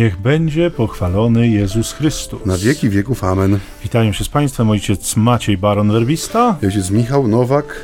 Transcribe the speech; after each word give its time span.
Niech 0.00 0.16
będzie 0.16 0.70
pochwalony 0.70 1.48
Jezus 1.48 1.92
Chrystus. 1.92 2.46
Na 2.46 2.58
wieki 2.58 2.90
wieków. 2.90 3.24
Amen. 3.24 3.58
Witają 3.82 4.12
się 4.12 4.24
z 4.24 4.28
Państwem 4.28 4.70
ojciec 4.70 5.16
Maciej 5.16 5.58
Baron 5.58 5.92
Werbista. 5.92 6.56
Ojciec 6.64 6.90
Michał 6.90 7.28
Nowak, 7.28 7.80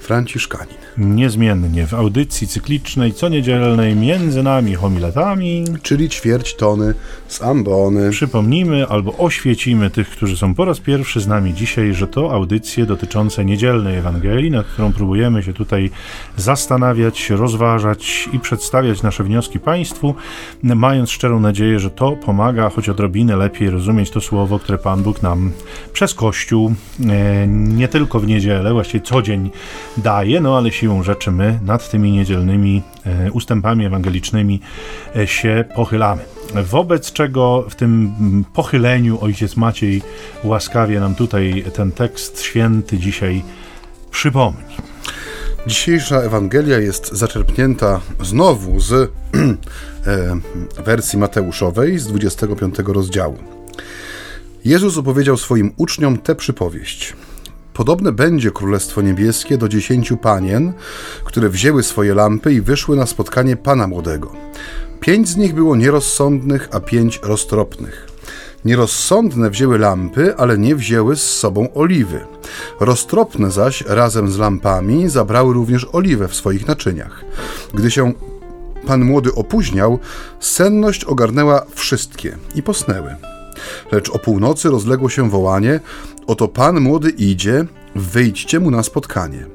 Franciszkanin. 0.00 0.79
Niezmiennie 0.98 1.86
w 1.86 1.94
audycji 1.94 2.48
cyklicznej 2.48 3.12
co 3.12 3.28
niedzielnej 3.28 3.96
między 3.96 4.42
nami 4.42 4.74
homiletami 4.74 5.64
Czyli 5.82 6.08
ćwierć 6.08 6.54
tony 6.54 6.94
z 7.28 7.42
ambony. 7.42 8.10
przypomnimy 8.10 8.86
albo 8.86 9.16
oświecimy 9.18 9.90
tych, 9.90 10.10
którzy 10.10 10.36
są 10.36 10.54
po 10.54 10.64
raz 10.64 10.80
pierwszy 10.80 11.20
z 11.20 11.26
nami 11.26 11.54
dzisiaj, 11.54 11.94
że 11.94 12.06
to 12.06 12.32
audycje 12.32 12.86
dotyczące 12.86 13.44
niedzielnej 13.44 13.96
Ewangelii, 13.96 14.50
nad 14.50 14.66
którą 14.66 14.92
próbujemy 14.92 15.42
się 15.42 15.52
tutaj 15.52 15.90
zastanawiać, 16.36 17.30
rozważać 17.30 18.28
i 18.32 18.38
przedstawiać 18.38 19.02
nasze 19.02 19.24
wnioski 19.24 19.60
Państwu, 19.60 20.14
mając 20.62 21.10
szczerą 21.10 21.40
nadzieję, 21.40 21.80
że 21.80 21.90
to 21.90 22.12
pomaga 22.12 22.70
choć 22.70 22.88
odrobinę 22.88 23.36
lepiej 23.36 23.70
rozumieć 23.70 24.10
to 24.10 24.20
słowo, 24.20 24.58
które 24.58 24.78
Pan 24.78 25.02
Bóg 25.02 25.22
nam 25.22 25.52
przez 25.92 26.14
Kościół 26.14 26.74
e, 27.08 27.46
nie 27.46 27.88
tylko 27.88 28.20
w 28.20 28.26
niedzielę, 28.26 28.72
właściwie 28.72 29.04
co 29.04 29.22
dzień 29.22 29.50
daje, 29.96 30.40
no 30.40 30.56
ale 30.58 30.70
siłą 30.80 31.02
rzeczy 31.02 31.30
my 31.30 31.58
nad 31.62 31.90
tymi 31.90 32.12
niedzielnymi 32.12 32.82
e, 33.06 33.32
ustępami 33.32 33.86
ewangelicznymi 33.86 34.60
e, 35.16 35.26
się 35.26 35.64
pochylamy. 35.74 36.22
Wobec 36.64 37.12
czego 37.12 37.66
w 37.70 37.74
tym 37.74 38.14
mm, 38.20 38.44
pochyleniu 38.44 39.18
ojciec 39.20 39.56
Maciej 39.56 40.02
łaskawie 40.44 41.00
nam 41.00 41.14
tutaj 41.14 41.64
ten 41.74 41.92
tekst 41.92 42.42
święty 42.42 42.98
dzisiaj 42.98 43.42
przypomni. 44.10 44.74
Dzisiejsza 45.66 46.16
Ewangelia 46.16 46.78
jest 46.78 47.12
zaczerpnięta 47.12 48.00
znowu 48.22 48.80
z 48.80 48.92
e, 48.92 49.10
wersji 50.84 51.18
Mateuszowej 51.18 51.98
z 51.98 52.06
25 52.06 52.74
rozdziału. 52.86 53.38
Jezus 54.64 54.98
opowiedział 54.98 55.36
swoim 55.36 55.72
uczniom 55.76 56.18
tę 56.18 56.34
przypowieść. 56.34 57.16
Podobne 57.80 58.12
będzie 58.12 58.50
Królestwo 58.50 59.02
Niebieskie 59.02 59.58
do 59.58 59.68
dziesięciu 59.68 60.16
panien, 60.16 60.72
które 61.24 61.48
wzięły 61.48 61.82
swoje 61.82 62.14
lampy 62.14 62.52
i 62.52 62.60
wyszły 62.60 62.96
na 62.96 63.06
spotkanie 63.06 63.56
Pana 63.56 63.86
Młodego. 63.86 64.32
Pięć 65.00 65.28
z 65.28 65.36
nich 65.36 65.54
było 65.54 65.76
nierozsądnych, 65.76 66.68
a 66.72 66.80
pięć 66.80 67.20
roztropnych. 67.22 68.08
Nierozsądne 68.64 69.50
wzięły 69.50 69.78
lampy, 69.78 70.36
ale 70.36 70.58
nie 70.58 70.76
wzięły 70.76 71.16
z 71.16 71.22
sobą 71.22 71.74
oliwy. 71.74 72.20
Roztropne 72.80 73.50
zaś 73.50 73.84
razem 73.86 74.30
z 74.30 74.38
lampami 74.38 75.08
zabrały 75.08 75.54
również 75.54 75.86
oliwę 75.92 76.28
w 76.28 76.34
swoich 76.34 76.66
naczyniach. 76.66 77.24
Gdy 77.74 77.90
się 77.90 78.12
pan 78.86 79.04
młody 79.04 79.34
opóźniał, 79.34 79.98
senność 80.40 81.04
ogarnęła 81.04 81.66
wszystkie 81.74 82.36
i 82.54 82.62
posnęły. 82.62 83.16
Lecz 83.92 84.10
o 84.10 84.18
północy 84.18 84.70
rozległo 84.70 85.08
się 85.08 85.30
wołanie: 85.30 85.80
Oto 86.26 86.48
pan 86.48 86.80
młody 86.80 87.10
idzie, 87.10 87.66
wyjdźcie 87.94 88.60
mu 88.60 88.70
na 88.70 88.82
spotkanie. 88.82 89.46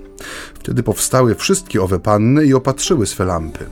Wtedy 0.54 0.84
powstały 0.84 1.36
wszystkie 1.36 1.84
owe 1.84 2.00
panny 2.00 2.46
i 2.46 2.54
opatrzyły 2.54 3.06
swe 3.06 3.26
lampy. 3.26 3.66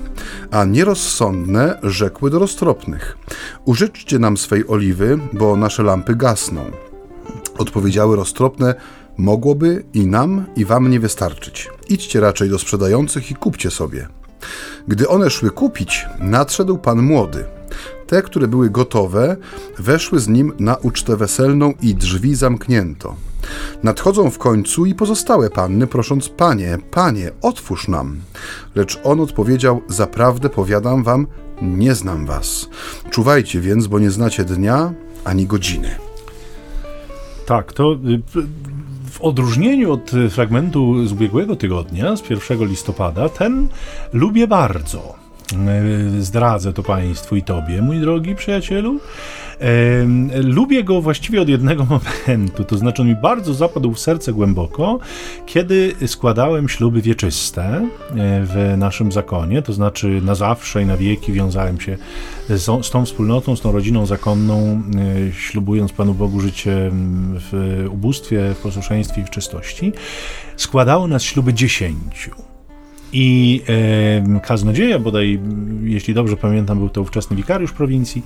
A 0.51 0.65
nierozsądne 0.65 1.79
rzekły 1.83 2.29
do 2.29 2.39
roztropnych: 2.39 3.17
Użyczcie 3.65 4.19
nam 4.19 4.37
swej 4.37 4.67
oliwy, 4.67 5.19
bo 5.33 5.55
nasze 5.55 5.83
lampy 5.83 6.15
gasną. 6.15 6.71
Odpowiedziały 7.57 8.15
roztropne: 8.15 8.75
Mogłoby 9.17 9.83
i 9.93 10.07
nam, 10.07 10.45
i 10.55 10.65
wam 10.65 10.89
nie 10.89 10.99
wystarczyć. 10.99 11.69
Idźcie 11.89 12.19
raczej 12.19 12.49
do 12.49 12.59
sprzedających 12.59 13.31
i 13.31 13.35
kupcie 13.35 13.71
sobie. 13.71 14.07
Gdy 14.87 15.07
one 15.07 15.29
szły 15.29 15.51
kupić, 15.51 16.05
nadszedł 16.19 16.77
pan 16.77 17.01
młody. 17.01 17.45
Te, 18.13 18.21
które 18.21 18.47
były 18.47 18.69
gotowe, 18.69 19.37
weszły 19.79 20.19
z 20.19 20.27
nim 20.27 20.53
na 20.59 20.75
ucztę 20.75 21.17
weselną 21.17 21.73
i 21.81 21.95
drzwi 21.95 22.35
zamknięto. 22.35 23.15
Nadchodzą 23.83 24.29
w 24.29 24.37
końcu 24.37 24.85
i 24.85 24.95
pozostałe 24.95 25.49
panny, 25.49 25.87
prosząc: 25.87 26.29
Panie, 26.29 26.77
panie, 26.91 27.31
otwórz 27.41 27.87
nam. 27.87 28.19
Lecz 28.75 28.99
on 29.03 29.19
odpowiedział: 29.19 29.81
Zaprawdę 29.87 30.49
powiadam 30.49 31.03
wam, 31.03 31.27
nie 31.61 31.95
znam 31.95 32.25
was. 32.25 32.69
Czuwajcie 33.09 33.61
więc, 33.61 33.87
bo 33.87 33.99
nie 33.99 34.11
znacie 34.11 34.43
dnia 34.43 34.93
ani 35.23 35.47
godziny. 35.47 35.95
Tak, 37.45 37.73
to 37.73 37.93
y, 37.93 38.21
w 39.11 39.21
odróżnieniu 39.21 39.91
od 39.91 40.13
y, 40.13 40.29
fragmentu 40.29 41.07
z 41.07 41.11
ubiegłego 41.11 41.55
tygodnia, 41.55 42.15
z 42.15 42.29
1 42.29 42.67
listopada, 42.67 43.29
ten 43.29 43.67
lubię 44.13 44.47
bardzo. 44.47 45.22
Y, 46.17 46.23
Zdradzę 46.23 46.73
to 46.73 46.83
Państwu 46.83 47.35
i 47.35 47.43
Tobie, 47.43 47.81
mój 47.81 47.99
drogi 47.99 48.35
przyjacielu. 48.35 48.99
Lubię 50.43 50.83
go 50.83 51.01
właściwie 51.01 51.41
od 51.41 51.49
jednego 51.49 51.85
momentu, 52.27 52.63
to 52.63 52.77
znaczy 52.77 53.01
on 53.01 53.07
mi 53.07 53.15
bardzo 53.15 53.53
zapadł 53.53 53.93
w 53.93 53.99
serce 53.99 54.33
głęboko, 54.33 54.99
kiedy 55.45 55.95
składałem 56.07 56.69
śluby 56.69 57.01
wieczyste 57.01 57.63
e, 57.63 57.87
w 58.43 58.75
naszym 58.77 59.11
zakonie, 59.11 59.61
to 59.61 59.73
znaczy 59.73 60.21
na 60.23 60.35
zawsze 60.35 60.81
i 60.81 60.85
na 60.85 60.97
wieki 60.97 61.33
wiązałem 61.33 61.81
się 61.81 61.97
z, 62.49 62.85
z 62.85 62.89
tą 62.89 63.05
wspólnotą, 63.05 63.55
z 63.55 63.61
tą 63.61 63.71
rodziną 63.71 64.05
zakonną, 64.05 64.81
e, 65.29 65.33
ślubując 65.33 65.91
Panu 65.91 66.13
Bogu 66.13 66.39
życie 66.39 66.91
w 67.51 67.85
ubóstwie, 67.91 68.53
w 68.53 68.57
posłuszeństwie 68.57 69.21
i 69.21 69.25
w 69.25 69.29
czystości. 69.29 69.93
Składało 70.55 71.07
nas 71.07 71.23
śluby 71.23 71.53
dziesięciu. 71.53 72.52
I 73.13 73.61
e, 74.35 74.39
kaznodzieja, 74.39 74.99
bodaj, 74.99 75.39
jeśli 75.83 76.13
dobrze 76.13 76.37
pamiętam, 76.37 76.77
był 76.77 76.89
to 76.89 77.01
ówczesny 77.01 77.35
wikariusz 77.35 77.71
prowincji, 77.71 78.21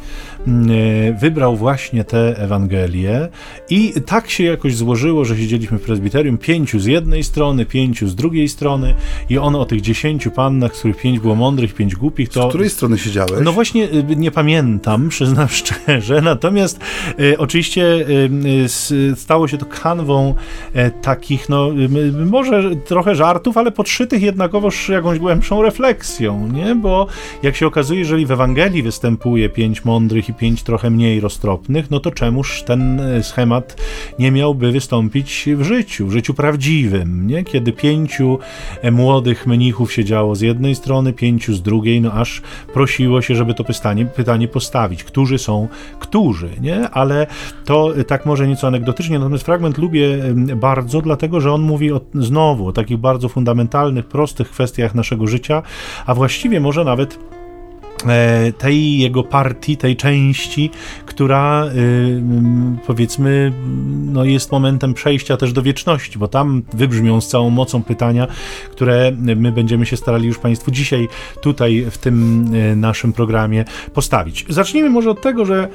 m, 0.48 0.68
e, 0.72 1.14
wybrał 1.14 1.56
właśnie 1.56 2.04
tę 2.04 2.36
Ewangelię 2.38 3.28
i 3.70 3.94
tak 4.06 4.30
się 4.30 4.44
jakoś 4.44 4.76
złożyło, 4.76 5.26
że 5.26 5.38
siedzieliśmy 5.38 5.78
w 5.78 5.82
prezbiterium, 5.82 6.38
pięciu 6.38 6.80
z 6.80 6.86
jednej 6.86 7.24
strony, 7.24 7.66
pięciu 7.66 8.08
z 8.08 8.16
drugiej 8.16 8.50
strony 8.50 8.94
i 9.30 9.38
on 9.38 9.56
o 9.56 9.66
tych 9.66 9.82
dziesięciu 9.82 10.32
pannach, 10.32 10.76
z 10.76 10.80
których 10.80 10.98
pięć 10.98 11.20
było 11.20 11.36
mądrych, 11.36 11.74
pięć 11.74 11.96
głupich, 11.96 12.30
to... 12.30 12.46
Z 12.46 12.50
której 12.50 12.70
strony 12.70 12.98
siedziałeś? 12.98 13.44
No 13.44 13.52
właśnie 13.52 13.84
y, 13.84 14.16
nie 14.16 14.32
pamiętam, 14.32 15.10
przyznam 15.10 15.48
szczerze, 15.48 16.22
natomiast 16.22 16.80
y, 17.20 17.38
oczywiście 17.38 18.06
y, 18.92 19.16
stało 19.16 19.48
się 19.48 19.58
to 19.58 19.66
kanwą 19.66 20.36
e, 20.74 20.92
takich, 20.92 21.50
no 21.50 21.70
może 22.26 22.76
trochę 22.76 23.16
żartów, 23.16 23.58
ale 23.58 23.72
podszytych 23.72 24.22
jednakowoż 24.22 24.77
jakąś 24.90 25.20
głębszą 25.20 25.62
refleksją, 25.62 26.48
nie? 26.48 26.76
Bo 26.76 27.08
jak 27.44 27.56
się 27.56 27.68
okazuje, 27.68 28.00
jeżeli 28.00 28.26
w 28.26 28.32
Ewangelii 28.32 28.84
występuje 28.84 29.50
pięć 29.50 29.86
mądrych 29.86 30.30
i 30.30 30.34
pięć 30.34 30.64
trochę 30.64 30.90
mniej 30.90 31.20
roztropnych, 31.20 31.92
no 31.92 32.00
to 32.00 32.12
czemuż 32.12 32.64
ten 32.64 33.00
e, 33.00 33.24
schemat 33.24 33.82
nie 34.20 34.32
miałby 34.32 34.72
wystąpić 34.72 35.46
w 35.56 35.64
życiu, 35.64 36.08
w 36.08 36.12
życiu 36.12 36.34
prawdziwym, 36.34 37.28
nie? 37.28 37.44
Kiedy 37.44 37.72
pięciu 37.72 38.40
e, 38.82 38.92
młodych 38.92 39.48
mnichów 39.48 39.94
siedziało 39.94 40.36
z 40.36 40.42
jednej 40.42 40.76
strony, 40.76 41.14
pięciu 41.14 41.54
z 41.54 41.62
drugiej, 41.62 42.02
no 42.02 42.12
aż 42.12 42.42
prosiło 42.74 43.22
się, 43.22 43.36
żeby 43.36 43.54
to 43.54 43.64
pytanie, 43.64 44.06
pytanie 44.06 44.48
postawić. 44.48 45.04
Którzy 45.04 45.38
są 45.38 45.68
którzy, 46.00 46.50
nie? 46.62 46.90
Ale 46.90 47.28
to 47.66 47.98
e, 47.98 48.04
tak 48.04 48.26
może 48.26 48.48
nieco 48.48 48.68
anegdotycznie, 48.68 49.20
natomiast 49.20 49.46
fragment 49.46 49.78
lubię 49.78 50.08
bardzo, 50.56 51.02
dlatego 51.02 51.42
że 51.42 51.54
on 51.54 51.62
mówi 51.62 51.92
o, 51.92 52.02
znowu 52.14 52.68
o 52.68 52.72
takich 52.72 52.98
bardzo 52.98 53.30
fundamentalnych, 53.30 54.06
prostych 54.06 54.50
kwestiach 54.50 54.67
naszego 54.96 55.28
życia, 55.28 55.64
a 56.06 56.14
właściwie 56.14 56.60
może 56.60 56.84
nawet 56.84 57.20
tej 58.58 58.98
jego 58.98 59.24
partii, 59.24 59.78
tej 59.78 59.96
części, 59.96 60.70
która 61.06 61.66
y, 61.66 61.70
mm, 61.70 62.78
powiedzmy 62.88 63.54
no 64.12 64.26
jest 64.26 64.52
momentem 64.52 64.94
przejścia 64.94 65.38
też 65.38 65.54
do 65.54 65.62
wieczności, 65.62 66.20
bo 66.20 66.28
tam 66.28 66.64
wybrzmią 66.74 67.22
z 67.22 67.28
całą 67.28 67.50
mocą 67.50 67.84
pytania, 67.84 68.28
które 68.72 69.12
my 69.18 69.52
będziemy 69.52 69.86
się 69.86 69.98
starali 69.98 70.28
już 70.28 70.38
Państwu 70.38 70.72
dzisiaj 70.72 71.08
tutaj 71.42 71.86
w 71.92 71.98
tym 71.98 72.46
y, 72.56 72.76
naszym 72.76 73.14
programie 73.14 73.66
postawić. 73.94 74.46
Zacznijmy 74.50 74.90
może 74.90 75.10
od 75.10 75.22
tego, 75.22 75.46
że 75.46 75.68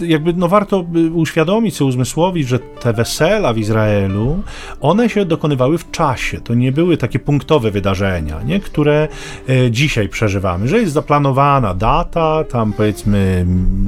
y, 0.00 0.06
jakby 0.06 0.32
no 0.32 0.48
warto 0.48 0.86
uświadomić 1.14 1.76
sobie, 1.76 1.88
uzmysłowić, 1.88 2.48
że 2.48 2.58
te 2.58 2.92
wesela 2.92 3.52
w 3.52 3.58
Izraelu, 3.58 4.42
one 4.80 5.08
się 5.08 5.24
dokonywały 5.24 5.78
w 5.78 5.90
czasie. 5.90 6.40
To 6.40 6.54
nie 6.54 6.72
były 6.72 6.96
takie 6.96 7.18
punktowe 7.18 7.70
wydarzenia, 7.70 8.42
nie? 8.42 8.60
które 8.60 9.08
e, 9.48 9.70
dzisiaj 9.70 10.08
przeżywamy, 10.08 10.39
że 10.68 10.80
jest 10.80 10.92
zaplanowana 10.92 11.74
data, 11.74 12.44
tam 12.44 12.72
powiedzmy 12.72 13.46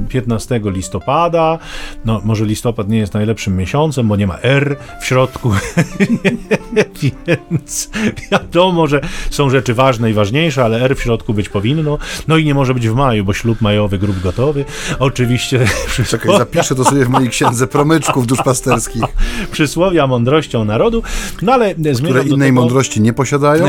15 0.08 0.60
listopada, 0.64 1.58
no 2.04 2.20
może 2.24 2.44
listopad 2.44 2.88
nie 2.88 2.98
jest 2.98 3.14
najlepszym 3.14 3.56
miesiącem, 3.56 4.08
bo 4.08 4.16
nie 4.16 4.26
ma 4.26 4.38
R 4.42 4.76
w 5.00 5.06
środku, 5.06 5.52
więc 7.26 7.90
wiadomo, 8.30 8.86
że 8.86 9.00
są 9.30 9.50
rzeczy 9.50 9.74
ważne 9.74 10.10
i 10.10 10.14
ważniejsze, 10.14 10.64
ale 10.64 10.80
R 10.80 10.96
w 10.96 11.02
środku 11.02 11.34
być 11.34 11.48
powinno, 11.48 11.98
no 12.28 12.36
i 12.36 12.44
nie 12.44 12.54
może 12.54 12.74
być 12.74 12.88
w 12.88 12.94
maju, 12.94 13.24
bo 13.24 13.32
ślub 13.32 13.60
majowy, 13.60 13.98
grób 13.98 14.20
gotowy, 14.20 14.64
oczywiście 14.98 15.66
Czekaj, 16.10 16.38
zapiszę 16.38 16.74
to 16.74 16.84
sobie 16.84 17.04
w 17.04 17.08
mojej 17.08 17.28
księdze 17.28 17.66
promyczków 17.66 18.26
duszpasterskich, 18.26 19.04
przysłowia 19.52 20.06
mądrością 20.06 20.64
narodu, 20.64 21.02
no 21.42 21.52
ale 21.52 21.74
zmierzam 21.74 22.04
które 22.04 22.22
innej 22.22 22.48
tego, 22.48 22.60
mądrości 22.60 23.00
nie 23.00 23.12
posiadają. 23.12 23.66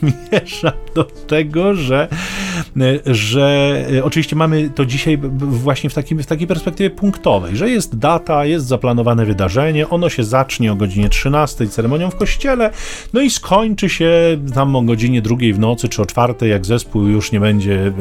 zmierzam 0.00 0.72
do 0.94 1.04
tego, 1.04 1.74
że 1.74 2.08
że 3.06 3.86
oczywiście 4.02 4.36
mamy 4.36 4.70
to 4.70 4.84
dzisiaj 4.84 5.18
właśnie 5.38 5.90
w, 5.90 5.94
takim, 5.94 6.22
w 6.22 6.26
takiej 6.26 6.46
perspektywie 6.46 6.90
punktowej, 6.90 7.56
że 7.56 7.70
jest 7.70 7.98
data, 7.98 8.44
jest 8.44 8.66
zaplanowane 8.66 9.26
wydarzenie, 9.26 9.88
ono 9.88 10.08
się 10.08 10.24
zacznie 10.24 10.72
o 10.72 10.76
godzinie 10.76 11.08
13 11.08 11.68
ceremonią 11.68 12.10
w 12.10 12.16
kościele, 12.16 12.27
no 13.12 13.20
i 13.20 13.30
skończy 13.30 13.88
się 13.88 14.12
tam 14.54 14.76
o 14.76 14.82
godzinie 14.82 15.22
drugiej 15.22 15.52
w 15.52 15.58
nocy 15.58 15.88
czy 15.88 16.02
o 16.02 16.06
czwartej, 16.06 16.50
jak 16.50 16.66
zespół 16.66 17.06
już 17.06 17.32
nie 17.32 17.40
będzie 17.40 17.92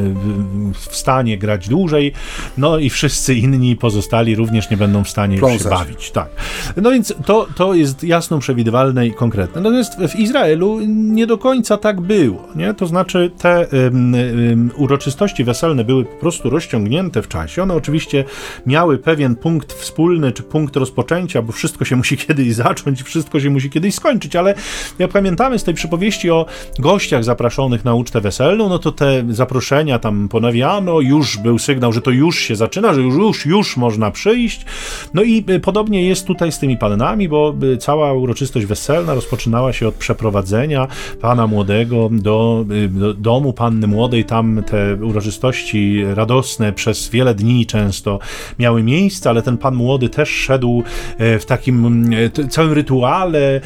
w 0.73 0.95
stanie 0.95 1.37
grać 1.37 1.69
dłużej, 1.69 2.13
no 2.57 2.77
i 2.77 2.89
wszyscy 2.89 3.35
inni 3.35 3.75
pozostali 3.75 4.35
również 4.35 4.69
nie 4.69 4.77
będą 4.77 5.03
w 5.03 5.09
stanie 5.09 5.37
już 5.37 5.63
się 5.63 5.69
bawić. 5.69 6.11
Tak. 6.11 6.29
No 6.77 6.91
więc 6.91 7.13
to, 7.25 7.47
to 7.55 7.73
jest 7.73 8.03
jasno 8.03 8.39
przewidywalne 8.39 9.07
i 9.07 9.11
konkretne. 9.11 9.61
Natomiast 9.61 9.99
w 9.99 10.19
Izraelu 10.19 10.79
nie 10.87 11.27
do 11.27 11.37
końca 11.37 11.77
tak 11.77 12.01
było. 12.01 12.47
Nie? 12.55 12.73
To 12.73 12.87
znaczy 12.87 13.31
te 13.37 13.67
um, 13.67 14.13
um, 14.13 14.71
uroczystości 14.75 15.43
weselne 15.43 15.83
były 15.83 16.05
po 16.05 16.15
prostu 16.15 16.49
rozciągnięte 16.49 17.21
w 17.21 17.27
czasie. 17.27 17.63
One 17.63 17.73
oczywiście 17.73 18.23
miały 18.65 18.97
pewien 18.97 19.35
punkt 19.35 19.73
wspólny, 19.73 20.31
czy 20.31 20.43
punkt 20.43 20.75
rozpoczęcia, 20.75 21.41
bo 21.41 21.51
wszystko 21.51 21.85
się 21.85 21.95
musi 21.95 22.17
kiedyś 22.27 22.55
zacząć, 22.55 23.03
wszystko 23.03 23.39
się 23.39 23.49
musi 23.49 23.69
kiedyś 23.69 23.95
skończyć, 23.95 24.16
ale 24.39 24.53
jak 24.99 25.11
pamiętamy 25.11 25.59
z 25.59 25.63
tej 25.63 25.73
przypowieści 25.73 26.29
o 26.29 26.45
gościach 26.79 27.23
zapraszonych 27.23 27.85
na 27.85 27.93
ucztę 27.93 28.21
weselną, 28.21 28.69
no 28.69 28.79
to 28.79 28.91
te 28.91 29.23
zaproszenia 29.29 29.99
tam 29.99 30.29
ponawiano, 30.29 30.99
już 31.01 31.37
był 31.37 31.59
sygnał, 31.59 31.93
że 31.93 32.01
to 32.01 32.11
już 32.11 32.39
się 32.39 32.55
zaczyna, 32.55 32.93
że 32.93 33.01
już, 33.01 33.15
już, 33.15 33.45
już 33.45 33.77
można 33.77 34.11
przyjść. 34.11 34.65
No 35.13 35.23
i 35.23 35.45
y, 35.49 35.59
podobnie 35.59 36.03
jest 36.07 36.27
tutaj 36.27 36.51
z 36.51 36.59
tymi 36.59 36.77
pannami, 36.77 37.29
bo 37.29 37.55
y, 37.73 37.77
cała 37.77 38.13
uroczystość 38.13 38.65
weselna 38.65 39.13
rozpoczynała 39.13 39.73
się 39.73 39.87
od 39.87 39.95
przeprowadzenia 39.95 40.87
pana 41.21 41.47
młodego 41.47 42.09
do, 42.11 42.65
y, 42.71 42.87
do 42.87 43.13
domu 43.13 43.53
panny 43.53 43.87
młodej. 43.87 44.25
Tam 44.25 44.63
te 44.67 44.95
uroczystości 44.95 46.03
radosne 46.13 46.73
przez 46.73 47.09
wiele 47.09 47.35
dni 47.35 47.65
często 47.65 48.19
miały 48.59 48.83
miejsce, 48.83 49.29
ale 49.29 49.41
ten 49.41 49.57
pan 49.57 49.75
młody 49.75 50.09
też 50.09 50.29
szedł 50.29 50.83
w 51.19 51.43
takim 51.47 52.09
całym 52.49 52.73
rytuale. 52.73 53.61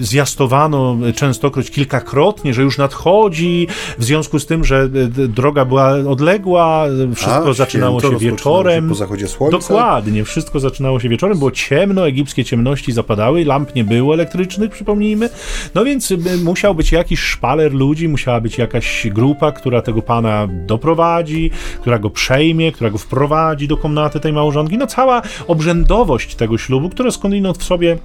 Zwiastowano 0.00 0.96
częstokroć 1.14 1.70
kilkakrotnie, 1.70 2.54
że 2.54 2.62
już 2.62 2.78
nadchodzi, 2.78 3.66
w 3.98 4.04
związku 4.04 4.38
z 4.38 4.46
tym, 4.46 4.64
że 4.64 4.88
droga 5.28 5.64
była 5.64 5.90
odległa, 5.90 6.84
wszystko 7.14 7.50
A, 7.50 7.52
zaczynało 7.52 8.00
się 8.00 8.18
wieczorem. 8.18 8.84
Się 8.84 8.88
po 8.88 8.94
zachodzie 8.94 9.28
słońca. 9.28 9.58
Dokładnie, 9.58 10.24
wszystko 10.24 10.60
zaczynało 10.60 11.00
się 11.00 11.08
wieczorem, 11.08 11.38
było 11.38 11.50
ciemno, 11.50 12.08
egipskie 12.08 12.44
ciemności 12.44 12.92
zapadały, 12.92 13.44
lamp 13.44 13.74
nie 13.74 13.84
było 13.84 14.14
elektrycznych, 14.14 14.70
przypomnijmy. 14.70 15.28
No 15.74 15.84
więc 15.84 16.10
y, 16.10 16.18
musiał 16.44 16.74
być 16.74 16.92
jakiś 16.92 17.20
szpaler 17.20 17.72
ludzi, 17.72 18.08
musiała 18.08 18.40
być 18.40 18.58
jakaś 18.58 19.06
grupa, 19.10 19.52
która 19.52 19.82
tego 19.82 20.02
pana 20.02 20.48
doprowadzi, 20.66 21.50
która 21.80 21.98
go 21.98 22.10
przejmie, 22.10 22.72
która 22.72 22.90
go 22.90 22.98
wprowadzi 22.98 23.68
do 23.68 23.76
komnaty 23.76 24.20
tej 24.20 24.32
małżonki. 24.32 24.78
No 24.78 24.86
cała 24.86 25.22
obrzędowość 25.46 26.34
tego 26.34 26.58
ślubu, 26.58 26.88
która 26.88 27.10
skądinąd 27.10 27.58
w 27.58 27.64
sobie 27.64 27.98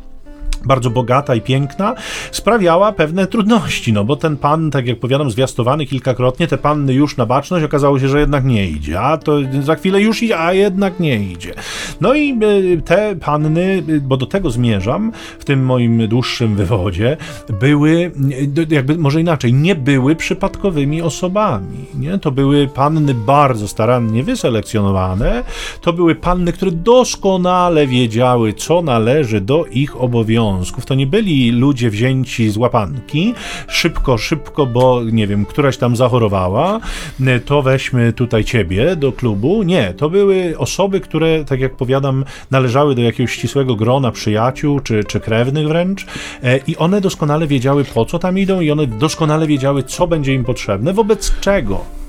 bardzo 0.65 0.89
bogata 0.89 1.35
i 1.35 1.41
piękna, 1.41 1.95
sprawiała 2.31 2.91
pewne 2.91 3.27
trudności, 3.27 3.93
no 3.93 4.03
bo 4.03 4.15
ten 4.15 4.37
pan, 4.37 4.71
tak 4.71 4.87
jak 4.87 4.99
powiadam, 4.99 5.31
zwiastowany 5.31 5.85
kilkakrotnie, 5.85 6.47
te 6.47 6.57
panny 6.57 6.93
już 6.93 7.17
na 7.17 7.25
baczność, 7.25 7.65
okazało 7.65 7.99
się, 7.99 8.07
że 8.07 8.19
jednak 8.19 8.45
nie 8.45 8.69
idzie, 8.69 9.01
a 9.01 9.17
to 9.17 9.37
za 9.61 9.75
chwilę 9.75 10.01
już 10.01 10.23
idzie, 10.23 10.39
a 10.39 10.53
jednak 10.53 10.99
nie 10.99 11.23
idzie. 11.23 11.53
No 12.01 12.13
i 12.13 12.31
e, 12.31 12.81
te 12.81 13.15
panny, 13.15 13.83
e, 13.89 13.99
bo 13.99 14.17
do 14.17 14.25
tego 14.25 14.49
zmierzam, 14.49 15.11
w 15.39 15.45
tym 15.45 15.65
moim 15.65 16.07
dłuższym 16.07 16.55
wywodzie, 16.55 17.17
były, 17.59 18.11
e, 18.71 18.75
jakby 18.75 18.97
może 18.97 19.21
inaczej, 19.21 19.53
nie 19.53 19.75
były 19.75 20.15
przypadkowymi 20.15 21.01
osobami, 21.01 21.85
nie? 21.95 22.17
To 22.17 22.31
były 22.31 22.67
panny 22.67 23.13
bardzo 23.13 23.67
starannie 23.67 24.23
wyselekcjonowane, 24.23 25.43
to 25.81 25.93
były 25.93 26.15
panny, 26.15 26.53
które 26.53 26.71
doskonale 26.71 27.87
wiedziały, 27.87 28.53
co 28.53 28.81
należy 28.81 29.41
do 29.41 29.65
ich 29.65 30.01
obowiązków, 30.01 30.50
To 30.85 30.95
nie 30.95 31.07
byli 31.07 31.51
ludzie 31.51 31.89
wzięci 31.89 32.49
z 32.49 32.57
łapanki, 32.57 33.33
szybko, 33.67 34.17
szybko, 34.17 34.65
bo 34.65 35.01
nie 35.03 35.27
wiem, 35.27 35.45
któraś 35.45 35.77
tam 35.77 35.95
zachorowała, 35.95 36.79
to 37.45 37.61
weźmy 37.61 38.13
tutaj 38.13 38.43
ciebie 38.43 38.95
do 38.95 39.11
klubu. 39.11 39.63
Nie, 39.63 39.93
to 39.93 40.09
były 40.09 40.57
osoby, 40.57 40.99
które, 40.99 41.45
tak 41.45 41.59
jak 41.59 41.75
powiadam, 41.75 42.25
należały 42.51 42.95
do 42.95 43.01
jakiegoś 43.01 43.31
ścisłego 43.31 43.75
grona 43.75 44.11
przyjaciół 44.11 44.79
czy, 44.79 45.03
czy 45.03 45.19
krewnych 45.19 45.67
wręcz. 45.67 46.05
E, 46.43 46.57
i 46.57 46.77
one 46.77 47.01
doskonale 47.01 47.47
wiedziały, 47.47 47.83
po 47.83 48.05
co 48.05 48.19
tam 48.19 48.37
idą 48.37 48.61
i 48.61 48.71
one 48.71 48.87
doskonale 48.87 49.47
wiedziały, 49.47 49.83
co 49.83 50.07
będzie 50.07 50.33
im 50.33 50.43
potrzebne, 50.43 50.93
wobec 50.93 51.39
czego 51.39 52.00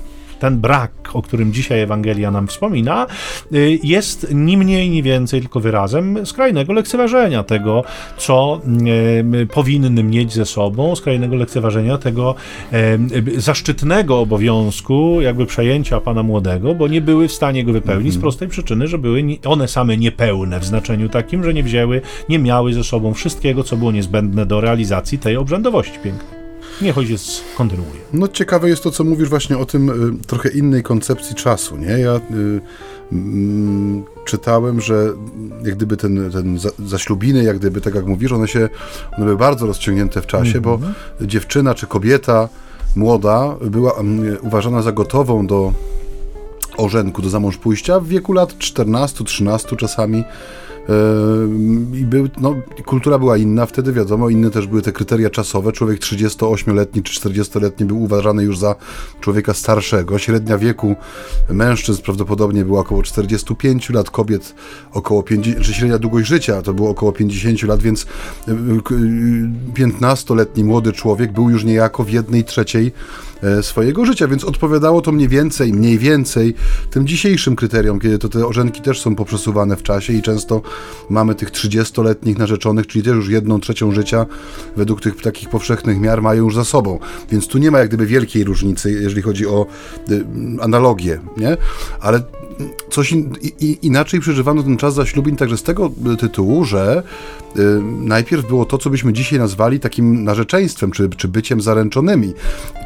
ten 0.43 0.59
brak, 0.59 0.91
o 1.13 1.21
którym 1.21 1.53
dzisiaj 1.53 1.81
Ewangelia 1.81 2.31
nam 2.31 2.47
wspomina, 2.47 3.07
y, 3.53 3.79
jest 3.83 4.27
ni 4.33 4.57
mniej, 4.57 4.89
ni 4.89 5.03
więcej 5.03 5.41
tylko 5.41 5.59
wyrazem 5.59 6.25
skrajnego 6.25 6.73
lekceważenia 6.73 7.43
tego, 7.43 7.83
co 8.17 8.61
y, 9.41 9.47
powinny 9.47 10.03
mieć 10.03 10.33
ze 10.33 10.45
sobą, 10.45 10.95
skrajnego 10.95 11.35
lekceważenia 11.35 11.97
tego 11.97 12.35
y, 13.37 13.41
zaszczytnego 13.41 14.19
obowiązku, 14.19 15.21
jakby 15.21 15.45
przejęcia 15.45 15.99
pana 15.99 16.23
młodego, 16.23 16.75
bo 16.75 16.87
nie 16.87 17.01
były 17.01 17.27
w 17.27 17.33
stanie 17.33 17.63
go 17.63 17.73
wypełnić 17.73 18.13
z 18.13 18.15
mhm. 18.15 18.21
prostej 18.21 18.47
przyczyny, 18.47 18.87
że 18.87 18.97
były 18.97 19.23
one 19.45 19.67
same 19.67 19.97
niepełne 19.97 20.59
w 20.59 20.65
znaczeniu 20.65 21.09
takim, 21.09 21.43
że 21.43 21.53
nie 21.53 21.63
wzięły, 21.63 22.01
nie 22.29 22.39
miały 22.39 22.73
ze 22.73 22.83
sobą 22.83 23.13
wszystkiego, 23.13 23.63
co 23.63 23.77
było 23.77 23.91
niezbędne 23.91 24.45
do 24.45 24.61
realizacji 24.61 25.19
tej 25.19 25.37
obrzędowości 25.37 25.99
pięknej. 26.03 26.42
Niech 26.81 26.97
ojciec 26.97 27.41
kontynuuje. 27.57 28.01
No 28.13 28.27
ciekawe 28.27 28.69
jest 28.69 28.83
to, 28.83 28.91
co 28.91 29.03
mówisz 29.03 29.29
właśnie 29.29 29.57
o 29.57 29.65
tym 29.65 29.89
y, 29.89 30.25
trochę 30.27 30.49
innej 30.49 30.83
koncepcji 30.83 31.35
czasu, 31.35 31.77
nie? 31.77 31.87
Ja 31.87 32.15
y, 32.15 32.61
mm, 33.11 34.03
czytałem, 34.25 34.81
że 34.81 35.13
jak 35.63 35.75
gdyby 35.75 35.97
ten, 35.97 36.31
ten 36.31 36.59
za, 36.59 36.69
zaślubiny, 36.85 37.43
jak 37.43 37.57
gdyby, 37.57 37.81
tak 37.81 37.95
jak 37.95 38.05
mówisz, 38.05 38.31
one 38.31 38.47
się, 38.47 38.69
one 39.11 39.25
były 39.25 39.37
bardzo 39.37 39.65
rozciągnięte 39.65 40.21
w 40.21 40.27
czasie, 40.27 40.57
mm 40.57 40.61
-hmm. 40.61 40.63
bo 40.63 40.73
mhm. 40.73 40.93
dziewczyna 41.21 41.75
czy 41.75 41.87
kobieta 41.87 42.49
młoda 42.95 43.55
była 43.61 43.91
um, 43.91 44.37
uważana 44.41 44.81
za 44.81 44.91
gotową 44.91 45.47
do 45.47 45.73
orzenku, 46.77 47.21
do 47.21 47.29
zamąż 47.29 47.57
pójścia 47.57 47.99
w 47.99 48.07
wieku 48.07 48.33
lat 48.33 48.53
14-13 48.53 49.75
czasami 49.75 50.23
i 51.93 52.05
był, 52.05 52.27
no, 52.41 52.55
kultura 52.85 53.19
była 53.19 53.37
inna, 53.37 53.65
wtedy 53.65 53.93
wiadomo, 53.93 54.29
inne 54.29 54.49
też 54.49 54.67
były 54.67 54.81
te 54.81 54.91
kryteria 54.91 55.29
czasowe. 55.29 55.71
Człowiek 55.71 55.99
38-letni 55.99 57.03
czy 57.03 57.19
40-letni 57.19 57.85
był 57.85 58.01
uważany 58.01 58.43
już 58.43 58.57
za 58.57 58.75
człowieka 59.21 59.53
starszego. 59.53 60.17
Średnia 60.17 60.57
wieku 60.57 60.95
mężczyzn 61.49 62.01
prawdopodobnie 62.01 62.65
była 62.65 62.79
około 62.79 63.03
45 63.03 63.89
lat, 63.89 64.09
kobiet 64.09 64.55
około 64.91 65.23
50, 65.23 65.65
czy 65.65 65.73
średnia 65.73 65.99
długość 65.99 66.27
życia 66.27 66.61
to 66.61 66.73
było 66.73 66.89
około 66.89 67.11
50 67.11 67.63
lat, 67.63 67.81
więc 67.81 68.05
15-letni 69.73 70.63
młody 70.63 70.91
człowiek 70.91 71.31
był 71.31 71.49
już 71.49 71.63
niejako 71.63 72.03
w 72.03 72.09
jednej 72.09 72.43
trzeciej 72.43 72.91
swojego 73.61 74.05
życia, 74.05 74.27
więc 74.27 74.43
odpowiadało 74.43 75.01
to 75.01 75.11
mniej 75.11 75.27
więcej, 75.27 75.73
mniej 75.73 75.97
więcej 75.97 76.55
tym 76.91 77.07
dzisiejszym 77.07 77.55
kryteriom, 77.55 77.99
kiedy 77.99 78.19
to 78.19 78.29
te 78.29 78.47
orzenki 78.47 78.81
też 78.81 79.01
są 79.01 79.15
poprzesuwane 79.15 79.75
w 79.75 79.83
czasie 79.83 80.13
i 80.13 80.21
często 80.21 80.61
mamy 81.09 81.35
tych 81.35 81.51
30-letnich 81.51 82.37
narzeczonych, 82.37 82.87
czyli 82.87 83.05
też 83.05 83.15
już 83.15 83.29
jedną 83.29 83.59
trzecią 83.59 83.91
życia 83.91 84.25
według 84.77 85.01
tych 85.01 85.21
takich 85.21 85.49
powszechnych 85.49 85.99
miar 85.99 86.21
mają 86.21 86.43
już 86.43 86.55
za 86.55 86.63
sobą, 86.63 86.99
więc 87.31 87.47
tu 87.47 87.57
nie 87.57 87.71
ma 87.71 87.79
jak 87.79 87.87
gdyby 87.87 88.05
wielkiej 88.05 88.43
różnicy, 88.43 88.91
jeżeli 88.91 89.21
chodzi 89.21 89.47
o 89.47 89.65
y, 90.11 90.25
analogię, 90.61 91.19
nie? 91.37 91.57
Ale 92.01 92.21
coś 92.89 93.11
in, 93.11 93.33
i, 93.41 93.77
inaczej 93.81 94.19
przeżywano 94.19 94.63
ten 94.63 94.77
czas 94.77 94.93
zaślubin 94.93 95.35
także 95.35 95.57
z 95.57 95.63
tego 95.63 95.91
tytułu, 96.19 96.65
że 96.65 97.03
y, 97.57 97.61
najpierw 97.83 98.47
było 98.47 98.65
to, 98.65 98.77
co 98.77 98.89
byśmy 98.89 99.13
dzisiaj 99.13 99.39
nazwali 99.39 99.79
takim 99.79 100.23
narzeczeństwem, 100.23 100.91
czy, 100.91 101.09
czy 101.09 101.27
byciem 101.27 101.61
zaręczonymi, 101.61 102.33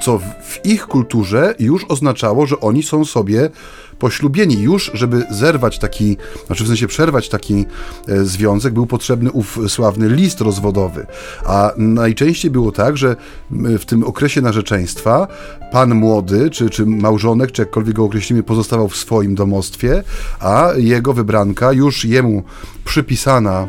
co 0.01 0.17
w, 0.17 0.23
w 0.23 0.65
ich 0.65 0.87
kulturze 0.87 1.55
już 1.59 1.85
oznaczało, 1.85 2.45
że 2.45 2.59
oni 2.59 2.83
są 2.83 3.05
sobie 3.05 3.49
poślubieni. 3.99 4.61
Już, 4.61 4.91
żeby 4.93 5.23
zerwać 5.31 5.79
taki, 5.79 6.17
znaczy 6.47 6.63
w 6.63 6.67
sensie 6.67 6.87
przerwać 6.87 7.29
taki 7.29 7.65
e, 8.07 8.25
związek, 8.25 8.73
był 8.73 8.85
potrzebny 8.85 9.31
ów 9.31 9.59
sławny 9.67 10.09
list 10.09 10.41
rozwodowy. 10.41 11.05
A 11.45 11.71
najczęściej 11.77 12.51
było 12.51 12.71
tak, 12.71 12.97
że 12.97 13.15
w 13.51 13.85
tym 13.85 14.03
okresie 14.03 14.41
narzeczeństwa 14.41 15.27
pan 15.71 15.95
młody, 15.95 16.49
czy, 16.49 16.69
czy 16.69 16.85
małżonek, 16.85 17.51
czy 17.51 17.61
jakkolwiek 17.61 17.95
go 17.95 18.03
określimy, 18.03 18.43
pozostawał 18.43 18.89
w 18.89 18.97
swoim 18.97 19.35
domostwie, 19.35 20.03
a 20.39 20.69
jego 20.77 21.13
wybranka 21.13 21.71
już 21.73 22.05
jemu 22.05 22.43
przypisana 22.85 23.67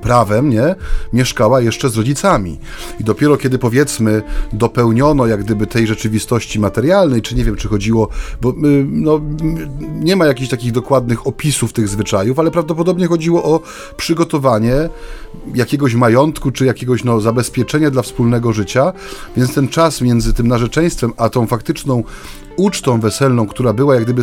prawem, 0.00 0.50
nie, 0.50 0.74
mieszkała 1.12 1.60
jeszcze 1.60 1.90
z 1.90 1.96
rodzicami. 1.96 2.58
I 3.00 3.04
dopiero 3.04 3.36
kiedy 3.36 3.58
powiedzmy 3.58 4.22
dopełniono 4.52 5.26
jak 5.26 5.44
gdyby 5.44 5.66
tej 5.66 5.86
rzeczywistości 5.86 6.58
materialnej, 6.58 7.22
czy 7.22 7.34
nie 7.34 7.44
wiem, 7.44 7.56
czy 7.56 7.68
chodziło, 7.68 8.08
bo 8.40 8.50
y, 8.50 8.54
no, 8.88 9.20
nie 9.90 10.16
ma 10.16 10.26
jakichś 10.26 10.50
takich 10.50 10.72
dokładnych 10.72 11.26
opisów 11.26 11.72
tych 11.72 11.88
zwyczajów, 11.88 12.38
ale 12.38 12.50
prawdopodobnie 12.50 13.06
chodziło 13.06 13.44
o 13.44 13.60
przygotowanie 13.96 14.88
jakiegoś 15.54 15.94
majątku, 15.94 16.50
czy 16.50 16.64
jakiegoś 16.64 17.04
no, 17.04 17.20
zabezpieczenia 17.20 17.90
dla 17.90 18.02
wspólnego 18.02 18.52
życia, 18.52 18.92
więc 19.36 19.54
ten 19.54 19.68
czas 19.68 20.00
między 20.00 20.34
tym 20.34 20.48
narzeczeństwem, 20.48 21.12
a 21.16 21.28
tą 21.28 21.46
faktyczną 21.46 22.04
ucztą 22.60 23.00
weselną, 23.00 23.46
która 23.46 23.72
była 23.72 23.94
jak 23.94 24.04
gdyby 24.04 24.22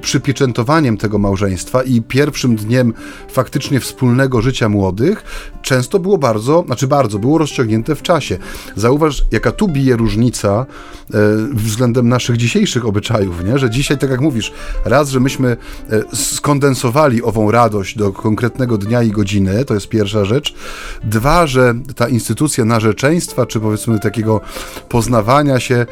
przypieczętowaniem 0.00 0.96
tego 0.96 1.18
małżeństwa 1.18 1.82
i 1.82 2.02
pierwszym 2.02 2.56
dniem 2.56 2.94
faktycznie 3.28 3.80
wspólnego 3.80 4.42
życia 4.42 4.68
młodych, 4.68 5.24
często 5.62 5.98
było 5.98 6.18
bardzo, 6.18 6.62
znaczy 6.66 6.86
bardzo, 6.86 7.18
było 7.18 7.38
rozciągnięte 7.38 7.94
w 7.94 8.02
czasie. 8.02 8.38
Zauważ, 8.76 9.24
jaka 9.30 9.52
tu 9.52 9.68
bije 9.68 9.96
różnica 9.96 10.66
e, 11.14 11.18
względem 11.52 12.08
naszych 12.08 12.36
dzisiejszych 12.36 12.86
obyczajów, 12.86 13.44
nie? 13.44 13.58
że 13.58 13.70
dzisiaj, 13.70 13.98
tak 13.98 14.10
jak 14.10 14.20
mówisz, 14.20 14.52
raz, 14.84 15.08
że 15.08 15.20
myśmy 15.20 15.56
e, 15.90 16.16
skondensowali 16.16 17.22
ową 17.22 17.50
radość 17.50 17.98
do 17.98 18.12
konkretnego 18.12 18.78
dnia 18.78 19.02
i 19.02 19.10
godziny, 19.10 19.64
to 19.64 19.74
jest 19.74 19.88
pierwsza 19.88 20.24
rzecz. 20.24 20.54
Dwa, 21.04 21.46
że 21.46 21.74
ta 21.96 22.08
instytucja 22.08 22.64
narzeczeństwa, 22.64 23.46
czy 23.46 23.60
powiedzmy 23.60 23.98
takiego 23.98 24.40
poznawania 24.88 25.60
się, 25.60 25.86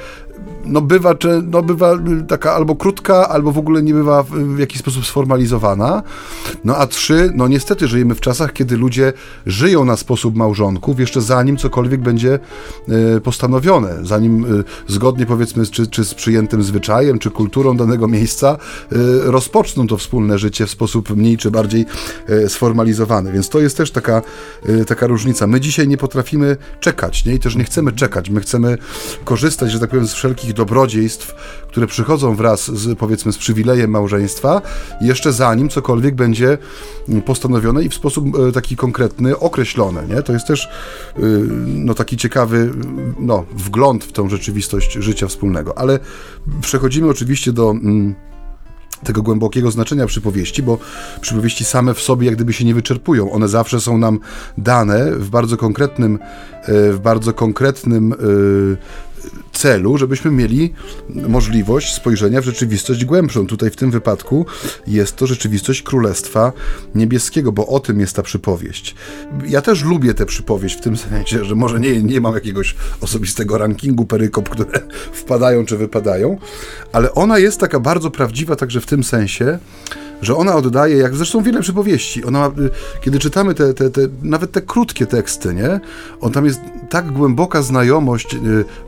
no 0.69 0.81
bywa, 0.81 1.15
czy, 1.15 1.43
no 1.51 1.63
bywa 1.63 1.99
taka 2.29 2.53
albo 2.53 2.77
krótka, 2.77 3.29
albo 3.29 3.53
w 3.53 3.59
ogóle 3.59 3.83
nie 3.83 3.95
bywa 3.95 4.23
w, 4.23 4.59
jakiś 4.59 4.79
sposób 4.79 5.07
sformalizowana. 5.07 6.03
No 6.65 6.77
a 6.77 6.87
trzy, 6.87 7.33
no 7.35 7.49
niestety 7.49 7.89
żyjemy 7.89 8.15
w 8.15 8.21
czasach, 8.21 8.53
kiedy 8.53 8.77
ludzie 8.77 9.13
żyją 9.47 9.85
na 9.85 9.97
sposób 9.97 10.37
małżonków, 10.37 11.01
jeszcze 11.01 11.21
zanim 11.21 11.57
cokolwiek 11.57 12.01
będzie 12.01 12.39
y, 13.17 13.21
postanowione, 13.21 13.95
zanim 14.03 14.61
y, 14.61 14.65
zgodnie 14.87 15.27
powiedzmy 15.27 15.67
czy, 15.67 15.87
czy 15.87 16.05
z 16.05 16.15
przyjętym 16.15 16.63
zwyczajem, 16.63 17.19
czy 17.19 17.31
kulturą 17.31 17.77
danego 17.77 18.09
miejsca 18.09 18.57
y, 18.93 18.97
rozpoczną 19.25 19.87
to 19.87 19.97
wspólne 19.97 20.39
życie 20.39 20.67
w 20.67 20.71
sposób 20.71 21.17
mniej 21.17 21.37
czy 21.37 21.51
bardziej 21.51 21.87
sformalizowany. 22.49 23.33
Więc 23.33 23.49
to 23.49 23.61
jest 23.61 23.77
też 23.77 23.91
taka, 23.91 24.23
taka 24.87 25.07
różnica. 25.07 25.47
My 25.47 25.61
dzisiaj 25.61 25.89
nie 25.89 25.97
potrafimy 25.97 26.57
czekać, 26.81 27.25
nie? 27.25 27.35
I 27.35 27.39
też 27.39 27.57
nie 27.57 27.65
chcemy 27.65 27.93
czekać. 27.93 28.31
My 28.31 28.41
chcemy 28.41 28.79
korzystać, 29.25 29.73
że 29.73 29.81
tak 29.81 29.91
powiem, 29.91 30.07
z 30.07 30.13
wszelkich 30.13 30.55
dobrodziejstw, 30.59 31.35
które 31.69 31.87
przychodzą 31.87 32.35
wraz 32.35 32.71
z, 32.71 32.99
powiedzmy, 32.99 33.33
z 33.33 33.39
przywilejem 33.39 33.91
małżeństwa, 33.91 34.63
jeszcze 35.01 35.33
zanim 35.33 35.69
cokolwiek 35.69 36.15
będzie 36.15 36.59
postanowione 37.27 37.85
i 37.85 37.89
w 37.89 37.95
sposób 37.95 38.25
e, 38.49 38.53
taki 38.53 38.77
konkretny 38.77 39.39
określone, 39.39 40.07
nie? 40.07 40.23
To 40.23 40.33
jest 40.33 40.47
też 40.47 40.65
y, 40.65 41.21
no, 41.67 41.95
taki 41.95 42.17
ciekawy 42.17 42.71
no, 43.19 43.45
wgląd 43.57 44.05
w 44.05 44.13
tą 44.13 44.29
rzeczywistość 44.29 44.93
życia 44.93 45.27
wspólnego. 45.27 45.79
Ale 45.79 45.99
przechodzimy 46.61 47.09
oczywiście 47.09 47.53
do 47.53 47.71
mm, 47.71 48.15
tego 49.05 49.23
głębokiego 49.23 49.71
znaczenia 49.71 50.07
przypowieści, 50.07 50.63
bo 50.63 50.79
przypowieści 51.21 51.65
same 51.65 51.95
w 51.95 52.01
sobie 52.01 52.27
jak 52.27 52.35
gdyby 52.35 52.53
się 52.53 52.65
nie 52.65 52.75
wyczerpują. 52.75 53.33
One 53.33 53.49
zawsze 53.49 53.81
są 53.81 53.99
nam 53.99 54.19
dane 54.59 55.13
w 55.13 55.31
bardzo 55.31 55.57
konkretnym, 55.57 56.19
e, 56.63 56.93
w 56.93 57.01
bardzo 57.03 57.33
konkretnym 57.33 58.13
e, 58.13 58.17
celu, 59.53 59.99
żebyśmy 59.99 60.31
mieli 60.31 60.73
możliwość 61.09 61.95
spojrzenia 61.95 62.41
w 62.41 62.45
rzeczywistość 62.45 63.05
głębszą. 63.05 63.47
Tutaj 63.47 63.71
w 63.71 63.77
tym 63.77 63.91
wypadku 63.91 64.47
jest 64.87 65.17
to 65.17 65.27
rzeczywistość 65.27 65.83
Królestwa 65.83 66.53
Niebieskiego, 66.95 67.53
bo 67.53 67.67
o 67.67 67.81
tym 67.81 68.01
jest 68.01 68.17
ta 68.17 68.23
przypowieść. 68.23 68.95
Ja 69.47 69.63
też 69.63 69.85
lubię 69.85 70.15
tę 70.15 70.27
przypowieść 70.27 70.79
w 70.79 70.81
tym 70.81 70.97
sensie, 70.97 71.45
że 71.45 71.55
może 71.55 71.81
nie, 71.81 72.03
nie 72.03 72.21
mam 72.21 72.35
jakiegoś 72.35 72.77
osobistego 73.01 73.59
rankingu 73.59 74.07
perykop, 74.07 74.49
które 74.49 74.81
wpadają 75.13 75.67
czy 75.67 75.77
wypadają, 75.77 76.39
ale 76.93 77.15
ona 77.15 77.39
jest 77.39 77.61
taka 77.61 77.81
bardzo 77.81 78.11
prawdziwa 78.11 78.57
także 78.57 78.81
w 78.81 78.87
tym 78.87 79.05
sensie, 79.05 79.59
że 80.23 80.37
ona 80.37 80.57
oddaje, 80.57 80.97
jak 80.97 81.15
zresztą 81.15 81.43
wiele 81.43 81.61
przypowieści, 81.61 82.25
ona, 82.25 82.47
y, 82.47 82.51
kiedy 83.01 83.19
czytamy 83.19 83.55
te, 83.55 83.75
te, 83.75 83.91
te, 83.91 84.01
nawet 84.23 84.53
te 84.53 84.63
krótkie 84.63 85.07
teksty, 85.07 85.55
nie? 85.55 85.81
On 86.21 86.33
tam 86.33 86.45
jest 86.45 86.61
tak 86.91 87.13
głęboka 87.13 87.63
znajomość 87.63 88.35
y, 88.35 88.39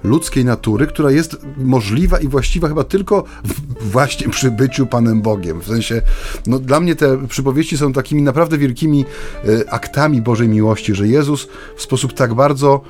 ludzkiej 0.04 0.44
natury, 0.44 0.87
która 0.87 1.10
jest 1.10 1.37
możliwa 1.56 2.18
i 2.18 2.28
właściwa 2.28 2.68
chyba 2.68 2.84
tylko 2.84 3.25
w, 3.44 3.90
właśnie 3.90 4.28
przy 4.28 4.50
byciu 4.50 4.87
Panem 4.87 5.22
Bogiem. 5.22 5.60
W 5.60 5.66
sensie, 5.66 6.02
no 6.46 6.58
dla 6.58 6.80
mnie 6.80 6.96
te 6.96 7.26
przypowieści 7.26 7.78
są 7.78 7.92
takimi 7.92 8.22
naprawdę 8.22 8.58
wielkimi 8.58 9.04
y, 9.49 9.70
aktami 9.70 10.22
Bożej 10.22 10.49
miłości, 10.49 10.94
że 10.94 11.08
Jezus 11.08 11.49
w 11.76 11.82
sposób 11.82 12.12
tak 12.12 12.34
bardzo 12.34 12.80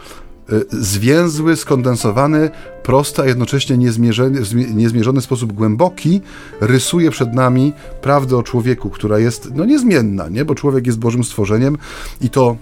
zwięzły, 0.71 1.57
skondensowany, 1.57 2.51
prosty, 2.83 3.23
a 3.23 3.27
jednocześnie 3.27 3.79
niezmierzony, 3.79 4.41
niezmierzony 4.75 5.21
sposób 5.21 5.53
głęboki 5.53 6.21
rysuje 6.61 7.11
przed 7.11 7.35
nami 7.35 7.73
prawdę 8.03 8.37
o 8.37 8.43
człowieku, 8.43 8.91
która 8.91 9.19
jest 9.19 9.55
no, 9.55 9.65
niezmienna, 9.65 10.29
nie? 10.29 10.45
bo 10.45 10.55
człowiek 10.55 10.87
jest 10.87 10.99
Bożym 10.99 11.25
stworzeniem 11.25 11.79
i 12.21 12.31
to 12.31 12.57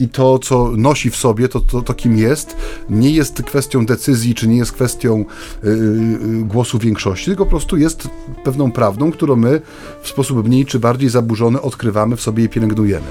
i 0.00 0.08
to, 0.08 0.38
co 0.38 0.72
nosi 0.76 1.10
w 1.10 1.16
sobie, 1.16 1.48
to, 1.48 1.60
to, 1.60 1.82
to 1.82 1.94
kim 1.94 2.18
jest, 2.18 2.56
nie 2.90 3.10
jest 3.10 3.42
kwestią 3.42 3.86
decyzji, 3.86 4.34
czy 4.34 4.48
nie 4.48 4.56
jest 4.56 4.72
kwestią 4.72 5.24
yy, 5.62 6.44
głosu 6.44 6.78
większości, 6.78 7.26
tylko 7.26 7.44
po 7.44 7.50
prostu 7.50 7.76
jest 7.76 8.08
pewną 8.44 8.72
prawdą, 8.72 9.12
którą 9.12 9.36
my 9.36 9.60
w 10.02 10.08
sposób 10.08 10.48
mniej 10.48 10.66
czy 10.66 10.78
bardziej 10.78 11.08
zaburzony 11.08 11.60
odkrywamy 11.60 12.16
w 12.16 12.20
sobie 12.20 12.44
i 12.44 12.48
pielęgnujemy. 12.48 13.06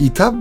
I 0.00 0.10
ta 0.10 0.34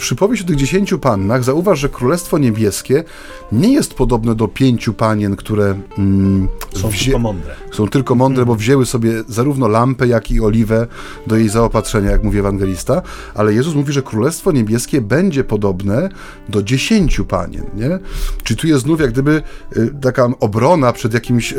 przypowieść 0.00 0.42
o 0.42 0.46
tych 0.46 0.56
dziesięciu 0.56 0.98
pannach, 0.98 1.44
zauważ, 1.44 1.78
że 1.78 1.88
Królestwo 1.88 2.38
Niebieskie 2.38 3.04
nie 3.52 3.72
jest 3.72 3.94
podobne 3.94 4.34
do 4.34 4.48
pięciu 4.48 4.94
panien, 4.94 5.36
które 5.36 5.74
mm, 5.98 6.48
są 6.76 6.88
wzię- 6.88 7.04
tylko 7.04 7.18
mądre. 7.18 7.54
Są 7.72 7.88
tylko 7.88 8.14
mądre, 8.14 8.46
bo 8.46 8.54
wzięły 8.54 8.86
sobie 8.86 9.12
zarówno 9.28 9.68
lampę, 9.68 10.06
jak 10.06 10.30
i 10.30 10.40
oliwę 10.40 10.86
do 11.26 11.36
jej 11.36 11.48
zaopatrzenia, 11.48 12.10
jak 12.10 12.24
mówi 12.24 12.38
ewangelista, 12.38 13.02
ale 13.34 13.54
Jezus 13.54 13.74
mówi, 13.74 13.92
że 13.92 14.02
Królestwo 14.02 14.52
Niebieskie 14.52 15.00
będzie 15.00 15.31
będzie 15.32 15.44
podobne 15.44 16.08
do 16.48 16.62
dziesięciu 16.62 17.24
panien, 17.24 17.64
nie? 17.74 17.98
Czy 18.42 18.56
tu 18.56 18.66
jest 18.66 18.82
znów 18.82 19.00
jak 19.00 19.12
gdyby 19.12 19.42
y, 19.76 19.90
taka 20.00 20.28
obrona 20.40 20.92
przed 20.92 21.14
jakimś 21.14 21.52
y, 21.52 21.56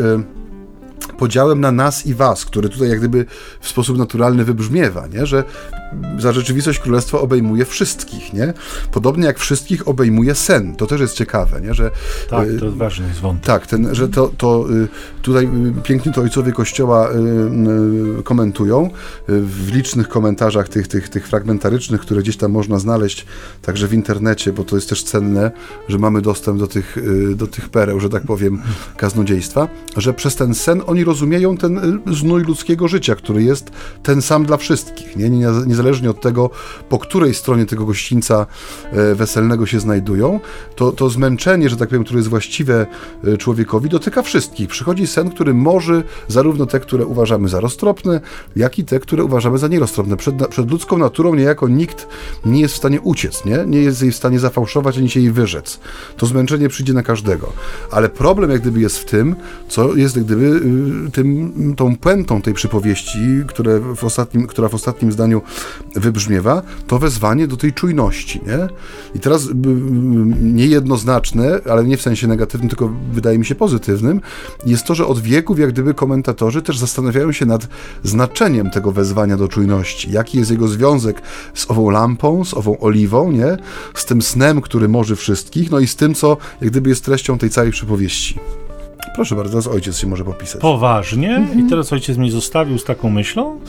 podziałem 1.18 1.62
na 1.62 1.72
nas 1.72 2.06
i 2.06 2.14
was, 2.14 2.46
który 2.46 2.70
tutaj 2.70 2.90
jak 2.90 3.00
gdyby 3.00 3.26
w 3.62 3.68
sposób 3.68 3.98
naturalny 3.98 4.46
wybrzmiewa, 4.46 5.08
nie? 5.08 5.26
że 5.26 5.44
za 6.20 6.34
rzeczywistość 6.34 6.80
królestwa 6.80 7.20
obejmuje 7.20 7.66
wszystkich, 7.66 8.34
nie? 8.34 8.54
Podobnie 8.92 9.26
jak 9.26 9.40
wszystkich 9.40 9.88
obejmuje 9.88 10.36
sen. 10.36 10.76
To 10.76 10.88
też 10.88 11.02
jest 11.02 11.14
ciekawe, 11.14 11.62
nie? 11.62 11.74
Że, 11.74 11.92
tak, 12.30 12.48
to 12.60 12.66
jest 12.66 12.78
ważny 12.78 13.08
jest 13.08 13.20
wątek. 13.20 13.46
Tak, 13.46 13.68
ten, 13.68 13.96
że 13.96 14.10
to, 14.10 14.32
to 14.38 14.66
y, 14.72 14.88
tutaj 15.22 15.46
y, 15.46 15.82
pięknie 15.84 16.12
to 16.12 16.22
ojcowie 16.22 16.52
Kościoła 16.52 17.10
y, 18.20 18.24
komentują 18.24 18.90
w 19.28 19.72
licznych 19.74 20.10
komentarzach 20.10 20.70
tych, 20.70 20.88
tych, 20.88 21.10
tych 21.10 21.28
fragmentarycznych, 21.28 22.02
które 22.02 22.22
gdzieś 22.22 22.38
tam 22.38 22.52
można 22.52 22.80
znaleźć 22.80 23.26
także 23.62 23.88
w 23.88 23.94
internecie, 23.94 24.54
bo 24.54 24.64
to 24.64 24.76
jest 24.76 24.90
też 24.90 25.04
cenne, 25.04 25.52
że 25.88 25.98
mamy 25.98 26.22
dostęp 26.22 26.60
do 26.60 26.68
tych, 26.68 26.98
do 27.36 27.48
tych 27.48 27.70
pereł, 27.70 28.00
że 28.00 28.10
tak 28.10 28.24
powiem, 28.24 28.62
kaznodziejstwa, 28.98 29.68
że 29.98 30.14
przez 30.14 30.36
ten 30.36 30.54
sen 30.54 30.82
oni 30.86 31.04
rozumieją 31.04 31.58
ten 31.58 32.02
znój 32.12 32.44
ludzkiego 32.44 32.88
życia, 32.88 33.16
który 33.16 33.44
jest 33.44 33.72
ten 34.04 34.22
sam 34.22 34.46
dla 34.46 34.58
wszystkich, 34.58 35.16
nie? 35.16 35.30
nie, 35.30 35.48
nie 35.68 35.76
niezależnie 35.84 36.10
od 36.10 36.22
tego, 36.22 36.50
po 36.90 37.00
której 37.00 37.34
stronie 37.34 37.66
tego 37.66 37.86
gościńca 37.86 38.46
e, 38.92 39.16
weselnego 39.16 39.66
się 39.66 39.80
znajdują, 39.80 40.40
to, 40.76 40.92
to 40.92 41.10
zmęczenie, 41.10 41.70
że 41.70 41.78
tak 41.78 41.90
powiem, 41.90 42.04
które 42.04 42.18
jest 42.18 42.30
właściwe 42.30 42.86
e, 43.24 43.38
człowiekowi, 43.38 43.90
dotyka 43.90 44.22
wszystkich. 44.22 44.70
Przychodzi 44.70 45.08
sen, 45.08 45.30
który 45.30 45.54
może 45.54 46.04
zarówno 46.28 46.66
te, 46.66 46.80
które 46.80 47.06
uważamy 47.06 47.50
za 47.50 47.60
roztropne, 47.60 48.22
jak 48.56 48.80
i 48.80 48.84
te, 48.84 49.00
które 49.00 49.24
uważamy 49.24 49.58
za 49.58 49.68
nieroztropne. 49.68 50.18
Przed, 50.18 50.48
przed 50.48 50.72
ludzką 50.72 50.98
naturą 50.98 51.36
niejako 51.36 51.68
nikt 51.68 52.08
nie 52.46 52.62
jest 52.62 52.74
w 52.74 52.78
stanie 52.78 53.02
uciec, 53.02 53.46
nie? 53.46 53.64
nie 53.68 53.80
jest 53.80 54.02
jej 54.02 54.12
w 54.12 54.16
stanie 54.16 54.40
zafałszować, 54.40 54.98
ani 54.98 55.10
się 55.10 55.20
jej 55.20 55.32
wyrzec. 55.32 55.80
To 56.18 56.26
zmęczenie 56.26 56.70
przyjdzie 56.70 56.94
na 56.94 57.04
każdego. 57.04 57.54
Ale 57.92 58.10
problem 58.10 58.52
jak 58.52 58.62
gdyby 58.62 58.80
jest 58.80 58.98
w 58.98 59.06
tym, 59.06 59.36
co 59.68 59.96
jest 59.96 60.16
jak 60.16 60.26
gdyby 60.26 60.46
y, 61.08 61.12
tym, 61.12 61.54
tą 61.78 61.98
puentą 61.98 62.42
tej 62.42 62.54
przypowieści, 62.54 63.20
które 63.48 63.80
w 63.80 64.04
ostatnim, 64.04 64.48
która 64.48 64.70
w 64.70 64.76
ostatnim 64.76 65.12
zdaniu 65.12 65.42
wybrzmiewa, 65.96 66.62
to 66.88 67.00
wezwanie 67.00 67.48
do 67.48 67.58
tej 67.58 67.74
czujności, 67.74 68.42
nie? 68.48 68.68
I 69.16 69.20
teraz 69.20 69.48
niejednoznaczne, 70.42 71.60
ale 71.70 71.84
nie 71.84 71.98
w 71.98 72.02
sensie 72.02 72.28
negatywnym, 72.28 72.70
tylko 72.70 72.94
wydaje 73.12 73.40
mi 73.40 73.46
się 73.46 73.56
pozytywnym, 73.56 74.22
jest 74.66 74.86
to, 74.86 74.96
że 74.96 75.08
od 75.08 75.20
wieków 75.20 75.60
jak 75.60 75.72
gdyby 75.72 75.94
komentatorzy 75.94 76.62
też 76.62 76.78
zastanawiają 76.78 77.32
się 77.32 77.46
nad 77.46 77.68
znaczeniem 78.04 78.70
tego 78.70 78.92
wezwania 78.92 79.38
do 79.38 79.48
czujności. 79.48 80.12
Jaki 80.12 80.38
jest 80.38 80.52
jego 80.52 80.68
związek 80.68 81.22
z 81.54 81.72
ową 81.72 81.90
lampą, 81.90 82.46
z 82.46 82.54
ową 82.54 82.80
oliwą, 82.80 83.32
nie? 83.32 83.58
Z 83.94 84.06
tym 84.06 84.22
snem, 84.22 84.62
który 84.62 84.88
może 84.88 85.16
wszystkich, 85.16 85.72
no 85.72 85.80
i 85.80 85.88
z 85.88 85.96
tym, 85.96 86.16
co 86.16 86.38
jak 86.62 86.70
gdyby 86.70 86.90
jest 86.90 87.06
treścią 87.06 87.38
tej 87.38 87.50
całej 87.50 87.72
przypowieści. 87.72 88.40
Proszę 89.16 89.36
bardzo, 89.36 89.52
teraz 89.52 89.68
ojciec 89.68 89.98
się 89.98 90.08
może 90.08 90.24
popisać. 90.24 90.62
Poważnie? 90.62 91.36
Mhm. 91.36 91.60
I 91.60 91.70
teraz 91.70 91.94
ojciec 91.94 92.18
mnie 92.18 92.32
zostawił 92.32 92.78
z 92.78 92.84
taką 92.84 93.10
myślą? 93.10 93.60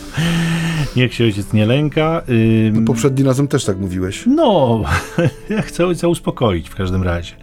Niech 0.97 1.15
się 1.15 1.25
ojciec 1.25 1.53
nie 1.53 1.67
lęka. 1.67 2.23
Ym... 2.29 2.75
No 2.75 2.87
poprzednim 2.87 3.27
razem 3.27 3.49
też 3.49 3.65
tak 3.65 3.79
mówiłeś. 3.79 4.25
No, 4.27 4.83
ja 5.51 5.63
chcę 5.63 5.87
ojca 5.87 6.09
uspokoić 6.09 6.69
w 6.69 6.75
każdym 6.75 7.03
razie. 7.03 7.35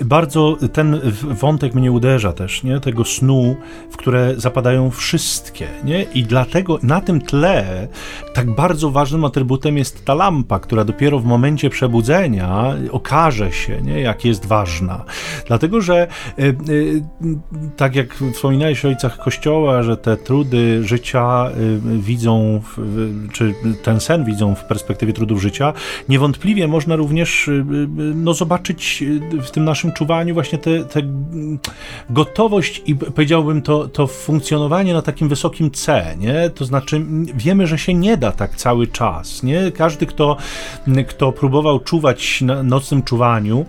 Bardzo 0.00 0.56
ten 0.72 1.00
wątek 1.22 1.74
mnie 1.74 1.92
uderza 1.92 2.32
też, 2.32 2.62
nie? 2.62 2.80
Tego 2.80 3.04
snu, 3.04 3.56
w 3.90 3.96
które 3.96 4.34
zapadają 4.36 4.90
wszystkie, 4.90 5.68
nie? 5.84 6.02
I 6.02 6.24
dlatego 6.24 6.78
na 6.82 7.00
tym 7.00 7.20
tle 7.20 7.88
tak 8.34 8.54
bardzo 8.54 8.90
ważnym 8.90 9.24
atrybutem 9.24 9.78
jest 9.78 10.04
ta 10.04 10.14
lampa, 10.14 10.58
która 10.58 10.84
dopiero 10.84 11.18
w 11.18 11.24
momencie 11.24 11.70
przebudzenia 11.70 12.74
okaże 12.90 13.52
się, 13.52 13.82
nie? 13.82 14.00
Jak 14.00 14.24
jest 14.24 14.46
ważna. 14.46 15.04
Dlatego, 15.46 15.80
że 15.80 16.08
y, 16.38 16.42
y, 16.68 17.02
tak 17.76 17.96
jak 17.96 18.14
wspominałeś 18.34 18.84
o 18.84 18.88
ojcach 18.88 19.18
Kościoła, 19.18 19.82
że 19.82 19.96
te 19.96 20.16
trudy 20.16 20.84
życia 20.84 21.50
widzą, 21.82 22.62
czy 23.32 23.54
ten 23.82 24.00
sen 24.00 24.24
widzą 24.24 24.54
w 24.54 24.64
perspektywie 24.64 25.12
trudów 25.12 25.42
życia, 25.42 25.72
niewątpliwie 26.08 26.68
można 26.68 26.96
również 26.96 27.50
no, 28.14 28.34
zobaczyć 28.34 29.04
w 29.42 29.50
tym 29.50 29.64
naszym 29.64 29.92
czuwaniu 29.92 30.34
właśnie 30.34 30.58
tę 30.58 31.02
gotowość 32.10 32.82
i 32.86 32.96
powiedziałbym 32.96 33.62
to, 33.62 33.88
to 33.88 34.06
funkcjonowanie 34.06 34.92
na 34.92 35.02
takim 35.02 35.28
wysokim 35.28 35.70
C, 35.70 36.14
nie? 36.18 36.50
To 36.50 36.64
znaczy 36.64 37.06
wiemy, 37.34 37.66
że 37.66 37.78
się 37.78 37.94
nie 37.94 38.16
da 38.16 38.32
tak 38.32 38.56
cały 38.56 38.86
czas, 38.86 39.42
nie? 39.42 39.72
Każdy, 39.72 40.06
kto, 40.06 40.36
kto 41.08 41.32
próbował 41.32 41.80
czuwać 41.80 42.40
na 42.40 42.62
nocnym 42.62 43.02
czuwaniu, 43.02 43.66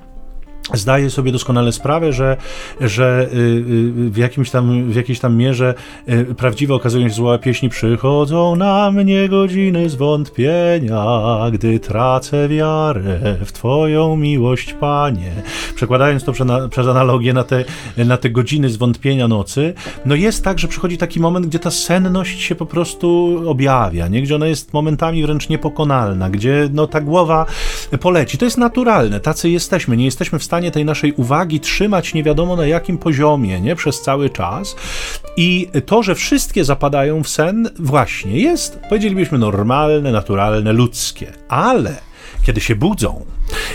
zdaje 0.74 1.10
sobie 1.10 1.32
doskonale 1.32 1.72
sprawę, 1.72 2.14
że, 2.14 2.38
że 2.82 3.30
y, 3.34 3.38
y, 3.38 4.10
w, 4.10 4.18
jakimś 4.18 4.50
tam, 4.50 4.92
w 4.92 4.96
jakiejś 4.96 5.20
tam 5.20 5.36
mierze 5.36 5.74
y, 6.10 6.36
prawdziwe 6.36 6.74
okazują 6.74 7.10
się 7.10 7.16
zła 7.16 7.38
pieśni 7.38 7.70
przychodzą 7.70 8.56
na 8.56 8.92
mnie 8.92 9.30
godziny 9.30 9.90
zwątpienia, 9.90 11.06
gdy 11.54 11.80
tracę 11.80 12.48
wiarę 12.50 13.38
w 13.46 13.52
Twoją 13.52 14.16
miłość, 14.16 14.74
Panie. 14.74 15.32
Przekładając 15.76 16.24
to 16.24 16.34
przez 16.70 16.88
analogię 16.88 17.34
na 17.34 17.44
te, 17.44 17.66
na 17.98 18.18
te 18.18 18.30
godziny 18.30 18.70
zwątpienia 18.70 19.28
nocy, 19.28 19.74
no 20.06 20.16
jest 20.16 20.44
tak, 20.44 20.60
że 20.60 20.68
przychodzi 20.68 20.98
taki 20.98 21.20
moment, 21.20 21.46
gdzie 21.48 21.60
ta 21.60 21.72
senność 21.72 22.42
się 22.42 22.56
po 22.56 22.66
prostu 22.66 23.42
objawia, 23.46 24.08
nie? 24.08 24.22
gdzie 24.22 24.36
ona 24.36 24.48
jest 24.48 24.74
momentami 24.74 25.24
wręcz 25.24 25.50
niepokonalna, 25.50 26.30
gdzie 26.30 26.70
no, 26.74 26.88
ta 26.88 27.02
głowa 27.02 27.46
poleci. 27.98 28.38
To 28.38 28.46
jest 28.46 28.58
naturalne, 28.58 29.20
tacy 29.20 29.50
jesteśmy, 29.50 29.98
nie 29.98 30.06
jesteśmy 30.06 30.40
w 30.40 30.44
stanie 30.44 30.72
tej 30.72 30.86
naszej 30.86 31.14
uwagi 31.14 31.60
trzymać 31.60 32.14
nie 32.14 32.24
wiadomo 32.24 32.56
na 32.56 32.68
jakim 32.68 32.98
poziomie, 32.98 33.62
nie 33.62 33.76
przez 33.76 34.02
cały 34.02 34.30
czas. 34.30 34.76
I 35.38 35.68
to, 35.86 36.04
że 36.04 36.16
wszystkie 36.16 36.66
zapadają 36.66 37.24
w 37.24 37.30
sen, 37.30 37.70
właśnie 37.80 38.40
jest, 38.40 38.80
powiedzielibyśmy, 38.90 39.38
normalne, 39.38 40.12
naturalne, 40.12 40.74
ludzkie. 40.74 41.34
Ale 41.50 41.96
kiedy 42.46 42.62
się 42.62 42.76
budzą, 42.76 43.26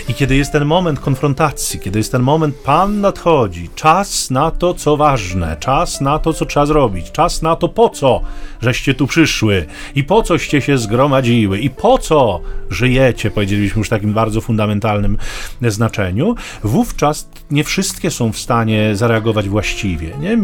i 0.09 0.13
kiedy 0.13 0.35
jest 0.35 0.51
ten 0.51 0.65
moment 0.65 0.99
konfrontacji, 0.99 1.79
kiedy 1.79 1.99
jest 1.99 2.11
ten 2.11 2.21
moment 2.21 2.55
Pan 2.55 3.01
nadchodzi, 3.01 3.69
czas 3.75 4.29
na 4.29 4.51
to, 4.51 4.73
co 4.73 4.97
ważne, 4.97 5.57
czas 5.59 6.01
na 6.01 6.19
to, 6.19 6.33
co 6.33 6.45
trzeba 6.45 6.65
zrobić, 6.65 7.11
czas 7.11 7.41
na 7.41 7.55
to, 7.55 7.69
po 7.69 7.89
co 7.89 8.21
żeście 8.61 8.93
tu 8.93 9.07
przyszły 9.07 9.65
i 9.95 10.03
po 10.03 10.23
coście 10.23 10.61
się 10.61 10.77
zgromadziły 10.77 11.59
i 11.59 11.69
po 11.69 11.97
co 11.97 12.41
żyjecie, 12.69 13.31
powiedzieliśmy 13.31 13.79
już 13.79 13.87
w 13.87 13.89
takim 13.89 14.13
bardzo 14.13 14.41
fundamentalnym 14.41 15.17
znaczeniu, 15.61 16.35
wówczas 16.63 17.29
nie 17.51 17.63
wszystkie 17.63 18.11
są 18.11 18.31
w 18.31 18.37
stanie 18.37 18.95
zareagować 18.95 19.49
właściwie. 19.49 20.11
Nie? 20.19 20.37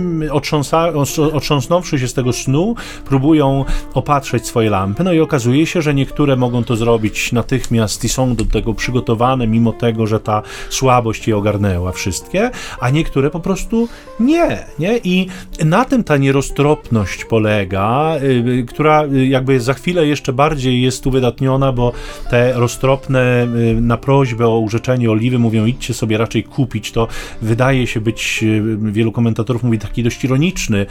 Otrząsnąwszy 1.34 2.00
się 2.00 2.08
z 2.08 2.14
tego 2.14 2.34
snu, 2.34 2.76
próbują 3.06 3.66
opatrzeć 3.94 4.48
swoje 4.48 4.70
lampy, 4.70 5.04
no 5.04 5.14
i 5.14 5.20
okazuje 5.20 5.66
się, 5.66 5.82
że 5.82 5.94
niektóre 5.94 6.36
mogą 6.36 6.64
to 6.64 6.76
zrobić 6.76 7.32
natychmiast 7.32 8.04
i 8.04 8.10
są 8.10 8.36
do 8.36 8.46
tego 8.46 8.74
przygotowane, 8.74 9.23
mimo 9.48 9.74
tego, 9.74 10.08
że 10.08 10.20
ta 10.20 10.42
słabość 10.70 11.28
je 11.28 11.38
ogarnęła 11.38 11.92
wszystkie, 11.92 12.52
a 12.80 12.90
niektóre 12.90 13.30
po 13.30 13.40
prostu 13.40 13.88
nie, 14.20 14.66
nie? 14.80 14.98
I 15.04 15.28
na 15.66 15.86
tym 15.86 16.04
ta 16.04 16.18
nieroztropność 16.18 17.26
polega, 17.26 18.16
yy, 18.46 18.64
która 18.64 19.04
jakby 19.28 19.60
za 19.60 19.74
chwilę 19.74 20.08
jeszcze 20.08 20.34
bardziej 20.34 20.82
jest 20.82 21.08
uwydatniona, 21.08 21.72
bo 21.72 21.92
te 22.30 22.54
roztropne 22.54 23.48
na 23.82 23.98
prośbę 23.98 24.48
o 24.48 24.60
urzeczenie 24.60 25.12
oliwy 25.12 25.40
mówią 25.40 25.66
idźcie 25.66 25.94
sobie 25.94 26.18
raczej 26.18 26.44
kupić, 26.44 26.92
to 26.92 27.08
wydaje 27.42 27.88
się 27.88 28.02
być, 28.02 28.46
wielu 28.82 29.12
komentatorów 29.12 29.64
mówi 29.64 29.80
taki 29.80 30.04
dość 30.04 30.24
ironiczny 30.24 30.86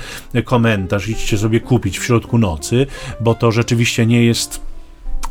komentarz, 0.45 1.09
idźcie 1.09 1.39
sobie 1.39 1.61
kupić 1.61 1.99
w 1.99 2.05
środku 2.05 2.39
nocy, 2.39 2.87
bo 3.21 3.35
to 3.35 3.53
rzeczywiście 3.53 4.07
nie 4.07 4.25
jest 4.25 4.72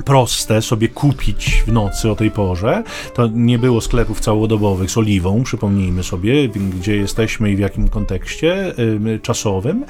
proste 0.06 0.62
sobie 0.62 0.88
kupić 0.88 1.64
w 1.68 1.72
nocy 1.72 2.12
o 2.12 2.16
tej 2.16 2.32
porze. 2.32 2.84
To 3.14 3.28
nie 3.28 3.60
było 3.60 3.82
sklepów 3.82 4.20
całodobowych 4.20 4.92
z 4.92 4.98
oliwą, 4.98 5.44
przypomnijmy 5.44 6.04
sobie, 6.04 6.50
gdzie 6.50 6.96
jesteśmy 6.96 7.52
i 7.52 7.56
w 7.56 7.60
jakim 7.60 7.88
kontekście 7.88 8.74
czasowym 9.22 9.86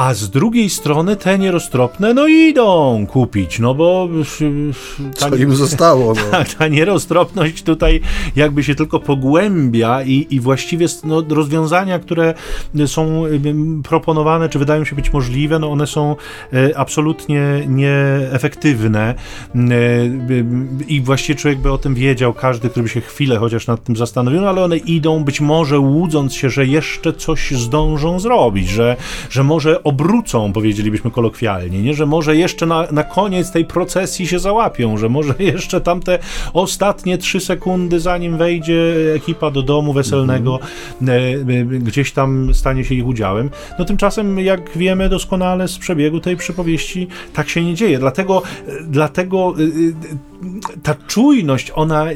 a 0.00 0.14
z 0.14 0.30
drugiej 0.30 0.70
strony 0.70 1.16
te 1.16 1.38
nieroztropne, 1.38 2.14
no 2.14 2.26
idą 2.26 3.06
kupić, 3.06 3.58
no 3.58 3.74
bo... 3.74 4.08
Ta, 5.18 5.30
Co 5.30 5.36
im 5.36 5.56
zostało? 5.56 6.14
No. 6.14 6.22
Ta, 6.30 6.44
ta 6.44 6.68
nieroztropność 6.68 7.62
tutaj 7.62 8.00
jakby 8.36 8.64
się 8.64 8.74
tylko 8.74 9.00
pogłębia 9.00 10.02
i, 10.02 10.26
i 10.30 10.40
właściwie 10.40 10.86
no, 11.04 11.22
rozwiązania, 11.28 11.98
które 11.98 12.34
są 12.86 13.22
proponowane, 13.84 14.48
czy 14.48 14.58
wydają 14.58 14.84
się 14.84 14.96
być 14.96 15.12
możliwe, 15.12 15.58
no 15.58 15.70
one 15.70 15.86
są 15.86 16.16
e, 16.52 16.78
absolutnie 16.78 17.42
nieefektywne 17.68 19.14
e, 19.54 19.60
i 20.88 21.00
właściwie 21.00 21.38
człowiek 21.38 21.58
by 21.58 21.72
o 21.72 21.78
tym 21.78 21.94
wiedział, 21.94 22.32
każdy, 22.32 22.70
który 22.70 22.82
by 22.82 22.88
się 22.88 23.00
chwilę 23.00 23.38
chociaż 23.38 23.66
nad 23.66 23.84
tym 23.84 23.96
zastanowił, 23.96 24.40
no 24.40 24.48
ale 24.48 24.64
one 24.64 24.76
idą 24.76 25.24
być 25.24 25.40
może 25.40 25.78
łudząc 25.78 26.34
się, 26.34 26.50
że 26.50 26.66
jeszcze 26.66 27.12
coś 27.12 27.50
zdążą 27.50 28.20
zrobić, 28.20 28.68
że, 28.68 28.96
że 29.30 29.44
może 29.44 29.89
obrócą, 29.90 30.52
powiedzielibyśmy 30.52 31.10
kolokwialnie, 31.10 31.82
nie? 31.82 31.94
że 31.94 32.06
może 32.06 32.36
jeszcze 32.36 32.66
na, 32.66 32.86
na 32.92 33.04
koniec 33.04 33.52
tej 33.52 33.64
procesji 33.64 34.26
się 34.26 34.38
załapią, 34.38 34.96
że 34.96 35.08
może 35.08 35.34
jeszcze 35.52 35.80
tamte 35.80 36.18
ostatnie 36.52 37.18
trzy 37.18 37.40
sekundy, 37.40 38.00
zanim 38.00 38.36
wejdzie 38.36 38.94
ekipa 39.16 39.50
do 39.50 39.62
domu 39.62 39.92
weselnego, 39.92 40.58
mm. 41.02 41.68
gdzieś 41.68 42.12
tam 42.12 42.54
stanie 42.54 42.84
się 42.84 42.94
ich 42.94 43.06
udziałem. 43.06 43.50
No 43.78 43.84
tymczasem, 43.84 44.38
jak 44.38 44.78
wiemy 44.78 45.08
doskonale 45.08 45.68
z 45.68 45.78
przebiegu 45.78 46.20
tej 46.20 46.36
przypowieści, 46.36 47.08
tak 47.32 47.48
się 47.48 47.64
nie 47.64 47.74
dzieje. 47.74 47.98
Dlatego, 47.98 48.42
dlatego 48.82 49.54
ta 50.82 50.94
czujność, 50.94 51.72
ona 51.74 52.06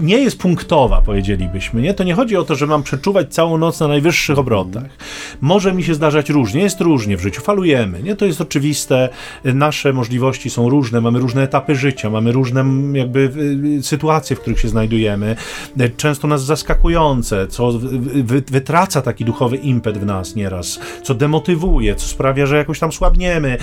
nie 0.00 0.18
jest 0.18 0.38
punktowa, 0.38 1.02
powiedzielibyśmy. 1.02 1.82
Nie? 1.82 1.94
To 1.94 2.04
nie 2.04 2.14
chodzi 2.14 2.36
o 2.36 2.42
to, 2.42 2.54
że 2.54 2.66
mam 2.66 2.82
przeczuwać 2.82 3.34
całą 3.34 3.58
noc 3.58 3.80
na 3.80 3.88
najwyższych 3.88 4.38
obrotach. 4.38 4.90
Może 5.40 5.72
mi 5.72 5.82
się 5.82 5.94
zdarzać 5.94 6.30
różnie 6.30 6.62
jest 6.62 6.80
różnie 6.80 7.16
w 7.16 7.20
życiu, 7.20 7.42
falujemy, 7.42 8.02
nie? 8.02 8.16
To 8.16 8.26
jest 8.26 8.40
oczywiste, 8.40 9.08
nasze 9.44 9.92
możliwości 9.92 10.50
są 10.50 10.68
różne, 10.68 11.00
mamy 11.00 11.18
różne 11.18 11.42
etapy 11.42 11.74
życia, 11.74 12.10
mamy 12.10 12.32
różne 12.32 12.64
jakby 12.92 13.32
sytuacje, 13.82 14.36
w 14.36 14.40
których 14.40 14.60
się 14.60 14.68
znajdujemy, 14.68 15.36
często 15.96 16.28
nas 16.28 16.44
zaskakujące, 16.44 17.46
co 17.46 17.72
wytraca 18.50 19.02
taki 19.02 19.24
duchowy 19.24 19.56
impet 19.56 19.98
w 19.98 20.06
nas 20.06 20.36
nieraz, 20.36 20.80
co 21.02 21.14
demotywuje, 21.14 21.94
co 21.94 22.06
sprawia, 22.06 22.46
że 22.46 22.56
jakoś 22.56 22.78
tam 22.78 22.92
słabniemy. 22.92 23.58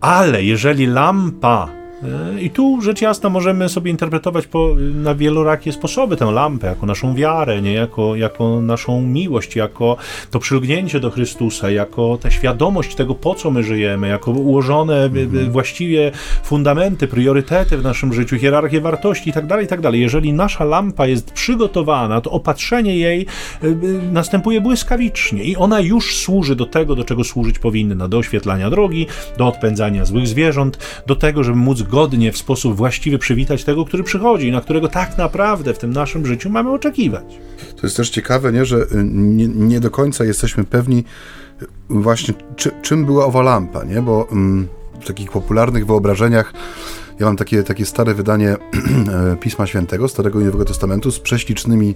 Ale 0.00 0.44
jeżeli 0.44 0.86
lampa 0.86 1.68
I 2.40 2.50
tu 2.50 2.80
rzecz 2.80 3.02
jasna 3.02 3.28
możemy 3.28 3.68
sobie 3.68 3.90
interpretować 3.90 4.46
po, 4.46 4.74
na 4.94 5.14
wielorakie 5.14 5.72
sposoby 5.72 6.16
tę 6.16 6.30
lampę, 6.30 6.66
jako 6.66 6.86
naszą 6.86 7.14
wiarę, 7.14 7.62
nie? 7.62 7.72
Jako, 7.72 8.16
jako 8.16 8.60
naszą 8.60 9.02
miłość, 9.02 9.56
jako 9.56 9.96
to 10.30 10.38
przylgnięcie 10.38 11.00
do 11.00 11.10
Chrystusa, 11.10 11.70
jako 11.70 12.18
ta 12.22 12.30
świadomość 12.30 12.94
tego, 12.94 13.14
po 13.14 13.34
co 13.34 13.50
my 13.50 13.62
żyjemy, 13.62 14.08
jako 14.08 14.30
ułożone 14.30 15.04
mhm. 15.04 15.50
właściwie 15.50 16.12
fundamenty, 16.44 17.08
priorytety 17.08 17.78
w 17.78 17.82
naszym 17.82 18.12
życiu, 18.12 18.36
hierarchię 18.36 18.80
wartości 18.80 19.28
itd., 19.28 19.48
tak 19.48 19.60
itd. 19.60 19.82
Tak 19.82 19.94
Jeżeli 19.94 20.32
nasza 20.32 20.64
lampa 20.64 21.06
jest 21.06 21.32
przygotowana, 21.32 22.20
to 22.20 22.30
opatrzenie 22.30 22.96
jej 22.96 23.26
e, 23.62 23.66
następuje 24.12 24.60
błyskawicznie 24.60 25.44
i 25.44 25.56
ona 25.56 25.80
już 25.80 26.16
służy 26.16 26.56
do 26.56 26.66
tego, 26.66 26.94
do 26.94 27.04
czego 27.04 27.24
służyć 27.24 27.58
powinna, 27.58 28.08
do 28.08 28.18
oświetlania 28.18 28.70
drogi, 28.70 29.06
do 29.38 29.46
odpędzania 29.46 30.04
złych 30.04 30.26
zwierząt, 30.26 30.78
do 31.06 31.16
tego, 31.16 31.44
żeby 31.44 31.58
móc 31.58 31.87
godnie, 31.88 32.32
w 32.32 32.38
sposób 32.38 32.76
właściwy 32.76 33.18
przywitać 33.18 33.64
tego, 33.64 33.84
który 33.84 34.02
przychodzi, 34.02 34.52
na 34.52 34.60
którego 34.60 34.88
tak 34.88 35.18
naprawdę 35.18 35.74
w 35.74 35.78
tym 35.78 35.92
naszym 35.92 36.26
życiu 36.26 36.50
mamy 36.50 36.70
oczekiwać. 36.70 37.24
To 37.76 37.86
jest 37.86 37.96
też 37.96 38.10
ciekawe, 38.10 38.52
nie, 38.52 38.64
że 38.64 38.76
y, 38.76 38.86
nie, 39.12 39.48
nie 39.48 39.80
do 39.80 39.90
końca 39.90 40.24
jesteśmy 40.24 40.64
pewni 40.64 41.04
y, 41.62 41.66
właśnie, 41.88 42.34
czy, 42.56 42.70
czym 42.82 43.04
była 43.04 43.24
owa 43.26 43.42
lampa, 43.42 43.84
nie? 43.84 44.02
bo 44.02 44.28
mm, 44.32 44.68
w 45.00 45.06
takich 45.06 45.30
popularnych 45.30 45.86
wyobrażeniach 45.86 46.52
ja 47.20 47.26
mam 47.26 47.36
takie, 47.36 47.62
takie 47.62 47.86
stare 47.86 48.14
wydanie 48.14 48.50
e, 49.32 49.36
Pisma 49.36 49.66
Świętego, 49.66 50.08
Starego 50.08 50.40
i 50.40 50.44
Nowego 50.44 50.64
Testamentu 50.64 51.10
z 51.10 51.20
prześlicznymi 51.20 51.94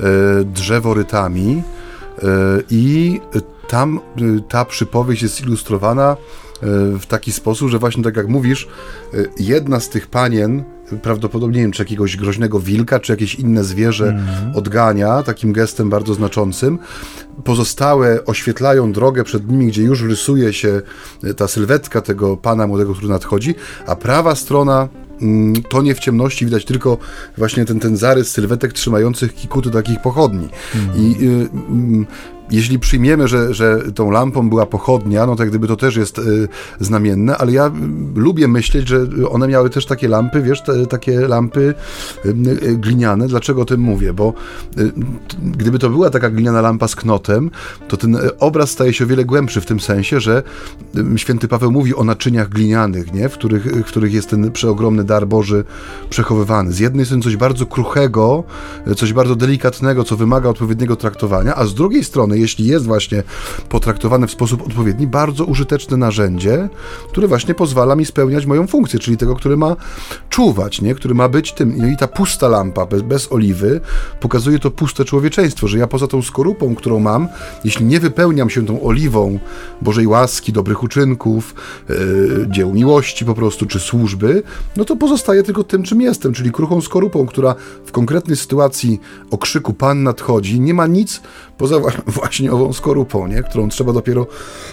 e, 0.00 0.04
drzeworytami 0.44 1.62
e, 2.18 2.26
i 2.70 3.20
tam 3.68 4.00
ta 4.48 4.64
przypowieść 4.64 5.22
jest 5.22 5.40
ilustrowana 5.40 6.16
w 7.00 7.06
taki 7.08 7.32
sposób, 7.32 7.68
że 7.68 7.78
właśnie 7.78 8.02
tak 8.02 8.16
jak 8.16 8.28
mówisz, 8.28 8.68
e, 9.14 9.16
jedna 9.38 9.80
z 9.80 9.88
tych 9.88 10.06
panien, 10.06 10.64
prawdopodobnie 11.02 11.56
nie 11.56 11.62
wiem, 11.62 11.72
czy 11.72 11.82
jakiegoś 11.82 12.16
groźnego 12.16 12.60
wilka, 12.60 13.00
czy 13.00 13.12
jakieś 13.12 13.34
inne 13.34 13.64
zwierzę 13.64 14.08
mm. 14.08 14.56
odgania, 14.56 15.22
takim 15.22 15.52
gestem 15.52 15.90
bardzo 15.90 16.14
znaczącym. 16.14 16.78
Pozostałe 17.44 18.24
oświetlają 18.24 18.92
drogę 18.92 19.24
przed 19.24 19.50
nimi, 19.50 19.66
gdzie 19.66 19.82
już 19.82 20.02
rysuje 20.02 20.52
się 20.52 20.82
e, 21.24 21.34
ta 21.34 21.48
sylwetka 21.48 22.00
tego 22.00 22.36
pana 22.36 22.66
młodego, 22.66 22.92
który 22.94 23.08
nadchodzi, 23.08 23.54
a 23.86 23.96
prawa 23.96 24.34
strona 24.34 24.88
mm, 25.22 25.62
tonie 25.62 25.94
w 25.94 25.98
ciemności 25.98 26.44
widać 26.44 26.64
tylko 26.64 26.98
właśnie 27.38 27.64
ten, 27.64 27.80
ten 27.80 27.96
zarys 27.96 28.30
sylwetek 28.30 28.72
trzymających 28.72 29.34
kikuty 29.34 29.70
takich 29.70 30.02
pochodni. 30.02 30.48
Mhm. 30.74 30.98
I 30.98 31.24
y, 31.24 32.02
y, 32.02 32.06
jeśli 32.50 32.78
przyjmiemy, 32.78 33.28
że, 33.28 33.54
że 33.54 33.82
tą 33.94 34.10
lampą 34.10 34.48
była 34.48 34.66
pochodnia, 34.66 35.26
no 35.26 35.36
tak 35.36 35.48
gdyby 35.48 35.68
to 35.68 35.76
też 35.76 35.96
jest 35.96 36.18
y, 36.18 36.48
znamienne, 36.80 37.38
ale 37.38 37.52
ja 37.52 37.66
y, 37.66 37.70
lubię 38.14 38.48
myśleć, 38.48 38.88
że 38.88 39.06
one 39.30 39.48
miały 39.48 39.70
też 39.70 39.86
takie 39.86 40.08
lampy, 40.08 40.42
wiesz, 40.42 40.62
te, 40.62 40.86
takie 40.86 41.20
lampy 41.28 41.74
y, 42.24 42.28
y 42.68 42.76
gliniane. 42.76 43.28
Dlaczego 43.28 43.62
o 43.62 43.64
tym 43.64 43.80
mówię? 43.80 44.12
Bo 44.12 44.34
y, 44.78 44.92
gdyby 45.42 45.78
to 45.78 45.90
była 45.90 46.10
taka 46.10 46.30
gliniana 46.30 46.60
lampa 46.60 46.88
z 46.88 46.96
knotem, 46.96 47.50
to 47.88 47.96
ten 47.96 48.14
y, 48.14 48.38
obraz 48.38 48.70
staje 48.70 48.92
się 48.92 49.04
o 49.04 49.06
wiele 49.06 49.24
głębszy 49.24 49.60
w 49.60 49.66
tym 49.66 49.80
sensie, 49.80 50.20
że 50.20 50.42
święty 51.16 51.48
Paweł 51.48 51.72
mówi 51.72 51.94
o 51.94 52.04
naczyniach 52.04 52.48
glinianych, 52.48 53.12
nie? 53.12 53.28
W, 53.28 53.32
których, 53.32 53.64
w 53.64 53.84
których 53.84 54.12
jest 54.12 54.30
ten 54.30 54.52
przeogromny 54.52 55.04
dar 55.04 55.26
Boży 55.26 55.64
przechowywany. 56.10 56.72
Z 56.72 56.78
jednej 56.78 57.06
strony 57.06 57.22
coś 57.22 57.36
bardzo 57.36 57.66
kruchego, 57.66 58.44
coś 58.96 59.12
bardzo 59.12 59.36
delikatnego, 59.36 60.04
co 60.04 60.16
wymaga 60.16 60.48
odpowiedniego 60.48 60.96
traktowania, 60.96 61.54
a 61.54 61.66
z 61.66 61.74
drugiej 61.74 62.04
strony 62.04 62.33
jeśli 62.36 62.66
jest 62.66 62.84
właśnie 62.84 63.22
potraktowane 63.68 64.26
w 64.26 64.30
sposób 64.30 64.66
odpowiedni, 64.66 65.06
bardzo 65.06 65.44
użyteczne 65.44 65.96
narzędzie, 65.96 66.68
które 67.08 67.28
właśnie 67.28 67.54
pozwala 67.54 67.96
mi 67.96 68.06
spełniać 68.06 68.46
moją 68.46 68.66
funkcję, 68.66 68.98
czyli 68.98 69.16
tego, 69.16 69.36
który 69.36 69.56
ma 69.56 69.76
czuwać, 70.30 70.80
nie? 70.80 70.94
który 70.94 71.14
ma 71.14 71.28
być 71.28 71.52
tym. 71.52 71.92
I 71.92 71.96
ta 71.96 72.08
pusta 72.08 72.48
lampa 72.48 72.86
bez, 72.86 73.02
bez 73.02 73.32
oliwy 73.32 73.80
pokazuje 74.20 74.58
to 74.58 74.70
puste 74.70 75.04
człowieczeństwo, 75.04 75.68
że 75.68 75.78
ja 75.78 75.86
poza 75.86 76.06
tą 76.06 76.22
skorupą, 76.22 76.74
którą 76.74 77.00
mam, 77.00 77.28
jeśli 77.64 77.86
nie 77.86 78.00
wypełniam 78.00 78.50
się 78.50 78.66
tą 78.66 78.82
oliwą 78.82 79.38
Bożej 79.82 80.06
łaski, 80.06 80.52
dobrych 80.52 80.82
uczynków, 80.82 81.54
yy, 81.88 82.46
dzieł 82.50 82.72
miłości 82.72 83.24
po 83.24 83.34
prostu, 83.34 83.66
czy 83.66 83.80
służby, 83.80 84.42
no 84.76 84.84
to 84.84 84.96
pozostaję 84.96 85.42
tylko 85.42 85.64
tym, 85.64 85.82
czym 85.82 86.00
jestem, 86.00 86.32
czyli 86.32 86.52
kruchą 86.52 86.80
skorupą, 86.80 87.26
która 87.26 87.54
w 87.86 87.92
konkretnej 87.92 88.36
sytuacji 88.36 89.00
okrzyku 89.30 89.74
Pan 89.74 90.02
nadchodzi, 90.02 90.60
nie 90.60 90.74
ma 90.74 90.86
nic 90.86 91.20
poza 91.58 91.76
właśnie 92.24 92.52
ową 92.52 92.72
skorupą, 92.72 93.26
nie? 93.26 93.42
którą 93.42 93.68
trzeba 93.68 93.92
dopiero 93.92 94.26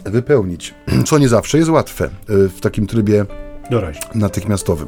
wypełnić, 0.05 0.73
co 1.07 1.17
nie 1.17 1.29
zawsze 1.29 1.57
jest 1.57 1.69
łatwe 1.69 2.05
e, 2.05 2.09
w 2.47 2.61
takim 2.61 2.87
trybie 2.87 3.25
natychmiastowym. 4.15 4.87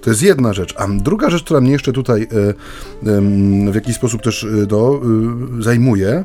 To 0.00 0.10
jest 0.10 0.22
jedna 0.22 0.52
rzecz. 0.52 0.74
A 0.76 0.86
druga 0.88 1.30
rzecz, 1.30 1.44
która 1.44 1.60
mnie 1.60 1.72
jeszcze 1.72 1.92
tutaj 1.92 2.22
e, 2.22 2.26
w 3.70 3.74
jakiś 3.74 3.96
sposób 3.96 4.22
też 4.22 4.44
e, 4.44 4.66
do, 4.66 5.00
zajmuje, 5.60 6.24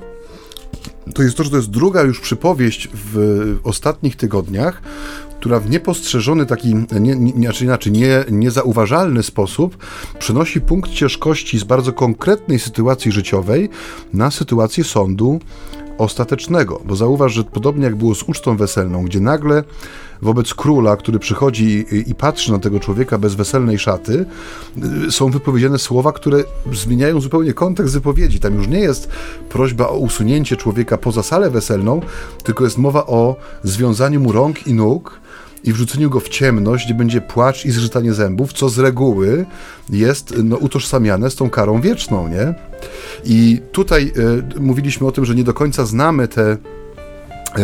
to 1.14 1.24
jest 1.24 1.38
to, 1.38 1.44
że 1.44 1.50
to 1.50 1.56
jest 1.56 1.70
druga 1.70 2.02
już 2.02 2.20
przypowieść 2.20 2.90
w 2.94 3.58
ostatnich 3.64 4.16
tygodniach, 4.16 4.82
która 5.40 5.60
w 5.60 5.70
niepostrzeżony 5.70 6.46
taki, 6.46 6.76
nie, 7.00 7.16
nie, 7.16 7.32
znaczy 7.34 7.66
inaczej, 7.66 7.92
nie, 7.92 8.26
niezauważalny 8.32 9.24
sposób 9.24 9.78
przenosi 10.20 10.62
punkt 10.62 10.92
ciężkości 10.92 11.60
z 11.60 11.64
bardzo 11.64 11.94
konkretnej 11.94 12.60
sytuacji 12.60 13.12
życiowej 13.12 13.70
na 14.14 14.32
sytuację 14.32 14.84
sądu 14.84 15.40
ostatecznego. 15.98 16.82
Bo 16.86 16.96
zauważ, 16.96 17.34
że 17.34 17.44
podobnie 17.44 17.84
jak 17.84 17.96
było 17.96 18.16
z 18.16 18.24
ucztą 18.24 18.58
weselną, 18.58 19.06
gdzie 19.06 19.20
nagle 19.20 19.64
wobec 20.22 20.54
króla, 20.54 20.98
który 20.98 21.20
przychodzi 21.20 21.86
i, 21.92 22.10
i 22.12 22.16
patrzy 22.16 22.52
na 22.52 22.60
tego 22.60 22.80
człowieka 22.80 23.18
bez 23.18 23.36
weselnej 23.36 23.80
szaty, 23.80 24.26
y, 25.08 25.12
są 25.12 25.30
wypowiedziane 25.30 25.80
słowa, 25.80 26.12
które 26.12 26.44
zmieniają 26.74 27.22
zupełnie 27.22 27.54
kontekst 27.54 27.94
wypowiedzi. 27.94 28.40
Tam 28.40 28.56
już 28.56 28.68
nie 28.68 28.80
jest 28.80 29.10
prośba 29.50 29.88
o 29.88 29.98
usunięcie 29.98 30.58
człowieka 30.58 30.98
poza 30.98 31.24
salę 31.24 31.50
weselną, 31.50 32.02
tylko 32.44 32.64
jest 32.64 32.78
mowa 32.78 33.06
o 33.06 33.36
związaniu 33.64 34.20
mu 34.20 34.32
rąk 34.32 34.68
i 34.68 34.74
nóg 34.74 35.20
i 35.64 35.74
wrzuceniu 35.74 36.10
go 36.10 36.20
w 36.20 36.30
ciemność, 36.30 36.86
gdzie 36.86 36.94
będzie 36.94 37.22
płacz 37.22 37.66
i 37.66 37.72
zgrzytanie 37.72 38.14
zębów, 38.14 38.54
co 38.54 38.70
z 38.70 38.80
reguły 38.80 39.46
jest 39.90 40.34
no, 40.44 40.58
utożsamiane 40.58 41.30
z 41.30 41.36
tą 41.36 41.50
karą 41.50 41.82
wieczną, 41.82 42.28
nie? 42.28 42.54
I 43.26 43.62
tutaj 43.72 44.12
y, 44.58 44.60
mówiliśmy 44.60 45.08
o 45.08 45.12
tym, 45.12 45.26
że 45.26 45.36
nie 45.36 45.44
do 45.44 45.54
końca 45.54 45.86
znamy 45.86 46.28
te 46.28 46.58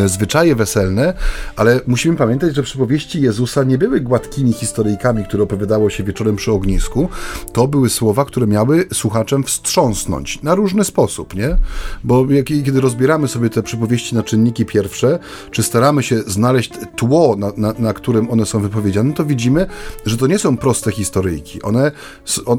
zwyczaje 0.06 0.56
weselne, 0.56 1.14
ale 1.56 1.80
musimy 1.88 2.16
pamiętać, 2.18 2.56
że 2.56 2.64
przypowieści 2.64 3.22
Jezusa 3.22 3.64
nie 3.64 3.78
były 3.78 4.02
gładkimi 4.02 4.54
historyjkami, 4.54 5.26
które 5.26 5.44
opowiadało 5.44 5.90
się 5.90 6.04
wieczorem 6.04 6.36
przy 6.36 6.52
ognisku. 6.52 7.10
To 7.54 7.68
były 7.68 7.90
słowa, 7.90 8.26
które 8.26 8.48
miały 8.48 8.86
słuchaczem 8.94 9.44
wstrząsnąć 9.44 10.44
na 10.44 10.56
różny 10.56 10.84
sposób, 10.84 11.36
nie? 11.36 11.58
Bo 12.04 12.32
jak, 12.32 12.46
kiedy 12.46 12.82
rozbieramy 12.82 13.28
sobie 13.28 13.50
te 13.50 13.64
przypowieści 13.64 14.16
na 14.16 14.24
czynniki 14.24 14.66
pierwsze, 14.66 15.20
czy 15.52 15.64
staramy 15.64 16.04
się 16.04 16.22
znaleźć 16.22 16.72
tło, 16.96 17.36
na, 17.36 17.52
na, 17.58 17.74
na 17.80 17.94
którym 17.94 18.32
one 18.32 18.46
są 18.46 18.60
wypowiedziane, 18.60 19.14
to 19.14 19.26
widzimy, 19.26 19.68
że 20.06 20.18
to 20.18 20.28
nie 20.28 20.40
są 20.40 20.58
proste 20.58 20.92
historyjki. 20.92 21.62
One, 21.62 21.92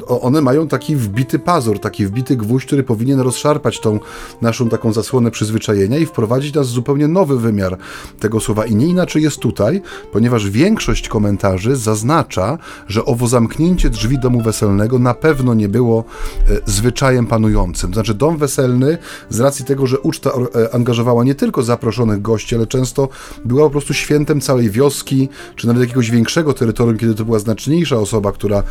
one 0.07 0.41
mają 0.41 0.69
taki 0.69 0.97
wbity 0.97 1.39
pazur, 1.39 1.79
taki 1.79 2.07
wbity 2.07 2.37
gwóźdź, 2.37 2.67
który 2.67 2.83
powinien 2.83 3.21
rozszarpać 3.21 3.81
tą 3.81 4.01
naszą 4.41 4.69
taką 4.69 4.93
zasłonę 4.93 5.31
przyzwyczajenia 5.31 5.99
i 5.99 6.07
wprowadzić 6.07 6.55
nas 6.55 6.67
zupełnie 6.67 7.09
nowe 7.09 7.22
nowy 7.23 7.39
wymiar 7.39 7.79
tego 8.21 8.41
słowa. 8.41 8.67
I 8.67 8.75
nie 8.75 8.87
inaczej 8.87 9.23
jest 9.23 9.39
tutaj, 9.39 9.83
ponieważ 10.13 10.51
większość 10.51 11.09
komentarzy 11.09 11.77
zaznacza, 11.77 12.59
że 12.89 13.05
owo 13.05 13.27
zamknięcie 13.27 13.91
drzwi 13.91 14.19
domu 14.19 14.41
weselnego 14.41 14.99
na 14.99 15.15
pewno 15.15 15.55
nie 15.55 15.69
było 15.69 16.05
e, 16.51 16.61
zwyczajem 16.67 17.27
panującym. 17.27 17.95
Znaczy, 17.95 18.15
dom 18.15 18.37
weselny, 18.37 18.99
z 19.31 19.41
racji 19.41 19.65
tego, 19.65 19.87
że 19.87 20.01
uczta 20.01 20.31
e, 20.31 20.75
angażowała 20.75 21.25
nie 21.25 21.35
tylko 21.35 21.63
zaproszonych 21.63 22.23
gości, 22.23 22.57
ale 22.57 22.67
często 22.67 23.09
była 23.45 23.65
po 23.65 23.71
prostu 23.71 23.95
świętem 23.95 24.41
całej 24.41 24.71
wioski, 24.71 25.29
czy 25.57 25.67
nawet 25.67 25.83
jakiegoś 25.83 26.11
większego 26.11 26.55
terytorium, 26.55 26.99
kiedy 26.99 27.15
to 27.15 27.25
była 27.25 27.39
znaczniejsza 27.39 27.97
osoba, 27.97 28.33
która 28.33 28.59
e, 28.59 28.65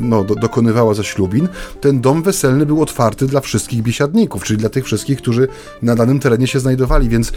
no, 0.00 0.24
do, 0.24 0.34
dokonywała 0.34 0.94
zaślubin, 0.94 1.48
ten 1.80 2.00
dom 2.00 2.22
weselny 2.22 2.66
był 2.66 2.82
otwarty 2.82 3.26
dla 3.26 3.40
wszystkich 3.40 3.82
biesiadników, 3.82 4.44
czyli 4.44 4.58
dla 4.58 4.68
tych 4.68 4.84
wszystkich, 4.84 5.18
którzy 5.18 5.48
na 5.82 5.94
danym 5.94 6.20
terenie 6.20 6.46
się 6.46 6.60
znajdowali, 6.60 7.08
więc 7.08 7.32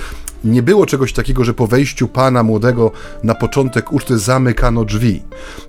nie 0.45 0.63
było 0.63 0.85
czegoś 0.85 1.13
takiego, 1.13 1.43
że 1.43 1.53
po 1.53 1.67
wejściu 1.67 2.07
pana 2.07 2.43
młodego 2.43 2.91
na 3.23 3.35
początek 3.35 3.93
uczty 3.93 4.17
zamykano 4.17 4.85
drzwi. 4.85 5.21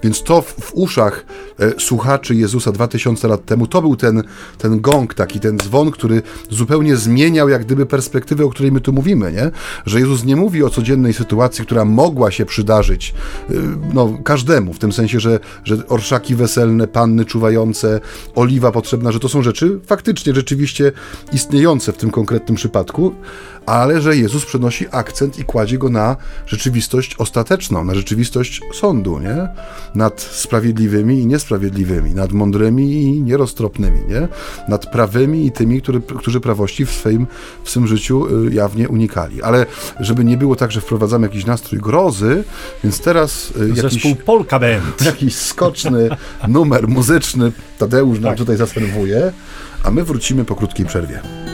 Więc 0.03 0.23
to 0.23 0.43
w, 0.43 0.47
w 0.47 0.75
uszach 0.75 1.27
e, 1.61 1.81
słuchaczy 1.81 2.35
Jezusa 2.35 2.73
2000 2.73 3.29
lat 3.29 3.45
temu, 3.45 3.67
to 3.67 3.83
był 3.83 3.97
ten, 3.97 4.23
ten 4.59 4.81
gong 4.81 5.15
taki, 5.15 5.41
ten 5.41 5.59
dzwon, 5.59 5.91
który 5.91 6.23
zupełnie 6.51 6.97
zmieniał 6.97 7.49
jak 7.49 7.65
gdyby 7.65 7.87
perspektywę, 7.87 8.45
o 8.45 8.51
której 8.51 8.73
my 8.73 8.81
tu 8.81 8.93
mówimy, 8.93 9.33
nie? 9.33 9.51
Że 9.87 10.01
Jezus 10.01 10.25
nie 10.25 10.37
mówi 10.37 10.63
o 10.63 10.71
codziennej 10.71 11.13
sytuacji, 11.13 11.65
która 11.65 11.85
mogła 11.85 12.31
się 12.31 12.47
przydarzyć 12.47 13.15
e, 13.51 13.53
no, 13.95 14.19
każdemu, 14.25 14.73
w 14.73 14.79
tym 14.79 14.93
sensie, 14.93 15.21
że, 15.21 15.41
że 15.65 15.87
orszaki 15.89 16.35
weselne, 16.35 16.89
panny 16.89 17.25
czuwające, 17.25 18.01
oliwa 18.35 18.73
potrzebna, 18.73 19.13
że 19.13 19.21
to 19.21 19.29
są 19.29 19.43
rzeczy 19.43 19.81
faktycznie, 19.87 20.35
rzeczywiście 20.35 20.93
istniejące 21.33 21.93
w 21.93 21.97
tym 21.97 22.11
konkretnym 22.11 22.57
przypadku, 22.57 23.15
ale 23.67 24.01
że 24.01 24.17
Jezus 24.17 24.45
przenosi 24.45 24.87
akcent 24.91 25.39
i 25.39 25.45
kładzie 25.45 25.79
go 25.79 25.89
na 25.89 26.17
rzeczywistość 26.47 27.15
ostateczną, 27.19 27.85
na 27.85 27.95
rzeczywistość 27.95 28.61
sądu, 28.75 29.19
nie? 29.19 29.49
Nad 29.95 30.21
sprawiedliwymi 30.21 31.21
i 31.21 31.27
niesprawiedliwymi, 31.27 32.15
nad 32.15 32.33
mądrymi 32.33 32.93
i 32.93 33.23
nieroztropnymi, 33.23 34.01
nie? 34.09 34.29
Nad 34.69 34.87
prawymi 34.87 35.47
i 35.47 35.53
tymi, 35.53 35.83
który, 35.83 36.01
którzy 36.01 36.41
prawości 36.41 36.87
w 36.87 36.91
swoim, 36.91 37.27
w 37.65 37.71
swym 37.71 37.87
życiu 37.87 38.47
y, 38.47 38.55
jawnie 38.55 38.89
unikali. 38.89 39.43
Ale 39.43 39.67
żeby 40.01 40.25
nie 40.25 40.37
było 40.37 40.57
tak, 40.57 40.73
że 40.73 40.81
wprowadzamy 40.81 41.27
jakiś 41.27 41.47
nastrój 41.47 41.81
grozy, 41.81 42.45
więc 42.85 43.01
teraz 43.01 43.53
y, 43.57 43.69
jakiś, 43.69 43.83
Zespół 43.83 44.17
Polka 44.17 44.59
Band. 44.59 45.03
jakiś 45.07 45.37
skoczny 45.37 46.09
numer 46.49 46.89
muzyczny 46.89 47.53
Tadeusz 47.79 48.21
nam 48.21 48.31
tak. 48.31 48.39
tutaj 48.39 48.57
zaserwuje, 48.57 49.33
a 49.83 49.91
my 49.91 50.05
wrócimy 50.05 50.45
po 50.45 50.57
krótkiej 50.57 50.87
przerwie. 50.87 51.46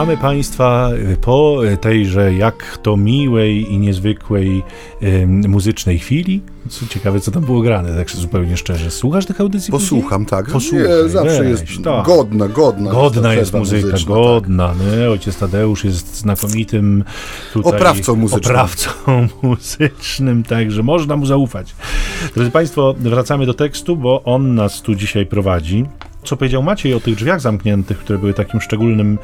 Witamy 0.00 0.16
Państwa 0.16 0.90
po 1.20 1.60
tejże 1.80 2.34
jak 2.34 2.78
to 2.82 2.96
miłej 2.96 3.72
i 3.72 3.78
niezwykłej 3.78 4.62
y, 5.02 5.26
muzycznej 5.26 5.98
chwili. 5.98 6.42
Co 6.68 6.86
ciekawe, 6.86 7.20
co 7.20 7.30
tam 7.30 7.44
było 7.44 7.60
grane, 7.60 7.96
tak 7.96 8.10
zupełnie 8.10 8.56
szczerze. 8.56 8.90
Słuchasz 8.90 9.26
tych 9.26 9.40
audycji? 9.40 9.70
Posłucham, 9.70 10.24
później? 10.24 10.44
tak. 10.44 10.52
Posłuchaj, 10.52 10.88
nie, 10.88 11.08
zawsze 11.08 11.42
weź, 11.42 11.48
jest 11.48 11.84
tak. 11.84 12.06
godna, 12.06 12.48
godna. 12.48 12.90
Godna 12.90 13.34
jest 13.34 13.52
muzyka, 13.52 13.86
muzyczna, 13.86 14.14
godna. 14.14 14.68
Tak. 14.68 14.98
Nie? 14.98 15.10
Ojciec 15.10 15.38
Tadeusz 15.38 15.84
jest 15.84 16.16
znakomitym 16.16 17.04
tutaj 17.52 17.72
oprawcą 17.72 18.16
muzycznym. 18.16 18.50
Oprawcą 18.50 18.90
muzycznym, 19.42 20.42
także 20.42 20.82
można 20.82 21.16
mu 21.16 21.26
zaufać. 21.26 21.74
Drodzy 22.34 22.50
Państwo, 22.50 22.94
wracamy 22.98 23.46
do 23.46 23.54
tekstu, 23.54 23.96
bo 23.96 24.22
on 24.24 24.54
nas 24.54 24.82
tu 24.82 24.94
dzisiaj 24.94 25.26
prowadzi 25.26 25.86
co 26.24 26.36
powiedział 26.36 26.62
Maciej 26.62 26.94
o 26.94 27.00
tych 27.00 27.14
drzwiach 27.14 27.40
zamkniętych, 27.40 27.98
które 27.98 28.18
były 28.18 28.34
takim 28.34 28.60
szczególnym, 28.60 29.18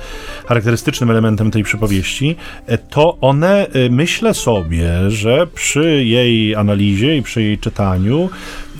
charakterystycznym 0.46 1.10
elementem 1.10 1.50
tej 1.50 1.62
przypowieści, 1.62 2.36
e, 2.66 2.78
to 2.78 3.18
one, 3.20 3.66
e, 3.66 3.90
myślę 3.90 4.34
sobie, 4.34 5.10
że 5.10 5.46
przy 5.46 6.04
jej 6.04 6.54
analizie 6.54 7.16
i 7.16 7.22
przy 7.22 7.42
jej 7.42 7.58
czytaniu 7.58 8.30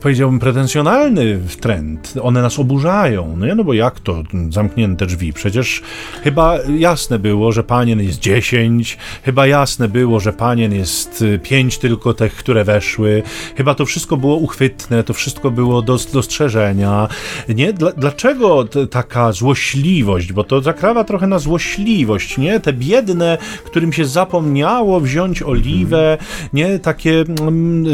powiedziałbym, 0.00 0.38
pretensjonalny 0.38 1.40
trend. 1.60 2.14
One 2.22 2.42
nas 2.42 2.58
oburzają. 2.58 3.36
No, 3.36 3.54
no 3.54 3.64
bo 3.64 3.72
jak 3.72 4.00
to 4.00 4.22
zamknięte 4.50 5.06
drzwi? 5.06 5.32
Przecież 5.32 5.82
chyba 6.22 6.58
jasne 6.78 7.18
było, 7.18 7.52
że 7.52 7.64
panien 7.64 8.02
jest 8.02 8.18
dziesięć, 8.18 8.98
chyba 9.22 9.46
jasne 9.46 9.88
było, 9.88 10.20
że 10.20 10.32
panien 10.32 10.74
jest 10.74 11.22
y, 11.22 11.38
pięć 11.38 11.78
tylko 11.78 12.14
tych, 12.14 12.34
które 12.34 12.64
weszły. 12.64 13.22
Chyba 13.56 13.74
to 13.74 13.86
wszystko 13.86 14.16
było 14.16 14.36
uchwytne, 14.36 15.04
to 15.04 15.14
wszystko 15.14 15.50
było 15.50 15.82
do 15.82 15.98
dostrzeżenia. 16.12 17.08
Nie? 17.48 17.72
Dlaczego 17.72 18.64
taka 18.90 19.32
złośliwość? 19.32 20.32
Bo 20.32 20.44
to 20.44 20.60
zakrawa 20.60 21.04
trochę 21.04 21.26
na 21.26 21.38
złośliwość, 21.38 22.38
nie? 22.38 22.60
Te 22.60 22.72
biedne, 22.72 23.38
którym 23.64 23.92
się 23.92 24.04
zapomniało 24.04 25.00
wziąć 25.00 25.42
oliwę, 25.42 26.18
nie? 26.52 26.78
Takie, 26.78 27.24
mm, 27.40 27.84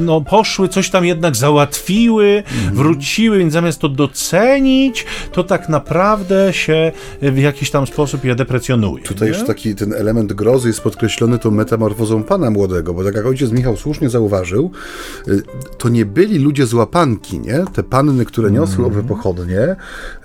no 0.00 0.20
poszły, 0.20 0.68
coś 0.68 0.90
tam 0.90 1.04
jednak 1.04 1.21
jednak 1.22 1.36
załatwiły, 1.36 2.42
wróciły, 2.72 3.38
więc 3.38 3.52
zamiast 3.52 3.78
to 3.78 3.88
docenić, 3.88 5.06
to 5.32 5.44
tak 5.44 5.68
naprawdę 5.68 6.52
się 6.52 6.92
w 7.22 7.38
jakiś 7.38 7.70
tam 7.70 7.86
sposób 7.86 8.24
je 8.24 8.34
deprecjonuje. 8.34 9.04
Tutaj 9.04 9.30
nie? 9.30 9.38
już 9.38 9.46
taki 9.46 9.74
ten 9.74 9.92
element 9.92 10.32
grozy 10.32 10.68
jest 10.68 10.80
podkreślony 10.80 11.38
tą 11.38 11.50
metamorfozą 11.50 12.22
pana 12.22 12.50
młodego, 12.50 12.94
bo 12.94 13.04
tak 13.04 13.14
jak 13.14 13.26
ojciec 13.26 13.50
Michał 13.52 13.76
słusznie 13.76 14.10
zauważył, 14.10 14.70
y, 15.28 15.42
to 15.78 15.88
nie 15.88 16.06
byli 16.06 16.38
ludzie 16.38 16.66
z 16.66 16.74
łapanki, 16.74 17.40
nie? 17.40 17.64
Te 17.72 17.82
panny, 17.82 18.24
które 18.24 18.50
niosły 18.50 18.84
mm. 18.84 18.90
owe 18.90 19.02
pochodnie, 19.08 19.76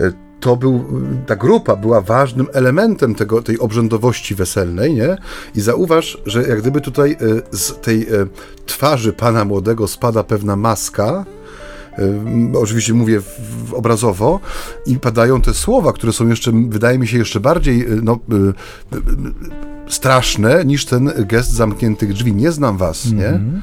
y, 0.01 0.26
to 0.39 0.55
był, 0.55 0.85
ta 1.25 1.35
grupa 1.35 1.75
była 1.75 2.01
ważnym 2.01 2.47
elementem 2.53 3.15
tego, 3.15 3.41
tej 3.41 3.59
obrzędowości 3.59 4.35
weselnej, 4.35 4.93
nie? 4.93 5.17
I 5.55 5.61
zauważ, 5.61 6.17
że 6.25 6.43
jak 6.43 6.61
gdyby 6.61 6.81
tutaj 6.81 7.11
e, 7.11 7.57
z 7.57 7.81
tej 7.81 8.01
e, 8.01 8.07
twarzy 8.65 9.13
pana 9.13 9.45
młodego 9.45 9.87
spada 9.87 10.23
pewna 10.23 10.55
maska, 10.55 11.25
e, 12.53 12.59
oczywiście 12.59 12.93
mówię 12.93 13.21
obrazowo, 13.71 14.39
i 14.85 14.99
padają 14.99 15.41
te 15.41 15.53
słowa, 15.53 15.93
które 15.93 16.13
są 16.13 16.27
jeszcze, 16.27 16.51
wydaje 16.69 16.99
mi 16.99 17.07
się, 17.07 17.17
jeszcze 17.17 17.39
bardziej 17.39 17.85
no, 18.03 18.19
straszne 19.87 20.65
niż 20.65 20.85
ten 20.85 21.11
gest 21.17 21.51
zamkniętych 21.51 22.13
drzwi. 22.13 22.33
Nie 22.33 22.51
znam 22.51 22.77
was, 22.77 23.05
mm 23.05 23.17
-hmm. 23.17 23.21
nie? 23.21 23.61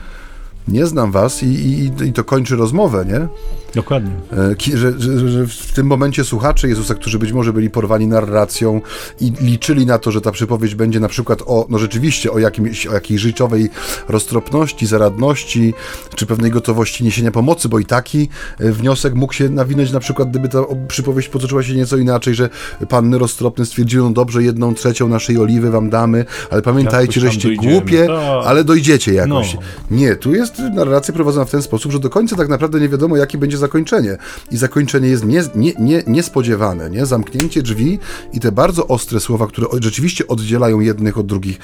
Nie 0.69 0.87
znam 0.87 1.13
was 1.13 1.43
i, 1.43 1.47
i, 1.47 1.93
i 2.05 2.13
to 2.13 2.25
kończy 2.25 2.57
rozmowę, 2.57 3.05
nie? 3.09 3.29
Dokładnie. 3.75 4.11
E, 4.33 4.77
że, 4.77 5.01
że, 5.01 5.29
że, 5.29 5.47
w 5.47 5.73
tym 5.73 5.87
momencie 5.87 6.25
słuchacze 6.25 6.69
Jezusa, 6.69 6.95
którzy 6.95 7.19
być 7.19 7.33
może 7.33 7.53
byli 7.53 7.71
porwani 7.71 8.07
narracją 8.07 8.81
i 9.21 9.33
liczyli 9.41 9.87
na 9.87 9.99
to, 9.99 10.11
że 10.11 10.21
ta 10.21 10.31
przypowiedź 10.31 10.75
będzie 10.75 11.01
na 11.01 11.09
przykład 11.09 11.43
o, 11.47 11.67
no 11.69 11.79
rzeczywiście, 11.79 12.33
o, 12.33 12.39
jakimś, 12.39 12.87
o 12.87 12.95
jakiejś 12.95 13.21
życiowej 13.21 13.71
roztropności, 14.09 14.87
zaradności, 14.87 15.75
czy 16.15 16.27
pewnej 16.27 16.51
gotowości 16.51 17.05
niesienia 17.05 17.31
pomocy, 17.31 17.69
bo 17.69 17.79
i 17.79 17.85
taki 17.85 18.29
e, 18.59 18.73
wniosek 18.73 19.15
mógł 19.15 19.33
się 19.33 19.49
nawinąć 19.49 19.93
na 19.93 20.01
przykład, 20.01 20.31
gdyby 20.31 20.49
ta 20.49 20.59
przypowieść 20.89 21.29
potoczyła 21.29 21.63
się 21.63 21.75
nieco 21.75 21.97
inaczej, 21.97 22.35
że 22.35 22.51
panny 22.89 23.19
roztropne 23.19 23.67
stwierdziły, 23.67 24.05
no 24.05 24.11
dobrze, 24.11 24.43
jedną 24.43 24.75
trzecią 24.75 25.09
naszej 25.09 25.39
oliwy 25.39 25.71
wam 25.71 25.91
damy, 25.91 26.25
ale 26.51 26.63
pamiętajcie, 26.63 27.21
żeście 27.21 27.49
dojdziemy. 27.49 27.73
głupie, 27.73 28.07
tak. 28.07 28.47
ale 28.47 28.65
dojdziecie 28.65 29.15
jakoś. 29.15 29.55
No. 29.55 29.61
Nie, 29.91 30.17
tu 30.17 30.35
jest 30.35 30.54
narracja 30.59 31.15
prowadzona 31.15 31.45
w 31.45 31.51
ten 31.51 31.63
sposób, 31.63 31.93
że 31.93 31.99
do 31.99 32.11
końca 32.11 32.37
tak 32.37 32.49
naprawdę 32.49 32.81
nie 32.81 32.89
wiadomo, 32.89 33.17
jaki 33.17 33.39
będzie 33.39 33.59
zakończenie. 33.59 34.17
I 34.51 34.57
zakończenie 34.57 35.09
jest 35.09 35.25
nie, 35.25 35.43
nie, 35.55 35.73
nie, 35.79 36.03
niespodziewane, 36.07 36.91
nie? 36.91 37.07
Zamknięcie 37.07 37.63
drzwi 37.63 37.99
i 38.33 38.41
te 38.41 38.53
bardzo 38.53 38.89
ostre 38.89 39.21
słowa, 39.21 39.47
które 39.47 39.67
rzeczywiście 39.81 40.27
oddzielają 40.27 40.81
jednych 40.81 41.19
od 41.19 41.27
drugich 41.27 41.59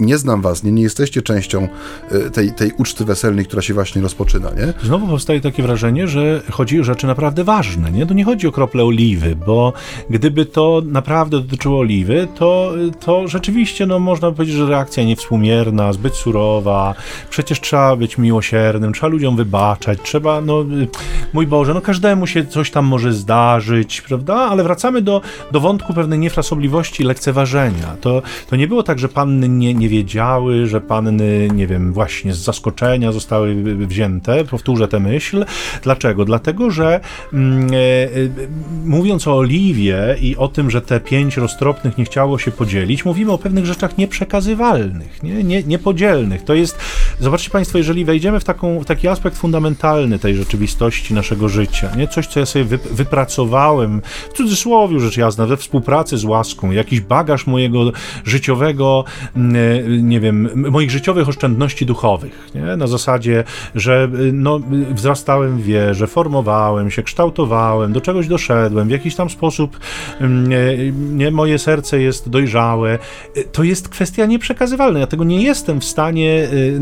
nie 0.00 0.18
znam 0.18 0.42
was, 0.42 0.62
nie, 0.62 0.72
nie 0.72 0.82
jesteście 0.82 1.22
częścią 1.22 1.68
y, 2.12 2.30
tej, 2.30 2.52
tej 2.52 2.72
uczty 2.78 3.04
weselnej, 3.04 3.44
która 3.44 3.62
się 3.62 3.74
właśnie 3.74 4.02
rozpoczyna, 4.02 4.50
nie? 4.50 4.72
Znowu 4.86 5.06
powstaje 5.06 5.40
takie 5.40 5.62
wrażenie, 5.62 6.08
że 6.08 6.42
chodzi 6.50 6.80
o 6.80 6.84
rzeczy 6.84 7.06
naprawdę 7.06 7.44
ważne, 7.44 7.90
nie? 7.90 8.06
To 8.06 8.14
nie 8.14 8.24
chodzi 8.24 8.46
o 8.46 8.52
krople 8.52 8.84
oliwy, 8.84 9.36
bo 9.46 9.72
gdyby 10.10 10.46
to 10.46 10.82
naprawdę 10.84 11.40
dotyczyło 11.40 11.78
oliwy, 11.78 12.28
to, 12.34 12.72
to 13.00 13.28
rzeczywiście, 13.28 13.86
no 13.86 13.98
można 13.98 14.32
powiedzieć, 14.32 14.56
że 14.56 14.66
reakcja 14.66 15.04
niewspółmierna, 15.04 15.92
zbyt 15.92 16.14
surowa, 16.14 16.94
przecież 17.30 17.60
trzeba 17.60 17.96
być 17.96 18.18
miłosiernym, 18.18 18.92
trzeba 18.92 19.08
ludziom 19.08 19.36
wybaczać, 19.36 19.98
trzeba, 20.02 20.40
no 20.40 20.64
mój 21.32 21.46
Boże, 21.46 21.74
no 21.74 21.80
każdemu 21.80 22.26
się 22.26 22.46
coś 22.46 22.70
tam 22.70 22.84
może 22.84 23.12
zdarzyć, 23.12 24.00
prawda? 24.00 24.34
Ale 24.34 24.62
wracamy 24.62 25.02
do, 25.02 25.20
do 25.52 25.60
wątku 25.60 25.94
pewnej 25.94 26.18
niefrasobliwości, 26.18 27.04
lekceważenia. 27.04 27.96
To, 28.00 28.22
to 28.50 28.56
nie 28.56 28.68
było 28.68 28.82
tak, 28.82 28.98
że 28.98 29.08
panny 29.08 29.48
nie, 29.48 29.74
nie 29.74 29.85
nie 29.86 29.90
wiedziały, 29.90 30.66
że 30.66 30.80
panny, 30.80 31.48
nie 31.54 31.66
wiem, 31.66 31.92
właśnie 31.92 32.34
z 32.34 32.38
zaskoczenia 32.38 33.12
zostały 33.12 33.54
wzięte. 33.86 34.44
Powtórzę 34.44 34.88
tę 34.88 35.00
myśl. 35.00 35.44
Dlaczego? 35.82 36.24
Dlatego, 36.24 36.70
że 36.70 37.00
mm, 37.32 37.68
e, 37.72 37.76
e, 37.76 38.08
mówiąc 38.84 39.28
o 39.28 39.36
Oliwie 39.36 40.16
i 40.20 40.36
o 40.36 40.48
tym, 40.48 40.70
że 40.70 40.80
te 40.80 41.00
pięć 41.00 41.36
roztropnych 41.36 41.98
nie 41.98 42.04
chciało 42.04 42.38
się 42.38 42.50
podzielić, 42.50 43.04
mówimy 43.04 43.32
o 43.32 43.38
pewnych 43.38 43.66
rzeczach 43.66 43.98
nieprzekazywalnych, 43.98 45.22
nie? 45.22 45.44
Nie, 45.44 45.62
niepodzielnych. 45.62 46.44
To 46.44 46.54
jest, 46.54 46.78
zobaczcie 47.20 47.50
Państwo, 47.50 47.78
jeżeli 47.78 48.04
wejdziemy 48.04 48.40
w, 48.40 48.44
taką, 48.44 48.80
w 48.80 48.84
taki 48.84 49.08
aspekt 49.08 49.38
fundamentalny 49.38 50.18
tej 50.18 50.34
rzeczywistości 50.34 51.14
naszego 51.14 51.48
życia, 51.48 51.90
nie? 51.96 52.08
coś, 52.08 52.26
co 52.26 52.40
ja 52.40 52.46
sobie 52.46 52.64
wy, 52.64 52.78
wypracowałem, 52.78 54.02
w 54.30 54.36
cudzysłowie 54.36 55.00
rzecz 55.00 55.16
jasna, 55.16 55.46
we 55.46 55.56
współpracy 55.56 56.18
z 56.18 56.24
łaską, 56.24 56.70
jakiś 56.70 57.00
bagaż 57.00 57.46
mojego 57.46 57.92
życiowego 58.24 59.04
nie 60.02 60.20
wiem, 60.20 60.48
moich 60.70 60.90
życiowych 60.90 61.28
oszczędności 61.28 61.86
duchowych, 61.86 62.50
nie? 62.54 62.76
na 62.76 62.86
zasadzie, 62.86 63.44
że 63.74 64.08
no, 64.32 64.60
wzrastałem 64.90 65.58
w 65.58 65.62
wierze, 65.62 66.06
formowałem 66.06 66.90
się, 66.90 67.02
kształtowałem, 67.02 67.92
do 67.92 68.00
czegoś 68.00 68.28
doszedłem, 68.28 68.88
w 68.88 68.90
jakiś 68.90 69.14
tam 69.14 69.30
sposób 69.30 69.78
mm, 70.20 71.18
nie, 71.18 71.30
moje 71.30 71.58
serce 71.58 72.00
jest 72.00 72.28
dojrzałe. 72.28 72.98
To 73.52 73.62
jest 73.62 73.88
kwestia 73.88 74.26
nieprzekazywalna. 74.26 74.98
Ja 74.98 75.06
tego 75.06 75.24
nie 75.24 75.42
jestem 75.42 75.80
w 75.80 75.84
stanie 75.84 76.48
y, 76.52 76.78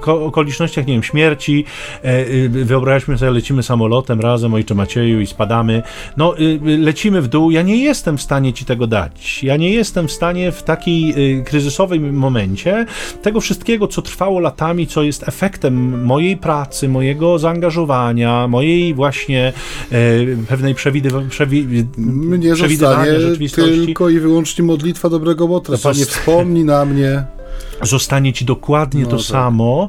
w 0.00 0.08
okolicznościach, 0.08 0.86
nie 0.86 0.92
wiem, 0.92 1.02
śmierci, 1.02 1.64
e, 2.04 2.26
y, 2.28 2.48
wyobraźmy 2.48 3.18
sobie, 3.18 3.30
lecimy 3.30 3.62
samolotem 3.62 4.20
razem, 4.20 4.54
ojcze 4.54 4.74
Macieju 4.74 5.20
i 5.20 5.26
spadamy, 5.26 5.82
no 6.16 6.38
y, 6.38 6.60
lecimy 6.78 7.22
w 7.22 7.28
dół, 7.28 7.50
ja 7.50 7.62
nie 7.62 7.76
jestem 7.76 8.18
w 8.18 8.22
stanie 8.22 8.52
ci 8.52 8.64
tego 8.64 8.86
dać. 8.86 9.44
Ja 9.44 9.56
nie 9.56 9.70
jestem 9.70 10.08
w 10.08 10.12
stanie 10.12 10.52
w 10.52 10.62
takiej 10.62 11.14
kryzysowej 11.44 11.73
kryzysowym 11.74 12.16
momencie 12.16 12.86
tego 13.22 13.40
wszystkiego, 13.40 13.88
co 13.88 14.02
trwało 14.02 14.40
latami, 14.40 14.86
co 14.86 15.02
jest 15.02 15.28
efektem 15.28 16.04
mojej 16.04 16.36
pracy, 16.36 16.88
mojego 16.88 17.38
zaangażowania, 17.38 18.48
mojej 18.48 18.94
właśnie 18.94 19.52
e, 19.92 20.46
pewnej 20.48 20.74
przewidy, 20.74 21.10
przewi, 21.28 21.86
mnie 21.96 22.54
przewidywania 22.54 23.20
rzeczywistości. 23.20 23.86
tylko 23.86 24.08
i 24.08 24.18
wyłącznie 24.18 24.64
modlitwa 24.64 25.08
dobrego 25.08 25.48
Botra. 25.48 25.76
Panie, 25.82 26.04
wspomni 26.04 26.64
na 26.64 26.84
mnie. 26.84 27.24
Zostanie 27.82 28.32
ci 28.32 28.44
dokładnie 28.44 29.02
no 29.02 29.10
to 29.10 29.16
tak. 29.16 29.26
samo, 29.26 29.88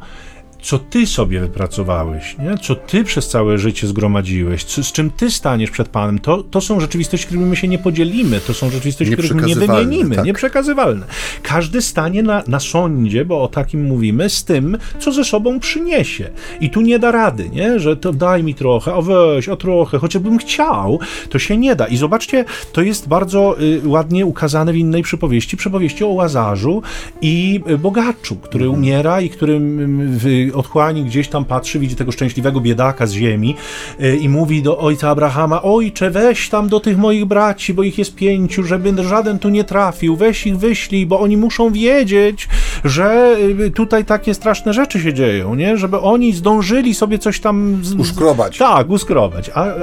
co 0.66 0.80
ty 0.80 1.08
sobie 1.08 1.40
wypracowałeś, 1.40 2.36
nie? 2.40 2.58
co 2.58 2.76
ty 2.76 3.04
przez 3.04 3.30
całe 3.30 3.58
życie 3.58 3.88
zgromadziłeś, 3.88 4.64
co, 4.64 4.84
z 4.84 4.92
czym 4.92 5.10
ty 5.10 5.32
staniesz 5.32 5.72
przed 5.72 5.90
Panem, 5.90 6.20
to, 6.20 6.44
to 6.44 6.62
są 6.62 6.80
rzeczywistości, 6.80 7.26
którymi 7.26 7.46
my 7.46 7.56
się 7.56 7.68
nie 7.68 7.78
podzielimy, 7.78 8.40
to 8.40 8.54
są 8.54 8.70
rzeczywistości, 8.70 9.14
których 9.14 9.46
nie 9.46 9.56
wymienimy, 9.56 10.16
tak. 10.16 10.26
nieprzekazywalne. 10.26 11.06
Każdy 11.44 11.82
stanie 11.82 12.24
na, 12.24 12.44
na 12.48 12.60
sądzie, 12.60 13.26
bo 13.26 13.44
o 13.44 13.48
takim 13.48 13.86
mówimy, 13.86 14.30
z 14.30 14.44
tym, 14.44 14.78
co 15.00 15.12
ze 15.12 15.24
sobą 15.24 15.60
przyniesie. 15.60 16.30
I 16.62 16.70
tu 16.70 16.82
nie 16.82 17.00
da 17.00 17.12
rady, 17.12 17.50
nie? 17.50 17.80
że 17.80 17.98
to 17.98 18.14
daj 18.14 18.44
mi 18.44 18.56
trochę, 18.56 18.94
o 18.94 19.02
weź, 19.02 19.50
o 19.50 19.56
trochę, 19.56 19.98
chociażbym 19.98 20.38
chciał, 20.38 21.00
to 21.30 21.40
się 21.40 21.58
nie 21.58 21.76
da. 21.76 21.88
I 21.88 21.98
zobaczcie, 21.98 22.46
to 22.72 22.82
jest 22.82 23.08
bardzo 23.08 23.62
y, 23.62 23.82
ładnie 23.88 24.26
ukazane 24.26 24.74
w 24.74 24.76
innej 24.76 25.04
przypowieści, 25.04 25.58
przypowieści 25.58 26.04
o 26.04 26.08
Łazarzu 26.08 26.82
i 27.22 27.62
y, 27.70 27.78
bogaczu, 27.78 28.36
który 28.36 28.66
mhm. 28.66 28.84
umiera 28.84 29.22
i 29.22 29.30
którym 29.30 30.20
y, 30.26 30.55
otchłani 30.56 31.04
gdzieś 31.04 31.28
tam 31.28 31.46
patrzy, 31.46 31.80
widzi 31.80 31.96
tego 31.96 32.12
szczęśliwego 32.12 32.62
biedaka 32.62 33.08
z 33.08 33.12
ziemi 33.12 33.56
y, 34.02 34.18
i 34.18 34.30
mówi 34.30 34.62
do 34.62 34.78
ojca 34.78 35.10
Abrahama, 35.10 35.62
ojcze, 35.62 36.12
weź 36.12 36.50
tam 36.50 36.70
do 36.70 36.80
tych 36.80 36.98
moich 36.98 37.26
braci, 37.26 37.74
bo 37.74 37.84
ich 37.84 37.98
jest 37.98 38.16
pięciu, 38.16 38.64
żeby 38.64 39.04
żaden 39.04 39.40
tu 39.40 39.50
nie 39.50 39.64
trafił, 39.64 40.16
weź 40.16 40.48
ich 40.48 40.58
wyślij, 40.58 41.06
bo 41.06 41.20
oni 41.20 41.38
muszą 41.38 41.72
wiedzieć, 41.72 42.48
że 42.84 43.38
y, 43.60 43.72
tutaj 43.72 44.06
takie 44.06 44.34
straszne 44.34 44.74
rzeczy 44.74 45.00
się 45.00 45.14
dzieją, 45.14 45.56
nie? 45.56 45.78
Żeby 45.78 46.00
oni 46.00 46.34
zdążyli 46.34 46.94
sobie 46.94 47.20
coś 47.20 47.40
tam... 47.40 47.80
Z... 47.84 47.94
Uskrobać. 47.94 48.58
Tak, 48.58 48.90
uskrobać. 48.90 49.52
A, 49.54 49.64
a, 49.64 49.74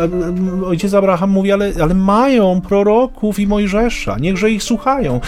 ojciec 0.67 0.95
Abraham 0.95 1.31
mówi, 1.31 1.53
ale, 1.53 1.73
ale 1.83 1.95
mają 1.95 2.61
proroków 2.61 3.39
i 3.39 3.47
Mojżesza, 3.47 4.17
niechże 4.19 4.51
ich 4.51 4.63
słuchają. 4.63 5.21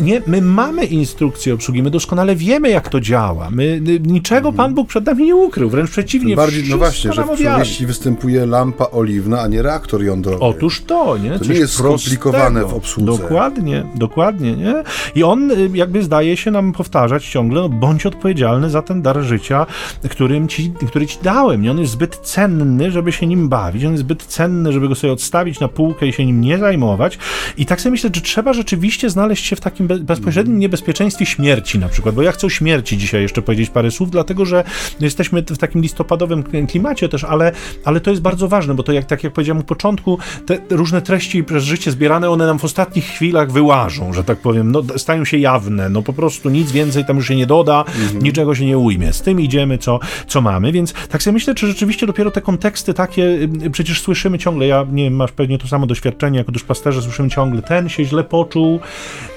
Nie, 0.00 0.22
my 0.26 0.42
mamy 0.42 0.84
instrukcję 0.84 1.54
obsługi, 1.54 1.82
my 1.82 1.90
doskonale 1.90 2.36
wiemy, 2.36 2.70
jak 2.70 2.88
to 2.88 3.00
działa. 3.00 3.48
My, 3.50 3.80
niczego 4.06 4.52
Pan 4.52 4.74
Bóg 4.74 4.88
przed 4.88 5.06
nami 5.06 5.24
nie 5.24 5.36
ukrył, 5.36 5.70
wręcz 5.70 5.90
przeciwnie. 5.90 6.36
Bardziej, 6.36 6.64
no 6.70 6.78
właśnie, 6.78 7.12
że 7.12 7.24
w 7.24 7.30
przypowieści 7.30 7.86
występuje 7.86 8.46
lampa 8.46 8.86
oliwna, 8.92 9.40
a 9.40 9.46
nie 9.46 9.62
reaktor 9.62 10.02
jądrowy. 10.02 10.44
Otóż 10.44 10.82
to, 10.82 11.18
nie? 11.18 11.30
To 11.30 11.38
Coś 11.38 11.48
nie 11.48 11.54
jest 11.54 11.74
skomplikowane 11.74 12.64
w 12.64 12.74
obsłudze. 12.74 13.22
Dokładnie, 13.22 13.84
dokładnie, 13.94 14.56
nie? 14.56 14.74
I 15.14 15.22
on 15.24 15.50
y, 15.50 15.70
jakby 15.74 16.02
zdaje 16.02 16.36
się 16.36 16.50
nam 16.50 16.72
powtarzać 16.72 17.07
ciągle, 17.18 17.60
no, 17.60 17.68
bądź 17.68 18.06
odpowiedzialny 18.06 18.70
za 18.70 18.82
ten 18.82 19.02
dar 19.02 19.20
życia, 19.20 19.66
którym 20.10 20.48
ci, 20.48 20.72
który 20.88 21.06
ci 21.06 21.18
dałem. 21.22 21.62
Nie? 21.62 21.70
On 21.70 21.78
jest 21.78 21.92
zbyt 21.92 22.16
cenny, 22.16 22.90
żeby 22.90 23.12
się 23.12 23.26
nim 23.26 23.48
bawić, 23.48 23.84
on 23.84 23.92
jest 23.92 24.04
zbyt 24.04 24.22
cenny, 24.22 24.72
żeby 24.72 24.88
go 24.88 24.94
sobie 24.94 25.12
odstawić 25.12 25.60
na 25.60 25.68
półkę 25.68 26.06
i 26.06 26.12
się 26.12 26.26
nim 26.26 26.40
nie 26.40 26.58
zajmować. 26.58 27.18
I 27.56 27.66
tak 27.66 27.80
sobie 27.80 27.90
myślę, 27.90 28.10
że 28.14 28.20
trzeba 28.20 28.52
rzeczywiście 28.52 29.10
znaleźć 29.10 29.46
się 29.46 29.56
w 29.56 29.60
takim 29.60 29.86
bezpośrednim 29.86 30.58
niebezpieczeństwie 30.58 31.26
śmierci 31.26 31.78
na 31.78 31.88
przykład, 31.88 32.14
bo 32.14 32.22
ja 32.22 32.32
chcę 32.32 32.46
o 32.46 32.50
śmierci 32.50 32.98
dzisiaj 32.98 33.22
jeszcze 33.22 33.42
powiedzieć 33.42 33.70
parę 33.70 33.90
słów, 33.90 34.10
dlatego 34.10 34.44
że 34.44 34.64
jesteśmy 35.00 35.42
w 35.42 35.58
takim 35.58 35.82
listopadowym 35.82 36.44
klimacie 36.68 37.08
też, 37.08 37.24
ale, 37.24 37.52
ale 37.84 38.00
to 38.00 38.10
jest 38.10 38.22
bardzo 38.22 38.48
ważne, 38.48 38.74
bo 38.74 38.82
to 38.82 38.92
jak, 38.92 39.04
tak 39.04 39.24
jak 39.24 39.32
powiedziałem 39.32 39.60
u 39.60 39.64
początku, 39.64 40.18
te 40.46 40.58
różne 40.70 41.02
treści 41.02 41.44
przez 41.44 41.64
życie 41.64 41.90
zbierane, 41.90 42.30
one 42.30 42.46
nam 42.46 42.58
w 42.58 42.64
ostatnich 42.64 43.04
chwilach 43.04 43.52
wyłażą, 43.52 44.12
że 44.12 44.24
tak 44.24 44.38
powiem, 44.38 44.72
no, 44.72 44.82
stają 44.96 45.24
się 45.24 45.38
jawne, 45.38 45.88
no 45.88 46.02
po 46.02 46.12
prostu 46.12 46.50
nic 46.50 46.72
więcej 46.72 46.97
tam 47.04 47.16
już 47.16 47.28
się 47.28 47.36
nie 47.36 47.46
doda, 47.46 47.84
mhm. 47.86 48.22
niczego 48.22 48.54
się 48.54 48.66
nie 48.66 48.78
ujmie. 48.78 49.12
Z 49.12 49.22
tym 49.22 49.40
idziemy, 49.40 49.78
co, 49.78 50.00
co 50.26 50.40
mamy, 50.40 50.72
więc 50.72 50.92
tak 50.92 51.22
sobie 51.22 51.32
myślę, 51.32 51.54
czy 51.54 51.66
rzeczywiście 51.66 52.06
dopiero 52.06 52.30
te 52.30 52.40
konteksty 52.40 52.94
takie, 52.94 53.22
y, 53.22 53.70
przecież 53.70 54.00
słyszymy 54.00 54.38
ciągle, 54.38 54.66
ja 54.66 54.86
nie 54.92 55.04
wiem, 55.04 55.16
masz 55.16 55.32
pewnie 55.32 55.58
to 55.58 55.68
samo 55.68 55.86
doświadczenie, 55.86 56.38
jako 56.38 56.52
duszpasterze 56.52 57.02
słyszymy 57.02 57.30
ciągle, 57.30 57.62
ten 57.62 57.88
się 57.88 58.04
źle 58.04 58.24
poczuł, 58.24 58.80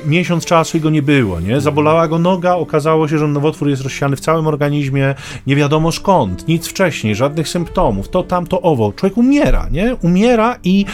miesiąc 0.05 0.45
czasu 0.45 0.77
i 0.77 0.79
go 0.81 0.89
nie 0.89 1.01
było, 1.01 1.39
nie? 1.39 1.61
Zabolała 1.61 2.07
go 2.07 2.19
noga, 2.19 2.55
okazało 2.55 3.07
się, 3.07 3.17
że 3.17 3.27
nowotwór 3.27 3.69
jest 3.69 3.81
rozsiany 3.81 4.15
w 4.15 4.19
całym 4.19 4.47
organizmie, 4.47 5.15
nie 5.47 5.55
wiadomo 5.55 5.91
skąd, 5.91 6.47
nic 6.47 6.67
wcześniej, 6.67 7.15
żadnych 7.15 7.47
symptomów, 7.47 8.09
to 8.09 8.23
tam, 8.23 8.47
to 8.47 8.61
owo. 8.61 8.93
Człowiek 8.95 9.17
umiera, 9.17 9.67
nie? 9.71 9.95
Umiera 9.95 10.57
i 10.63 10.85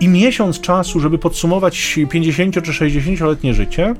i 0.00 0.08
miesiąc 0.08 0.60
czasu, 0.60 1.00
żeby 1.00 1.18
podsumować 1.18 1.98
50 2.10 2.54
czy 2.54 2.72
60-letnie 2.72 3.54
życie, 3.54 3.94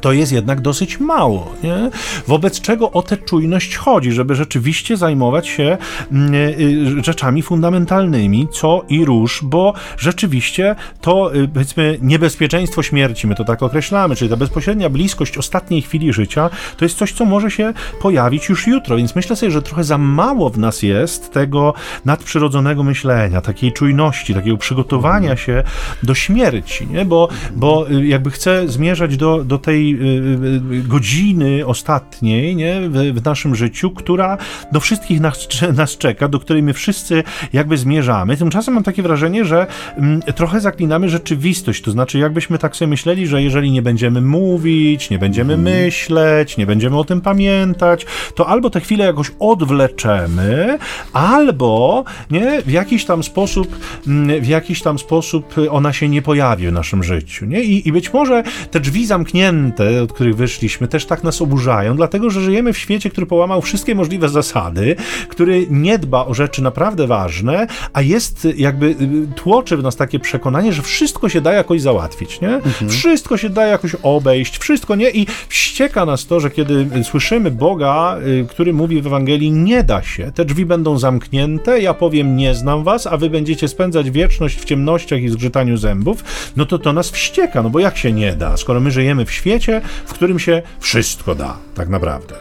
to 0.00 0.12
jest 0.12 0.32
jednak 0.32 0.60
dosyć 0.60 1.00
mało. 1.00 1.52
Nie? 1.62 1.90
Wobec 2.26 2.60
czego 2.60 2.92
o 2.92 3.02
tę 3.02 3.16
czujność 3.16 3.76
chodzi, 3.76 4.12
żeby 4.12 4.34
rzeczywiście 4.34 4.96
zajmować 4.96 5.48
się 5.48 5.78
mm, 6.12 6.34
y, 6.34 7.04
rzeczami 7.04 7.42
fundamentalnymi, 7.42 8.48
co 8.52 8.84
i 8.88 9.04
róż, 9.04 9.40
bo 9.44 9.74
rzeczywiście 9.98 10.76
to, 11.00 11.34
y, 11.34 11.48
powiedzmy, 11.48 11.98
niebezpieczeństwo 12.02 12.82
śmierci, 12.82 13.26
my 13.26 13.34
to 13.34 13.44
tak 13.44 13.62
określamy, 13.62 14.16
czyli 14.16 14.30
ta 14.30 14.36
bezpośrednia 14.36 14.90
bliskość 14.90 15.38
ostatniej 15.38 15.82
chwili 15.82 16.12
życia, 16.12 16.50
to 16.76 16.84
jest 16.84 16.98
coś, 16.98 17.12
co 17.12 17.24
może 17.24 17.50
się 17.50 17.72
pojawić 18.02 18.48
już 18.48 18.66
jutro, 18.66 18.96
więc 18.96 19.16
myślę 19.16 19.36
sobie, 19.36 19.52
że 19.52 19.62
trochę 19.62 19.84
za 19.84 19.98
mało 19.98 20.50
w 20.50 20.58
nas 20.58 20.82
jest 20.82 21.32
tego 21.32 21.74
nadprzyrodzonego 22.04 22.82
myślenia, 22.82 23.40
takiej 23.40 23.72
czujności, 23.72 24.34
takiego 24.34 24.56
przygotowania 24.56 25.36
się 25.36 25.64
do 26.02 26.14
śmierci, 26.14 26.86
nie? 26.86 27.04
Bo, 27.04 27.28
bo 27.56 27.90
y, 27.90 28.06
jakby 28.06 28.30
chcę 28.30 28.68
zmierzać 28.68 29.16
do, 29.16 29.44
do 29.44 29.58
tej 29.58 29.87
Y, 29.94 30.74
y, 30.74 30.82
godziny 30.82 31.66
ostatniej 31.66 32.56
nie, 32.56 32.80
w, 32.80 33.20
w, 33.20 33.24
naszym 33.24 33.54
życiu, 33.54 33.90
która 33.90 34.38
do 34.72 34.80
wszystkich 34.80 35.20
nas, 35.20 35.48
nas 35.76 35.96
czeka, 35.96 36.28
do 36.28 36.40
której 36.40 36.62
my 36.62 36.72
wszyscy 36.72 37.22
jakby 37.52 37.76
zmierzamy. 37.76 38.36
Tymczasem 38.36 38.74
mam 38.74 38.82
takie 38.82 39.02
wrażenie, 39.02 39.44
że 39.44 39.66
m, 39.96 40.04
mm, 40.04 40.20
trochę 40.22 40.60
zaklinamy 40.60 41.08
rzeczywistość, 41.08 41.82
to 41.82 41.90
znaczy 41.90 42.18
jakbyśmy 42.18 42.58
tak 42.58 42.76
sobie 42.76 42.88
myśleli, 42.88 43.26
że 43.26 43.42
jeżeli 43.42 43.70
nie 43.70 43.82
będziemy 43.82 44.20
mówić, 44.20 45.10
nie 45.10 45.18
będziemy 45.18 45.54
hmm. 45.56 45.74
myśleć, 45.74 46.56
nie 46.56 46.66
będziemy 46.66 46.98
o 46.98 47.04
tym 47.04 47.20
pamiętać, 47.20 48.06
to 48.34 48.48
albo 48.48 48.70
te 48.70 48.80
chwile 48.80 49.04
jakoś 49.04 49.30
odwleczemy, 49.38 50.78
albo 51.12 52.04
nie, 52.30 52.62
w 52.62 52.70
jakiś 52.70 53.04
tam 53.04 53.22
sposób 53.22 53.78
mm, 54.06 54.40
w 54.40 54.48
jakiś 54.48 54.82
tam 54.82 54.98
sposób 54.98 55.54
ona 55.70 55.92
się 55.92 56.08
nie 56.08 56.22
pojawi 56.22 56.68
w 56.68 56.72
naszym 56.72 57.02
życiu. 57.02 57.46
Nie? 57.46 57.62
I, 57.62 57.88
i 57.88 57.92
być 57.92 58.12
może 58.12 58.42
te 58.70 58.80
drzwi 58.80 59.06
zamknięte 59.06 59.67
od 60.02 60.12
których 60.12 60.36
wyszliśmy, 60.36 60.88
też 60.88 61.06
tak 61.06 61.24
nas 61.24 61.42
oburzają, 61.42 61.96
dlatego 61.96 62.30
że 62.30 62.40
żyjemy 62.40 62.72
w 62.72 62.78
świecie, 62.78 63.10
który 63.10 63.26
połamał 63.26 63.62
wszystkie 63.62 63.94
możliwe 63.94 64.28
zasady, 64.28 64.96
który 65.28 65.66
nie 65.70 65.98
dba 65.98 66.26
o 66.26 66.34
rzeczy 66.34 66.62
naprawdę 66.62 67.06
ważne, 67.06 67.66
a 67.92 68.02
jest 68.02 68.48
jakby 68.56 68.86
y, 68.86 69.34
tłoczy 69.34 69.76
w 69.76 69.82
nas 69.82 69.96
takie 69.96 70.18
przekonanie, 70.18 70.72
że 70.72 70.82
wszystko 70.82 71.28
się 71.28 71.40
da 71.40 71.52
jakoś 71.52 71.80
załatwić, 71.80 72.40
nie? 72.40 72.54
Mhm. 72.54 72.90
Wszystko 72.90 73.36
się 73.36 73.50
da 73.50 73.66
jakoś 73.66 73.96
obejść, 74.02 74.58
wszystko 74.58 74.96
nie 74.96 75.10
i 75.10 75.26
wścieka 75.48 76.06
nas 76.06 76.26
to, 76.26 76.40
że 76.40 76.50
kiedy 76.50 77.04
słyszymy 77.04 77.50
Boga, 77.50 78.18
y, 78.26 78.46
który 78.48 78.72
mówi 78.72 79.02
w 79.02 79.06
Ewangelii, 79.06 79.50
nie 79.50 79.82
da 79.82 80.02
się, 80.02 80.32
te 80.34 80.44
drzwi 80.44 80.66
będą 80.66 80.98
zamknięte, 80.98 81.80
ja 81.80 81.94
powiem, 81.94 82.36
nie 82.36 82.54
znam 82.54 82.84
was, 82.84 83.06
a 83.06 83.16
wy 83.16 83.30
będziecie 83.30 83.68
spędzać 83.68 84.10
wieczność 84.10 84.60
w 84.60 84.64
ciemnościach 84.64 85.22
i 85.22 85.28
zgrzytaniu 85.28 85.76
zębów, 85.76 86.24
no 86.56 86.66
to 86.66 86.78
to 86.78 86.92
nas 86.92 87.10
wścieka, 87.10 87.62
no 87.62 87.70
bo 87.70 87.78
jak 87.78 87.96
się 87.96 88.12
nie 88.12 88.32
da, 88.32 88.56
skoro 88.56 88.80
my 88.80 88.90
żyjemy 88.90 89.24
w 89.24 89.32
świecie, 89.32 89.57
świecie, 89.60 89.80
w 90.06 90.12
którym 90.12 90.38
się 90.38 90.62
wszystko 90.80 91.34
da, 91.34 91.58
tak 91.74 91.88
naprawdę. 91.88 92.34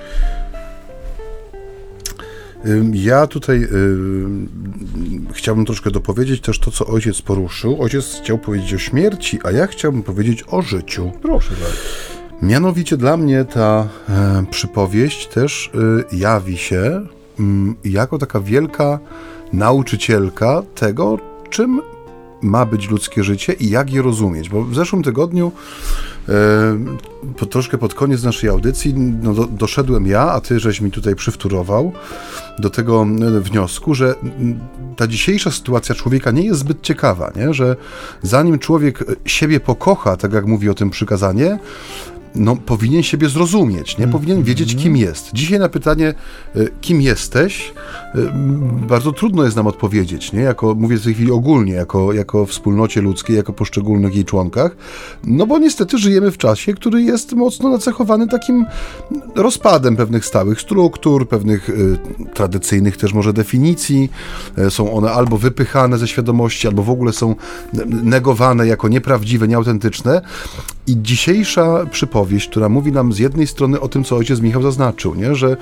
Ja 2.93 3.27
tutaj 3.27 3.63
y, 3.63 3.67
chciałbym 5.33 5.65
troszkę 5.65 5.91
dopowiedzieć 5.91 6.41
też 6.41 6.59
to, 6.59 6.71
co 6.71 6.85
ojciec 6.87 7.21
poruszył. 7.21 7.81
Ojciec 7.81 8.19
chciał 8.23 8.37
powiedzieć 8.37 8.73
o 8.73 8.77
śmierci, 8.77 9.39
a 9.43 9.51
ja 9.51 9.67
chciałbym 9.67 10.03
powiedzieć 10.03 10.43
o 10.47 10.61
życiu. 10.61 11.11
Proszę 11.21 11.49
bardzo. 11.49 11.77
Mianowicie 12.41 12.97
dla 12.97 13.17
mnie 13.17 13.45
ta 13.45 13.87
e, 14.09 14.45
przypowieść 14.51 15.27
też 15.27 15.71
y, 16.11 16.15
jawi 16.15 16.57
się 16.57 17.05
y, 17.85 17.89
jako 17.89 18.17
taka 18.17 18.39
wielka 18.39 18.99
nauczycielka 19.53 20.63
tego, 20.75 21.17
czym 21.49 21.81
ma 22.41 22.65
być 22.65 22.89
ludzkie 22.89 23.23
życie 23.23 23.53
i 23.53 23.69
jak 23.69 23.93
je 23.93 24.01
rozumieć. 24.01 24.49
Bo 24.49 24.63
w 24.63 24.75
zeszłym 24.75 25.03
tygodniu 25.03 25.51
po, 27.37 27.45
troszkę 27.45 27.77
pod 27.77 27.93
koniec 27.93 28.23
naszej 28.23 28.49
audycji 28.49 28.93
no, 28.93 29.33
do, 29.33 29.45
doszedłem 29.45 30.07
ja, 30.07 30.21
a 30.31 30.41
ty 30.41 30.59
żeś 30.59 30.81
mi 30.81 30.91
tutaj 30.91 31.15
przywtórował 31.15 31.91
do 32.59 32.69
tego 32.69 33.05
wniosku, 33.41 33.95
że 33.95 34.15
ta 34.95 35.07
dzisiejsza 35.07 35.51
sytuacja 35.51 35.95
człowieka 35.95 36.31
nie 36.31 36.43
jest 36.45 36.59
zbyt 36.59 36.81
ciekawa, 36.81 37.31
nie? 37.35 37.53
że 37.53 37.75
zanim 38.21 38.59
człowiek 38.59 39.05
siebie 39.25 39.59
pokocha, 39.59 40.17
tak 40.17 40.33
jak 40.33 40.45
mówi 40.45 40.69
o 40.69 40.73
tym 40.73 40.89
przykazanie, 40.89 41.59
no, 42.35 42.55
powinien 42.55 43.03
siebie 43.03 43.29
zrozumieć, 43.29 43.97
nie? 43.97 44.07
Powinien 44.07 44.43
wiedzieć, 44.43 44.69
kim 44.69 44.77
mhm. 44.77 44.95
jest. 44.95 45.29
Dzisiaj 45.33 45.59
na 45.59 45.69
pytanie, 45.69 46.13
e, 46.55 46.59
kim 46.81 47.01
jesteś, 47.01 47.73
e, 48.15 48.17
bardzo 48.87 49.11
trudno 49.11 49.43
jest 49.43 49.55
nam 49.55 49.67
odpowiedzieć, 49.67 50.33
nie? 50.33 50.41
Jako, 50.41 50.75
mówię 50.75 50.97
w 50.97 51.03
tej 51.03 51.13
chwili 51.13 51.31
ogólnie, 51.31 51.73
jako, 51.73 52.13
jako 52.13 52.45
wspólnocie 52.45 53.01
ludzkiej, 53.01 53.35
jako 53.35 53.53
poszczególnych 53.53 54.15
jej 54.15 54.25
członkach, 54.25 54.75
no 55.23 55.47
bo 55.47 55.59
niestety 55.59 55.97
żyjemy 55.97 56.31
w 56.31 56.37
czasie, 56.37 56.73
który 56.73 57.01
jest 57.01 57.33
mocno 57.33 57.69
nacechowany 57.69 58.27
takim 58.27 58.65
rozpadem 59.35 59.95
pewnych 59.95 60.25
stałych 60.25 60.61
struktur, 60.61 61.27
pewnych 61.27 61.69
y, 61.69 61.97
tradycyjnych 62.33 62.97
też 62.97 63.13
może 63.13 63.33
definicji. 63.33 64.09
są 64.69 64.93
one 64.93 65.11
albo 65.11 65.37
wypychane 65.37 65.97
ze 65.97 66.07
świadomości, 66.07 66.67
albo 66.67 66.83
w 66.83 66.89
ogóle 66.89 67.13
są 67.13 67.35
negowane 68.03 68.67
jako 68.67 68.87
nieprawdziwe, 68.87 69.47
nieautentyczne. 69.47 70.21
I 70.87 71.01
dzisiejsza 71.01 71.85
przypowieść, 71.91 72.49
która 72.49 72.69
mówi 72.69 72.91
nam 72.91 73.13
z 73.13 73.19
jednej 73.19 73.47
strony 73.47 73.79
o 73.79 73.87
tym, 73.87 74.03
co 74.03 74.15
ojciec 74.15 74.39
Michał 74.39 74.61
zaznaczył, 74.61 75.15
nie? 75.15 75.35
że 75.35 75.57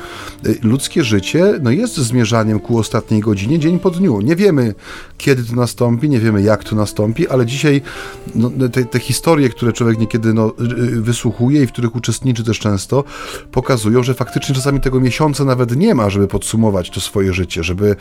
y, 0.45 0.59
ludzkie 0.63 1.03
życie 1.03 1.59
no, 1.61 1.71
jest 1.71 1.97
zmierzaniem 1.97 2.59
ku 2.59 2.77
ostatniej 2.77 3.21
godzinie, 3.21 3.59
dzień 3.59 3.79
po 3.79 3.91
dniu. 3.91 4.21
Nie 4.21 4.35
wiemy, 4.35 4.75
kiedy 5.17 5.43
to 5.43 5.55
nastąpi, 5.55 6.09
nie 6.09 6.19
wiemy, 6.19 6.41
jak 6.41 6.63
to 6.63 6.75
nastąpi, 6.75 7.27
ale 7.27 7.45
dzisiaj 7.45 7.81
no, 8.35 8.51
te, 8.71 8.85
te, 8.85 8.99
historie, 8.99 9.49
które 9.49 9.73
człowiek 9.73 9.99
niekiedy 9.99 10.33
no, 10.33 10.53
y, 10.59 11.01
wysłuchuje 11.01 11.63
i 11.63 11.67
w 11.67 11.71
których 11.71 11.95
uczestniczy 11.95 12.43
też 12.43 12.59
często, 12.59 13.03
pokazują, 13.51 14.03
że 14.03 14.13
faktycznie 14.13 14.55
czasami 14.55 14.79
tego 14.79 14.99
miesiąca 14.99 15.45
nawet 15.45 15.75
nie 15.75 15.95
ma, 15.95 16.09
żeby 16.09 16.27
podsumować 16.27 16.89
to 16.89 17.01
swoje 17.01 17.33
życie, 17.33 17.63
żeby, 17.63 17.95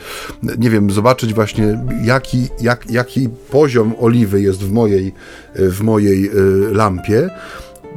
nie 0.57 0.69
wiem, 0.69 0.91
zobaczyć 0.91 1.33
właśnie, 1.33 1.85
jaki, 2.03 2.47
jak, 2.61 2.91
jaki 2.91 3.29
poziom 3.51 3.93
oliwy 3.99 4.41
jest 4.41 4.63
w 4.63 4.71
mojej, 4.71 5.13
w 5.55 5.81
mojej 5.81 6.25
y, 6.25 6.73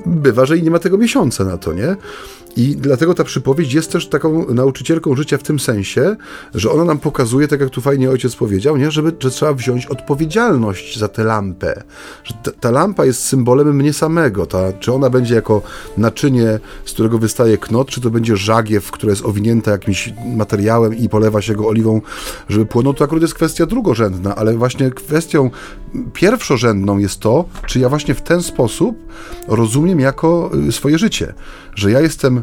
bywa, 0.06 0.46
że 0.46 0.58
i 0.58 0.62
nie 0.62 0.70
ma 0.70 0.78
tego 0.78 0.98
miesiąca 0.98 1.44
na 1.44 1.58
to, 1.58 1.72
nie? 1.72 1.96
I 2.58 2.76
dlatego 2.76 3.14
ta 3.14 3.24
przypowieść 3.24 3.72
jest 3.72 3.92
też 3.92 4.08
taką 4.08 4.54
nauczycielką 4.54 5.16
życia 5.16 5.38
w 5.38 5.42
tym 5.42 5.60
sensie, 5.60 6.16
że 6.54 6.70
ona 6.70 6.84
nam 6.84 6.98
pokazuje, 6.98 7.48
tak 7.48 7.60
jak 7.60 7.70
tu 7.70 7.80
fajnie 7.80 8.10
ojciec 8.10 8.36
powiedział, 8.36 8.76
nie? 8.76 8.90
Żeby, 8.90 9.12
że 9.20 9.30
trzeba 9.30 9.52
wziąć 9.52 9.86
odpowiedzialność 9.86 10.98
za 10.98 11.08
tę 11.08 11.24
lampę. 11.24 11.82
Że 12.24 12.34
ta, 12.42 12.50
ta 12.60 12.70
lampa 12.70 13.04
jest 13.04 13.24
symbolem 13.24 13.76
mnie 13.76 13.92
samego. 13.92 14.46
Ta, 14.46 14.72
czy 14.72 14.92
ona 14.92 15.10
będzie 15.10 15.34
jako 15.34 15.62
naczynie, 15.96 16.60
z 16.84 16.92
którego 16.92 17.18
wystaje 17.18 17.58
knot, 17.58 17.88
czy 17.88 18.00
to 18.00 18.10
będzie 18.10 18.36
żagiew, 18.36 18.90
która 18.90 19.10
jest 19.10 19.24
owinięta 19.24 19.70
jakimś 19.70 20.12
materiałem 20.36 20.96
i 20.96 21.08
polewa 21.08 21.42
się 21.42 21.54
go 21.54 21.68
oliwą, 21.68 22.00
żeby 22.48 22.66
płonął, 22.66 22.94
to 22.94 23.04
akurat 23.04 23.22
jest 23.22 23.34
kwestia 23.34 23.66
drugorzędna, 23.66 24.36
ale 24.36 24.54
właśnie 24.54 24.90
kwestią 24.90 25.50
pierwszorzędną 26.12 26.98
jest 26.98 27.20
to, 27.20 27.44
czy 27.66 27.80
ja 27.80 27.88
właśnie 27.88 28.14
w 28.14 28.22
ten 28.22 28.42
sposób 28.42 28.98
rozumiem 29.48 30.00
jako 30.00 30.50
y, 30.68 30.72
swoje 30.72 30.98
życie 30.98 31.34
że 31.78 31.90
ja 31.90 32.00
jestem 32.00 32.42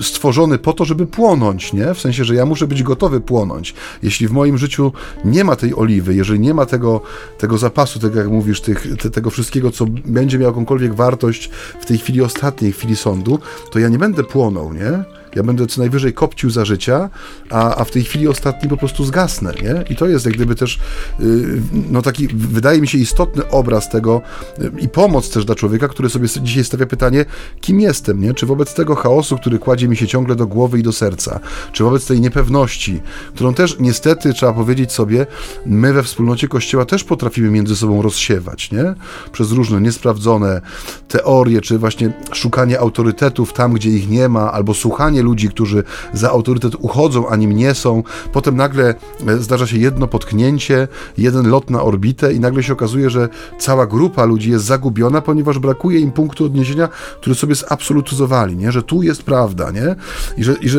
stworzony 0.00 0.58
po 0.58 0.72
to, 0.72 0.84
żeby 0.84 1.06
płonąć, 1.06 1.72
nie? 1.72 1.94
W 1.94 2.00
sensie, 2.00 2.24
że 2.24 2.34
ja 2.34 2.46
muszę 2.46 2.66
być 2.66 2.82
gotowy 2.82 3.20
płonąć. 3.20 3.74
Jeśli 4.02 4.28
w 4.28 4.32
moim 4.32 4.58
życiu 4.58 4.92
nie 5.24 5.44
ma 5.44 5.56
tej 5.56 5.74
oliwy, 5.74 6.14
jeżeli 6.14 6.40
nie 6.40 6.54
ma 6.54 6.66
tego, 6.66 7.00
tego 7.38 7.58
zapasu, 7.58 7.98
tego 7.98 8.18
jak 8.18 8.28
mówisz, 8.28 8.60
tych, 8.60 8.96
te, 8.96 9.10
tego 9.10 9.30
wszystkiego, 9.30 9.70
co 9.70 9.86
będzie 9.86 10.38
miało 10.38 10.50
jakąkolwiek 10.50 10.94
wartość 10.94 11.50
w 11.80 11.86
tej 11.86 11.98
chwili 11.98 12.22
ostatniej, 12.22 12.72
chwili 12.72 12.96
sądu, 12.96 13.38
to 13.70 13.78
ja 13.78 13.88
nie 13.88 13.98
będę 13.98 14.24
płonął, 14.24 14.74
nie? 14.74 15.21
Ja 15.36 15.42
będę 15.42 15.66
co 15.66 15.80
najwyżej 15.80 16.12
kopcił 16.12 16.50
za 16.50 16.64
życia, 16.64 17.10
a, 17.50 17.76
a 17.76 17.84
w 17.84 17.90
tej 17.90 18.04
chwili 18.04 18.28
ostatniej 18.28 18.70
po 18.70 18.76
prostu 18.76 19.04
zgasnę, 19.04 19.52
nie? 19.62 19.84
I 19.90 19.96
to 19.96 20.06
jest 20.06 20.26
jak 20.26 20.34
gdyby 20.34 20.54
też, 20.54 20.78
yy, 21.20 21.62
no 21.90 22.02
taki, 22.02 22.28
wydaje 22.28 22.80
mi 22.80 22.88
się, 22.88 22.98
istotny 22.98 23.48
obraz 23.48 23.90
tego 23.90 24.22
yy, 24.58 24.72
i 24.80 24.88
pomoc 24.88 25.30
też 25.30 25.44
dla 25.44 25.54
człowieka, 25.54 25.88
który 25.88 26.10
sobie 26.10 26.28
dzisiaj 26.42 26.64
stawia 26.64 26.86
pytanie, 26.86 27.24
kim 27.60 27.80
jestem, 27.80 28.20
nie? 28.20 28.34
Czy 28.34 28.46
wobec 28.46 28.74
tego 28.74 28.94
chaosu, 28.94 29.36
który 29.36 29.58
kładzie 29.58 29.88
mi 29.88 29.96
się 29.96 30.06
ciągle 30.06 30.36
do 30.36 30.46
głowy 30.46 30.78
i 30.78 30.82
do 30.82 30.92
serca, 30.92 31.40
czy 31.72 31.84
wobec 31.84 32.06
tej 32.06 32.20
niepewności, 32.20 33.00
którą 33.34 33.54
też 33.54 33.76
niestety 33.80 34.32
trzeba 34.34 34.52
powiedzieć 34.52 34.92
sobie, 34.92 35.26
my 35.66 35.92
we 35.92 36.02
wspólnocie 36.02 36.48
Kościoła 36.48 36.84
też 36.84 37.04
potrafimy 37.04 37.50
między 37.50 37.76
sobą 37.76 38.02
rozsiewać, 38.02 38.70
nie? 38.70 38.94
Przez 39.32 39.52
różne 39.52 39.80
niesprawdzone 39.80 40.60
teorie, 41.08 41.60
czy 41.60 41.78
właśnie 41.78 42.12
szukanie 42.32 42.80
autorytetów 42.80 43.52
tam, 43.52 43.72
gdzie 43.72 43.90
ich 43.90 44.08
nie 44.08 44.28
ma, 44.28 44.52
albo 44.52 44.74
słuchanie 44.74 45.21
ludzi, 45.22 45.48
którzy 45.48 45.84
za 46.12 46.30
autorytet 46.30 46.74
uchodzą, 46.78 47.28
a 47.28 47.36
nim 47.36 47.52
nie 47.52 47.74
są. 47.74 48.02
Potem 48.32 48.56
nagle 48.56 48.94
e, 49.26 49.38
zdarza 49.38 49.66
się 49.66 49.78
jedno 49.78 50.08
potknięcie, 50.08 50.88
jeden 51.18 51.50
lot 51.50 51.70
na 51.70 51.82
orbitę 51.82 52.32
i 52.32 52.40
nagle 52.40 52.62
się 52.62 52.72
okazuje, 52.72 53.10
że 53.10 53.28
cała 53.58 53.86
grupa 53.86 54.24
ludzi 54.24 54.50
jest 54.50 54.64
zagubiona, 54.64 55.20
ponieważ 55.20 55.58
brakuje 55.58 56.00
im 56.00 56.12
punktu 56.12 56.44
odniesienia, 56.44 56.88
który 57.20 57.36
sobie 57.36 57.54
zabsolutyzowali, 57.54 58.56
nie? 58.56 58.72
że 58.72 58.82
tu 58.82 59.02
jest 59.02 59.22
prawda, 59.22 59.70
nie? 59.70 59.96
I 60.36 60.44
że, 60.44 60.54
i 60.60 60.68
że, 60.68 60.78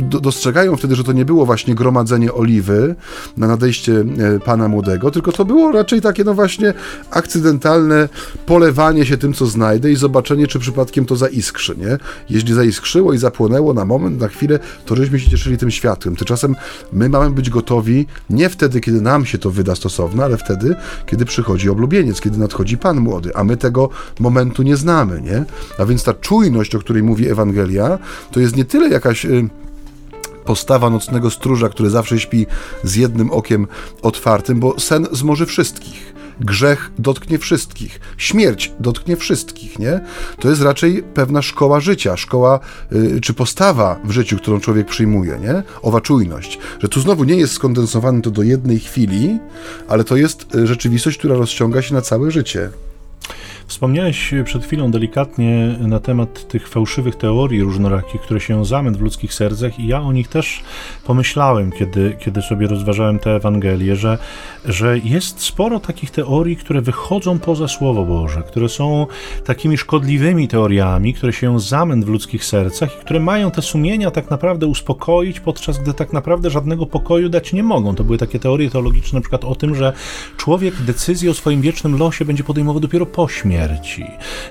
dostrzegają 0.00 0.76
wtedy, 0.76 0.96
że 0.96 1.04
to 1.04 1.12
nie 1.12 1.24
było 1.24 1.46
właśnie 1.46 1.74
gromadzenie 1.74 2.32
oliwy 2.32 2.94
na 3.36 3.46
nadejście 3.46 4.04
e, 4.36 4.40
Pana 4.40 4.68
Młodego, 4.68 5.10
tylko 5.10 5.32
to 5.32 5.44
było 5.44 5.72
raczej 5.72 6.00
takie, 6.00 6.24
no 6.24 6.34
właśnie, 6.34 6.74
akcydentalne 7.10 8.08
polewanie 8.46 9.06
się 9.06 9.16
tym, 9.16 9.32
co 9.32 9.46
znajdę 9.46 9.90
i 9.90 9.96
zobaczenie, 9.96 10.46
czy 10.46 10.58
przypadkiem 10.58 11.06
to 11.06 11.16
zaiskrzy, 11.16 11.74
nie? 11.78 11.98
Jeśli 12.30 12.54
zaiskrzyło 12.54 13.12
i 13.12 13.18
zapłonęło, 13.18 13.63
na 13.72 13.84
moment, 13.84 14.20
na 14.20 14.28
chwilę, 14.28 14.58
to 14.86 14.96
żeśmy 14.96 15.20
się 15.20 15.30
cieszyli 15.30 15.58
tym 15.58 15.70
światłem. 15.70 16.16
Tymczasem 16.16 16.56
my 16.92 17.08
mamy 17.08 17.30
być 17.30 17.50
gotowi 17.50 18.06
nie 18.30 18.48
wtedy, 18.48 18.80
kiedy 18.80 19.00
nam 19.00 19.26
się 19.26 19.38
to 19.38 19.50
wyda 19.50 19.74
stosowne, 19.74 20.24
ale 20.24 20.36
wtedy, 20.36 20.76
kiedy 21.06 21.24
przychodzi 21.24 21.70
oblubieniec, 21.70 22.20
kiedy 22.20 22.38
nadchodzi 22.38 22.78
Pan 22.78 23.00
młody, 23.00 23.36
a 23.36 23.44
my 23.44 23.56
tego 23.56 23.88
momentu 24.20 24.62
nie 24.62 24.76
znamy, 24.76 25.22
nie? 25.22 25.44
A 25.78 25.84
więc 25.84 26.04
ta 26.04 26.14
czujność, 26.14 26.74
o 26.74 26.78
której 26.78 27.02
mówi 27.02 27.28
Ewangelia, 27.28 27.98
to 28.30 28.40
jest 28.40 28.56
nie 28.56 28.64
tyle 28.64 28.88
jakaś... 28.88 29.24
Y, 29.24 29.48
postawa 30.44 30.90
nocnego 30.90 31.30
stróża, 31.30 31.68
który 31.68 31.90
zawsze 31.90 32.20
śpi 32.20 32.46
z 32.82 32.96
jednym 32.96 33.30
okiem 33.30 33.66
otwartym, 34.02 34.60
bo 34.60 34.80
sen 34.80 35.06
zmoży 35.12 35.46
wszystkich 35.46 36.14
grzech 36.40 36.90
dotknie 36.98 37.38
wszystkich, 37.38 38.00
śmierć 38.16 38.72
dotknie 38.80 39.16
wszystkich, 39.16 39.78
nie? 39.78 40.00
To 40.40 40.48
jest 40.50 40.62
raczej 40.62 41.02
pewna 41.14 41.42
szkoła 41.42 41.80
życia, 41.80 42.16
szkoła 42.16 42.60
y, 42.92 43.20
czy 43.20 43.34
postawa 43.34 44.00
w 44.04 44.10
życiu, 44.10 44.36
którą 44.36 44.60
człowiek 44.60 44.86
przyjmuje, 44.86 45.38
nie? 45.38 45.62
Owa 45.82 46.00
czujność, 46.00 46.58
że 46.78 46.88
tu 46.88 47.00
znowu 47.00 47.24
nie 47.24 47.36
jest 47.36 47.52
skondensowane 47.52 48.22
to 48.22 48.30
do 48.30 48.42
jednej 48.42 48.80
chwili, 48.80 49.38
ale 49.88 50.04
to 50.04 50.16
jest 50.16 50.54
y, 50.54 50.66
rzeczywistość, 50.66 51.18
która 51.18 51.36
rozciąga 51.36 51.82
się 51.82 51.94
na 51.94 52.00
całe 52.00 52.30
życie. 52.30 52.70
Wspomniałeś 53.66 54.34
przed 54.44 54.64
chwilą 54.64 54.90
delikatnie 54.90 55.76
na 55.80 56.00
temat 56.00 56.48
tych 56.48 56.68
fałszywych 56.68 57.16
teorii 57.16 57.62
różnorakich, 57.62 58.20
które 58.20 58.40
się 58.40 58.64
zamęt 58.64 58.96
w 58.96 59.00
ludzkich 59.00 59.34
sercach 59.34 59.80
i 59.80 59.86
ja 59.86 60.00
o 60.00 60.12
nich 60.12 60.28
też 60.28 60.62
pomyślałem, 61.04 61.72
kiedy, 61.72 62.16
kiedy 62.18 62.42
sobie 62.42 62.66
rozważałem 62.66 63.18
tę 63.18 63.30
Ewangelię, 63.30 63.96
że, 63.96 64.18
że 64.64 64.98
jest 64.98 65.40
sporo 65.40 65.80
takich 65.80 66.10
teorii, 66.10 66.56
które 66.56 66.80
wychodzą 66.80 67.38
poza 67.38 67.68
Słowo 67.68 68.04
Boże, 68.04 68.42
które 68.42 68.68
są 68.68 69.06
takimi 69.44 69.78
szkodliwymi 69.78 70.48
teoriami, 70.48 71.14
które 71.14 71.32
się 71.32 71.60
zamęt 71.60 72.04
w 72.04 72.08
ludzkich 72.08 72.44
sercach 72.44 72.96
i 72.96 73.00
które 73.00 73.20
mają 73.20 73.50
te 73.50 73.62
sumienia 73.62 74.10
tak 74.10 74.30
naprawdę 74.30 74.66
uspokoić, 74.66 75.40
podczas 75.40 75.78
gdy 75.78 75.94
tak 75.94 76.12
naprawdę 76.12 76.50
żadnego 76.50 76.86
pokoju 76.86 77.28
dać 77.28 77.52
nie 77.52 77.62
mogą. 77.62 77.94
To 77.94 78.04
były 78.04 78.18
takie 78.18 78.38
teorie 78.38 78.70
teologiczne, 78.70 79.16
na 79.16 79.20
przykład 79.20 79.44
o 79.44 79.54
tym, 79.54 79.74
że 79.74 79.92
człowiek 80.36 80.74
decyzję 80.82 81.30
o 81.30 81.34
swoim 81.34 81.60
wiecznym 81.60 81.98
losie 81.98 82.24
będzie 82.24 82.44
podejmował 82.44 82.80
dopiero 82.80 83.06
po 83.06 83.28
śmierci 83.28 83.53
śmierci. 83.54 84.04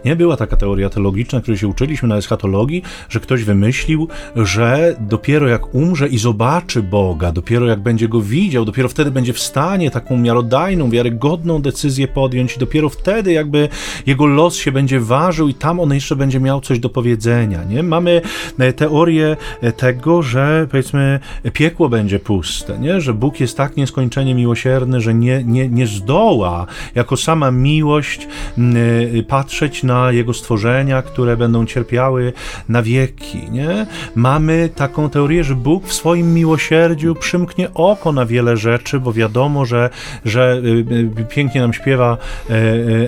Nie 0.06 0.16
była 0.16 0.38
taka 0.38 0.58
teoria 0.58 0.89
teologiczna, 0.89 1.41
której 1.41 1.58
się 1.58 1.68
uczyliśmy 1.68 2.08
na 2.08 2.18
eschatologii, 2.18 2.84
że 3.10 3.20
ktoś 3.20 3.43
wymyślił, 3.43 4.08
że 4.36 4.95
dopiero 4.99 5.47
jak 5.47 5.76
umrze 5.76 6.08
i 6.08 6.18
zobaczy 6.18 6.84
Boga, 6.84 7.32
dopiero 7.32 7.66
jak 7.66 7.80
będzie 7.80 8.08
go 8.08 8.22
widział, 8.22 8.66
dopiero 8.66 8.89
wtedy 8.89 9.12
będzie 9.12 9.34
w 9.34 9.39
stanie 9.39 9.91
taką 9.91 10.18
miarodajną, 10.18 10.89
wiarygodną 10.89 11.62
decyzję 11.62 12.08
podjąć 12.08 12.56
i 12.56 12.60
dopiero 12.60 12.89
wtedy 12.89 13.34
jakby 13.34 13.70
jego 14.06 14.26
los 14.26 14.56
się 14.56 14.72
będzie 14.72 14.99
ważył 14.99 15.47
i 15.47 15.54
tam 15.54 15.80
on 15.80 15.93
jeszcze 15.93 16.16
będzie 16.16 16.39
miał 16.39 16.62
coś 16.62 16.80
do 16.80 16.89
powiedzenia. 16.89 17.64
Nie? 17.64 17.84
Mamy 17.84 18.22
e, 18.60 18.74
teorię 18.74 19.38
e, 19.62 19.72
tego, 19.72 20.22
że 20.22 20.68
powiedzmy 20.72 21.20
piekło 21.54 21.89
będzie 21.89 22.20
puste, 22.20 22.80
nie? 22.80 23.01
że 23.01 23.14
Bóg 23.14 23.39
jest 23.39 23.58
tak 23.58 23.78
nieskończenie 23.78 24.36
miłosierny, 24.36 25.01
że 25.01 25.14
nie, 25.14 25.43
nie, 25.43 25.70
nie 25.70 25.88
zdoła 25.88 26.68
jako 26.95 27.18
sama 27.18 27.51
miłość 27.51 28.28
Y, 28.58 28.92
patrzeć 29.27 29.83
na 29.83 30.11
Jego 30.11 30.33
stworzenia, 30.33 31.01
które 31.01 31.37
będą 31.37 31.65
cierpiały 31.65 32.33
na 32.69 32.83
wieki. 32.83 33.37
Nie? 33.51 33.85
Mamy 34.15 34.69
taką 34.75 35.09
teorię, 35.09 35.43
że 35.43 35.55
Bóg 35.55 35.87
w 35.87 35.93
swoim 35.93 36.33
miłosierdziu 36.33 37.15
przymknie 37.15 37.73
oko 37.73 38.11
na 38.11 38.25
wiele 38.25 38.57
rzeczy, 38.57 38.99
bo 38.99 39.13
wiadomo, 39.13 39.65
że, 39.65 39.89
że 40.25 40.61
y, 40.65 41.19
y, 41.21 41.25
pięknie 41.29 41.61
nam 41.61 41.73
śpiewa 41.73 42.17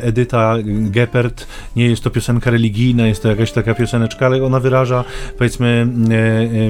Edyta 0.02 0.56
Geppert, 0.66 1.48
nie 1.76 1.88
jest 1.88 2.04
to 2.04 2.10
piosenka 2.10 2.52
religijna, 2.52 3.08
jest 3.08 3.24
to 3.24 3.30
jakaś 3.30 3.52
taka 3.52 3.74
pioseneczka, 3.74 4.26
ale 4.26 4.44
ona 4.44 4.60
wyraża 4.60 5.04
powiedzmy 5.38 5.88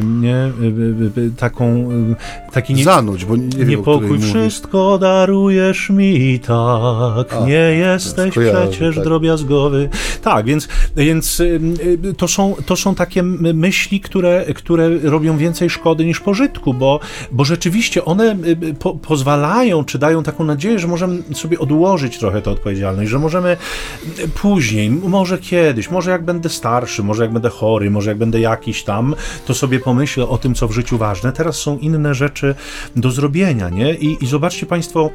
nie, 0.04 0.52
taką 1.38 1.90
taki 2.52 2.74
nie, 2.74 2.84
Zanuć, 2.84 3.26
bo 3.26 3.36
nie 3.36 3.66
niepokój, 3.66 4.20
wszystko 4.20 4.98
darujesz 4.98 5.90
mi 5.90 6.40
tak, 6.40 7.34
A, 7.34 7.46
nie 7.46 7.54
jesteś 7.54 8.32
przecież 8.32 8.96
tak. 8.96 9.05
Drobiazgowy. 9.06 9.90
Tak, 10.22 10.46
więc, 10.46 10.68
więc 10.96 11.40
y, 11.40 11.60
y, 12.06 12.14
to, 12.14 12.28
są, 12.28 12.56
to 12.66 12.76
są 12.76 12.96
takie 12.96 13.24
myśli, 13.24 14.00
które, 14.00 14.46
które 14.56 14.90
robią 15.04 15.38
więcej 15.38 15.70
szkody 15.70 16.06
niż 16.06 16.20
pożytku, 16.20 16.74
bo, 16.74 17.00
bo 17.32 17.46
rzeczywiście 17.46 18.06
one 18.06 18.38
y, 18.64 18.74
po, 18.74 18.94
pozwalają, 18.94 19.86
czy 19.86 20.00
dają 20.00 20.24
taką 20.24 20.44
nadzieję, 20.44 20.80
że 20.80 20.88
możemy 20.88 21.24
sobie 21.34 21.60
odłożyć 21.60 22.18
trochę 22.18 22.42
tę 22.42 22.52
odpowiedzialność, 22.52 23.12
że 23.12 23.20
możemy 23.20 23.58
później, 24.42 24.90
może 24.90 25.38
kiedyś, 25.38 25.92
może 25.92 26.12
jak 26.12 26.26
będę 26.26 26.50
starszy, 26.50 27.04
może 27.04 27.24
jak 27.24 27.34
będę 27.34 27.50
chory, 27.50 27.92
może 27.92 28.10
jak 28.10 28.18
będę 28.18 28.40
jakiś 28.40 28.84
tam, 28.84 29.16
to 29.46 29.54
sobie 29.54 29.80
pomyślę 29.80 30.28
o 30.28 30.38
tym, 30.38 30.56
co 30.56 30.68
w 30.68 30.72
życiu 30.72 30.98
ważne. 30.98 31.32
Teraz 31.32 31.56
są 31.56 31.78
inne 31.78 32.14
rzeczy 32.16 32.56
do 32.96 33.12
zrobienia, 33.12 33.70
nie? 33.70 33.94
I, 33.94 34.24
i 34.24 34.28
zobaczcie 34.28 34.66
Państwo, 34.66 35.10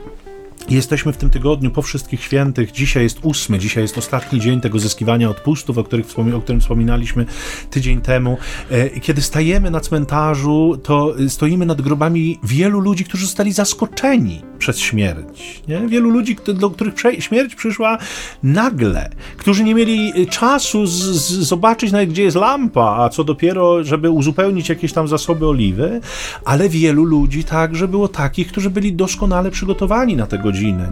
Jesteśmy 0.69 1.13
w 1.13 1.17
tym 1.17 1.31
tygodniu 1.31 1.71
po 1.71 1.83
wszystkich 1.83 2.25
świętych. 2.25 2.73
Dzisiaj 2.73 3.03
jest 3.03 3.19
ósmy, 3.23 3.59
dzisiaj 3.59 3.83
jest 3.83 3.99
ostatni 3.99 4.41
dzień 4.41 4.61
tego 4.61 4.79
zyskiwania 4.79 5.31
odpustów, 5.31 5.79
o, 5.79 5.85
których 5.85 6.07
o 6.37 6.41
którym 6.41 6.61
wspominaliśmy 6.61 7.27
tydzień 7.71 8.01
temu. 8.01 8.39
E, 8.71 9.01
kiedy 9.01 9.23
stajemy 9.23 9.71
na 9.71 9.81
cmentarzu, 9.81 10.81
to 10.83 11.15
stoimy 11.29 11.67
nad 11.67 11.81
grobami 11.81 12.39
wielu 12.45 12.81
ludzi, 12.81 13.05
którzy 13.05 13.27
zostali 13.27 13.53
zaskoczeni 13.53 14.43
przez 14.59 14.79
śmierć. 14.79 15.63
Nie? 15.69 15.89
Wielu 15.89 16.11
ludzi, 16.11 16.37
do 16.55 16.71
których 16.71 16.95
śmierć 17.19 17.55
przyszła 17.55 17.99
nagle, 18.43 19.11
którzy 19.37 19.65
nie 19.65 19.75
mieli 19.75 20.13
y, 20.23 20.27
czasu 20.27 20.87
z, 20.87 20.93
z, 20.93 21.31
zobaczyć 21.31 21.93
nawet, 21.93 22.11
gdzie 22.11 22.23
jest 22.23 22.37
lampa, 22.37 22.97
a 22.99 23.09
co 23.09 23.25
dopiero, 23.25 23.85
żeby 23.85 24.11
uzupełnić 24.11 24.69
jakieś 24.69 24.93
tam 24.93 25.09
zasoby 25.09 25.47
oliwy, 25.47 26.01
ale 26.45 26.69
wielu 26.69 27.05
ludzi 27.05 27.45
także 27.45 27.89
było 27.89 28.09
takich, 28.09 28.49
którzy 28.49 28.71
byli 28.71 28.93
doskonale 28.93 29.51
przygotowani 29.51 30.17
na 30.17 30.27
tę 30.27 30.39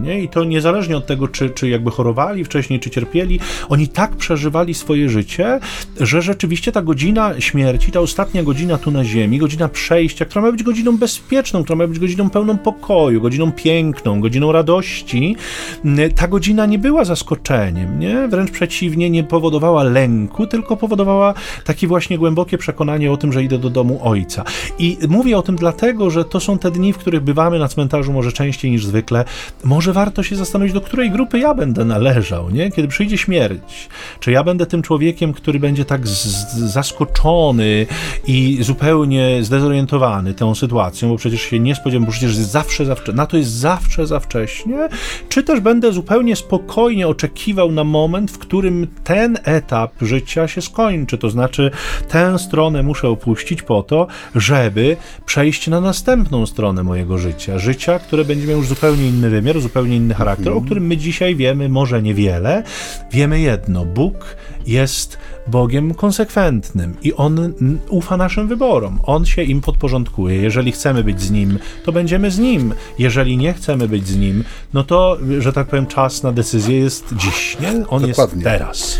Nie? 0.01 0.23
I 0.23 0.29
to 0.29 0.43
niezależnie 0.43 0.97
od 0.97 1.05
tego, 1.05 1.27
czy, 1.27 1.49
czy 1.49 1.69
jakby 1.69 1.91
chorowali 1.91 2.43
wcześniej, 2.43 2.79
czy 2.79 2.89
cierpieli, 2.89 3.39
oni 3.69 3.87
tak 3.87 4.15
przeżywali 4.15 4.73
swoje 4.73 5.09
życie, 5.09 5.59
że 5.99 6.21
rzeczywiście 6.21 6.71
ta 6.71 6.81
godzina 6.81 7.41
śmierci, 7.41 7.91
ta 7.91 7.99
ostatnia 7.99 8.43
godzina 8.43 8.77
tu 8.77 8.91
na 8.91 9.03
ziemi, 9.03 9.37
godzina 9.37 9.69
przejścia, 9.69 10.25
która 10.25 10.41
ma 10.41 10.51
być 10.51 10.63
godziną 10.63 10.97
bezpieczną, 10.97 11.63
która 11.63 11.75
ma 11.75 11.87
być 11.87 11.99
godziną 11.99 12.29
pełną 12.29 12.57
pokoju, 12.57 13.21
godziną 13.21 13.51
piękną, 13.51 14.21
godziną 14.21 14.51
radości, 14.51 15.35
ta 16.15 16.27
godzina 16.27 16.65
nie 16.65 16.79
była 16.79 17.05
zaskoczeniem, 17.05 17.99
nie? 17.99 18.27
Wręcz 18.27 18.51
przeciwnie, 18.51 19.09
nie 19.09 19.23
powodowała 19.23 19.83
lęku, 19.83 20.47
tylko 20.47 20.77
powodowała 20.77 21.33
takie 21.63 21.87
właśnie 21.87 22.17
głębokie 22.17 22.57
przekonanie 22.57 23.11
o 23.11 23.17
tym, 23.17 23.33
że 23.33 23.43
idę 23.43 23.57
do 23.57 23.69
domu 23.69 23.99
ojca. 24.03 24.43
I 24.79 24.97
mówię 25.09 25.37
o 25.37 25.41
tym 25.41 25.55
dlatego, 25.55 26.09
że 26.09 26.25
to 26.25 26.39
są 26.39 26.57
te 26.57 26.71
dni, 26.71 26.93
w 26.93 26.97
których 26.97 27.21
bywamy 27.21 27.59
na 27.59 27.67
cmentarzu 27.67 28.13
może 28.13 28.31
częściej 28.31 28.71
niż 28.71 28.85
zwykle. 28.85 29.25
Może 29.63 29.93
warto 29.93 30.23
się 30.23 30.35
zastanowić, 30.35 30.73
do 30.73 30.81
której 30.81 31.11
grupy 31.11 31.39
ja 31.39 31.53
będę 31.53 31.85
należał, 31.85 32.49
nie? 32.49 32.71
Kiedy 32.71 32.87
przyjdzie 32.87 33.17
śmierć. 33.17 33.89
Czy 34.19 34.31
ja 34.31 34.43
będę 34.43 34.65
tym 34.65 34.81
człowiekiem, 34.81 35.33
który 35.33 35.59
będzie 35.59 35.85
tak 35.85 36.07
zaskoczony 36.57 37.85
i 38.27 38.57
zupełnie 38.61 39.43
zdezorientowany 39.43 40.33
tą 40.33 40.55
sytuacją, 40.55 41.09
bo 41.09 41.17
przecież 41.17 41.41
się 41.41 41.59
nie 41.59 41.75
spodziewam, 41.75 42.05
bo 42.05 42.11
przecież 42.11 42.35
zawsze, 42.35 42.85
zawsze, 42.85 43.13
na 43.13 43.25
to 43.25 43.37
jest 43.37 43.51
zawsze 43.51 44.07
za 44.07 44.19
wcześnie, 44.19 44.89
czy 45.29 45.43
też 45.43 45.59
będę 45.59 45.91
zupełnie 45.91 46.35
spokojnie 46.35 47.07
oczekiwał 47.07 47.71
na 47.71 47.83
moment, 47.83 48.31
w 48.31 48.37
którym 48.37 48.87
ten 49.03 49.37
etap 49.43 49.91
życia 50.01 50.47
się 50.47 50.61
skończy, 50.61 51.17
to 51.17 51.29
znaczy 51.29 51.71
tę 52.09 52.39
stronę 52.39 52.83
muszę 52.83 53.09
opuścić 53.09 53.61
po 53.61 53.83
to, 53.83 54.07
żeby 54.35 54.97
przejść 55.25 55.67
na 55.67 55.81
następną 55.81 56.45
stronę 56.45 56.83
mojego 56.83 57.17
życia, 57.17 57.59
życia, 57.59 57.99
które 57.99 58.25
będzie 58.25 58.47
miało 58.47 58.59
już 58.59 58.67
zupełnie 58.67 59.07
inny 59.07 59.29
wymiar, 59.29 59.38
zupełnie 59.61 59.95
inny 59.95 60.13
charakter, 60.13 60.53
o 60.53 60.61
którym 60.61 60.87
my 60.87 60.97
dzisiaj 60.97 61.35
wiemy 61.35 61.69
może 61.69 62.01
niewiele. 62.01 62.63
Wiemy 63.11 63.39
jedno, 63.39 63.85
Bóg 63.85 64.35
jest 64.67 65.17
Bogiem 65.47 65.93
konsekwentnym 65.93 66.95
i 67.01 67.13
On 67.13 67.53
ufa 67.89 68.17
naszym 68.17 68.47
wyborom. 68.47 68.99
On 69.03 69.25
się 69.25 69.43
im 69.43 69.61
podporządkuje. 69.61 70.35
Jeżeli 70.35 70.71
chcemy 70.71 71.03
być 71.03 71.21
z 71.21 71.31
Nim, 71.31 71.59
to 71.85 71.91
będziemy 71.91 72.31
z 72.31 72.39
Nim. 72.39 72.73
Jeżeli 72.99 73.37
nie 73.37 73.53
chcemy 73.53 73.87
być 73.87 74.07
z 74.07 74.17
Nim, 74.17 74.43
no 74.73 74.83
to, 74.83 75.17
że 75.39 75.53
tak 75.53 75.67
powiem, 75.67 75.87
czas 75.87 76.23
na 76.23 76.31
decyzję 76.31 76.79
jest 76.79 77.13
dziś, 77.17 77.57
nie? 77.59 77.69
On 77.69 78.07
Dokładnie. 78.07 78.07
jest 78.07 78.43
teraz. 78.43 78.99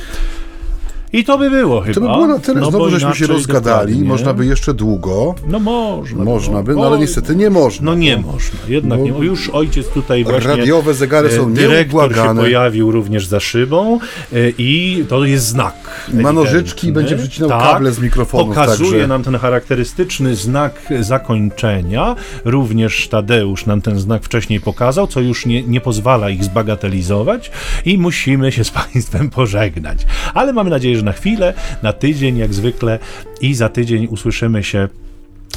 I 1.14 1.24
to 1.24 1.38
by 1.38 1.50
było 1.50 1.82
chyba. 1.82 1.94
To 1.94 2.02
by 2.02 2.08
było 2.08 2.28
na 2.28 2.40
tyle. 2.40 2.62
No 2.62 2.70
Znowu 2.70 2.90
żeśmy 2.90 3.16
się 3.16 3.28
rozgadali. 3.28 4.04
Można 4.04 4.34
by 4.34 4.46
jeszcze 4.46 4.74
długo. 4.74 5.36
No 5.48 5.60
można. 5.60 6.24
Można 6.24 6.64
by, 6.64 6.76
no 6.76 6.86
ale 6.86 7.00
niestety 7.00 7.36
nie 7.36 7.50
można. 7.50 7.86
No 7.86 7.96
nie 7.96 8.18
można. 8.18 8.60
Jednak 8.68 9.00
nie. 9.00 9.10
Już 9.10 9.50
ojciec 9.50 9.88
tutaj 9.88 10.24
właśnie... 10.24 10.50
Radiowe 10.50 10.94
zegary 10.94 11.32
są 11.32 11.54
Dyrektor 11.54 12.16
się 12.16 12.36
pojawił 12.36 12.92
również 12.92 13.28
za 13.28 13.40
szybą 13.40 14.00
e, 14.34 14.50
i 14.58 15.06
to 15.10 15.26
jest 15.26 15.46
znak. 15.46 16.10
Ma 16.14 16.32
nożyczki 16.32 16.88
i 16.88 16.92
będzie 16.92 17.16
przycinał 17.16 17.50
tak, 17.50 17.62
kable 17.62 17.92
z 17.92 18.00
mikrofonu. 18.00 18.46
Pokazuje 18.46 18.92
także... 18.92 19.08
nam 19.08 19.24
ten 19.24 19.38
charakterystyczny 19.38 20.36
znak 20.36 20.94
zakończenia. 21.00 22.16
Również 22.46 23.08
Tadeusz 23.08 23.66
nam 23.66 23.82
ten 23.82 24.00
znak 24.00 24.24
wcześniej 24.24 24.60
pokazał, 24.60 25.08
co 25.08 25.20
już 25.20 25.46
nie, 25.46 25.64
nie 25.64 25.82
pozwala 25.82 26.30
ich 26.30 26.44
zbagatelizować 26.44 27.52
i 27.86 27.98
musimy 27.98 28.52
się 28.52 28.64
z 28.64 28.72
Państwem 28.72 29.30
pożegnać. 29.30 30.06
Ale 30.34 30.54
mamy 30.54 30.70
nadzieję, 30.70 30.99
że 31.00 31.06
na 31.06 31.12
chwilę, 31.12 31.54
na 31.84 31.94
tydzień 31.94 32.38
jak 32.38 32.54
zwykle 32.54 33.00
i 33.42 33.54
za 33.54 33.70
tydzień 33.70 34.08
usłyszymy 34.08 34.64
się 34.64 34.88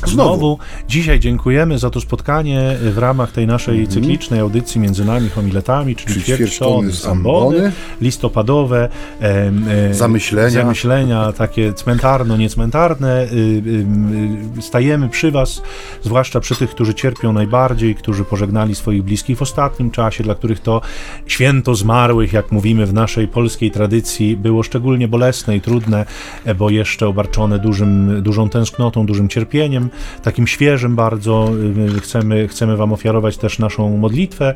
Znowu. 0.06 0.36
Znowu. 0.36 0.58
Dzisiaj 0.88 1.20
dziękujemy 1.20 1.78
za 1.78 1.90
to 1.90 2.00
spotkanie 2.00 2.76
w 2.80 2.98
ramach 2.98 3.32
tej 3.32 3.46
naszej 3.46 3.74
mm 3.74 3.86
-hmm. 3.86 3.94
cyklicznej 3.94 4.40
audycji 4.40 4.80
między 4.80 5.04
nami 5.04 5.28
homiletami, 5.28 5.96
czyli, 5.96 6.12
czyli 6.12 6.24
ćwierćtony 6.24 6.92
z 6.92 7.06
ambony, 7.06 7.72
listopadowe 8.00 8.88
e, 9.20 9.94
zamyślenia. 9.94 10.50
zamyślenia, 10.50 11.32
takie 11.32 11.72
cmentarno-niecmentarne. 11.72 13.22
Y, 13.32 13.36
y, 13.36 14.58
y, 14.58 14.62
stajemy 14.62 15.08
przy 15.08 15.30
Was, 15.30 15.62
zwłaszcza 16.02 16.40
przy 16.40 16.56
tych, 16.56 16.70
którzy 16.70 16.94
cierpią 16.94 17.32
najbardziej, 17.32 17.94
którzy 17.94 18.24
pożegnali 18.24 18.74
swoich 18.74 19.02
bliskich 19.02 19.38
w 19.38 19.42
ostatnim 19.42 19.90
czasie, 19.90 20.24
dla 20.24 20.34
których 20.34 20.60
to 20.60 20.80
święto 21.26 21.74
zmarłych, 21.74 22.32
jak 22.32 22.52
mówimy 22.52 22.86
w 22.86 22.92
naszej 22.92 23.28
polskiej 23.28 23.70
tradycji, 23.70 24.36
było 24.36 24.62
szczególnie 24.62 25.08
bolesne 25.08 25.56
i 25.56 25.60
trudne, 25.60 26.06
e, 26.44 26.54
bo 26.54 26.70
jeszcze 26.70 27.08
obarczone 27.08 27.58
dużym, 27.58 28.22
dużą 28.22 28.48
tęsknotą, 28.48 29.06
dużym 29.06 29.28
cierpieniem 29.28 29.90
takim 30.22 30.46
świeżym 30.46 30.96
bardzo. 30.96 31.50
Y, 31.96 32.00
chcemy, 32.00 32.48
chcemy 32.48 32.76
Wam 32.76 32.92
ofiarować 32.92 33.36
też 33.38 33.58
naszą 33.58 33.96
modlitwę 33.96 34.54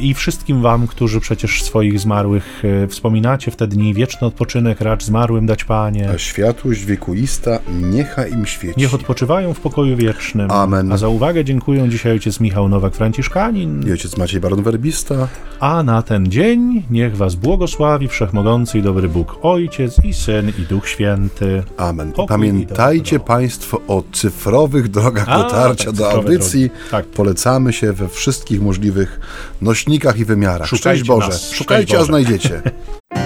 i 0.00 0.14
wszystkim 0.14 0.62
Wam, 0.62 0.86
którzy 0.86 1.20
przecież 1.20 1.62
swoich 1.62 2.00
zmarłych 2.00 2.64
y, 2.64 2.88
wspominacie 2.88 3.50
w 3.50 3.56
te 3.56 3.66
dni, 3.66 3.94
wieczny 3.94 4.26
odpoczynek 4.26 4.80
racz 4.80 5.04
zmarłym 5.04 5.46
dać 5.46 5.64
Panie. 5.64 6.10
A 6.10 6.18
światłość 6.18 6.84
wiekuista 6.84 7.58
niecha 7.82 8.26
im 8.26 8.46
świeci. 8.46 8.80
Niech 8.80 8.94
odpoczywają 8.94 9.54
w 9.54 9.60
pokoju 9.60 9.96
wiecznym. 9.96 10.50
Amen. 10.50 10.92
A 10.92 10.96
za 10.96 11.08
uwagę 11.08 11.44
dziękuję 11.44 11.88
dzisiaj 11.88 12.12
ojciec 12.12 12.40
Michał 12.40 12.68
Nowak-Franciszkanin. 12.68 13.88
I 13.88 13.92
ojciec 13.92 14.16
Maciej 14.16 14.40
Baron-Werbista. 14.40 15.28
A 15.60 15.82
na 15.82 16.02
ten 16.02 16.26
dzień 16.26 16.82
niech 16.90 17.16
Was 17.16 17.34
błogosławi 17.34 18.08
Wszechmogący 18.08 18.78
i 18.78 18.82
dobry 18.82 19.08
Bóg, 19.08 19.38
Ojciec 19.42 20.04
i 20.04 20.14
Syn 20.14 20.52
i 20.58 20.62
Duch 20.62 20.88
Święty. 20.88 21.62
Amen. 21.76 22.12
Pamiętajcie 22.28 23.20
Państwo 23.20 23.80
o 23.88 24.02
cyfrach 24.12 24.41
cyfrowych 24.42 24.88
drogach 24.88 25.28
A, 25.28 25.38
dotarcia 25.38 25.84
tak, 25.84 25.94
do 25.94 26.10
audycji. 26.10 26.70
Tak. 26.90 27.06
Polecamy 27.06 27.72
się 27.72 27.92
we 27.92 28.08
wszystkich 28.08 28.60
możliwych 28.60 29.20
nośnikach 29.60 30.18
i 30.18 30.24
wymiarach. 30.24 30.68
Szukajcie 30.68 30.78
Szczęść 30.78 31.08
Boże. 31.08 31.28
Nas. 31.28 31.50
Szukajcie, 31.50 31.86
Szczęść 31.86 32.02
a 32.02 32.04
znajdziecie. 32.04 32.62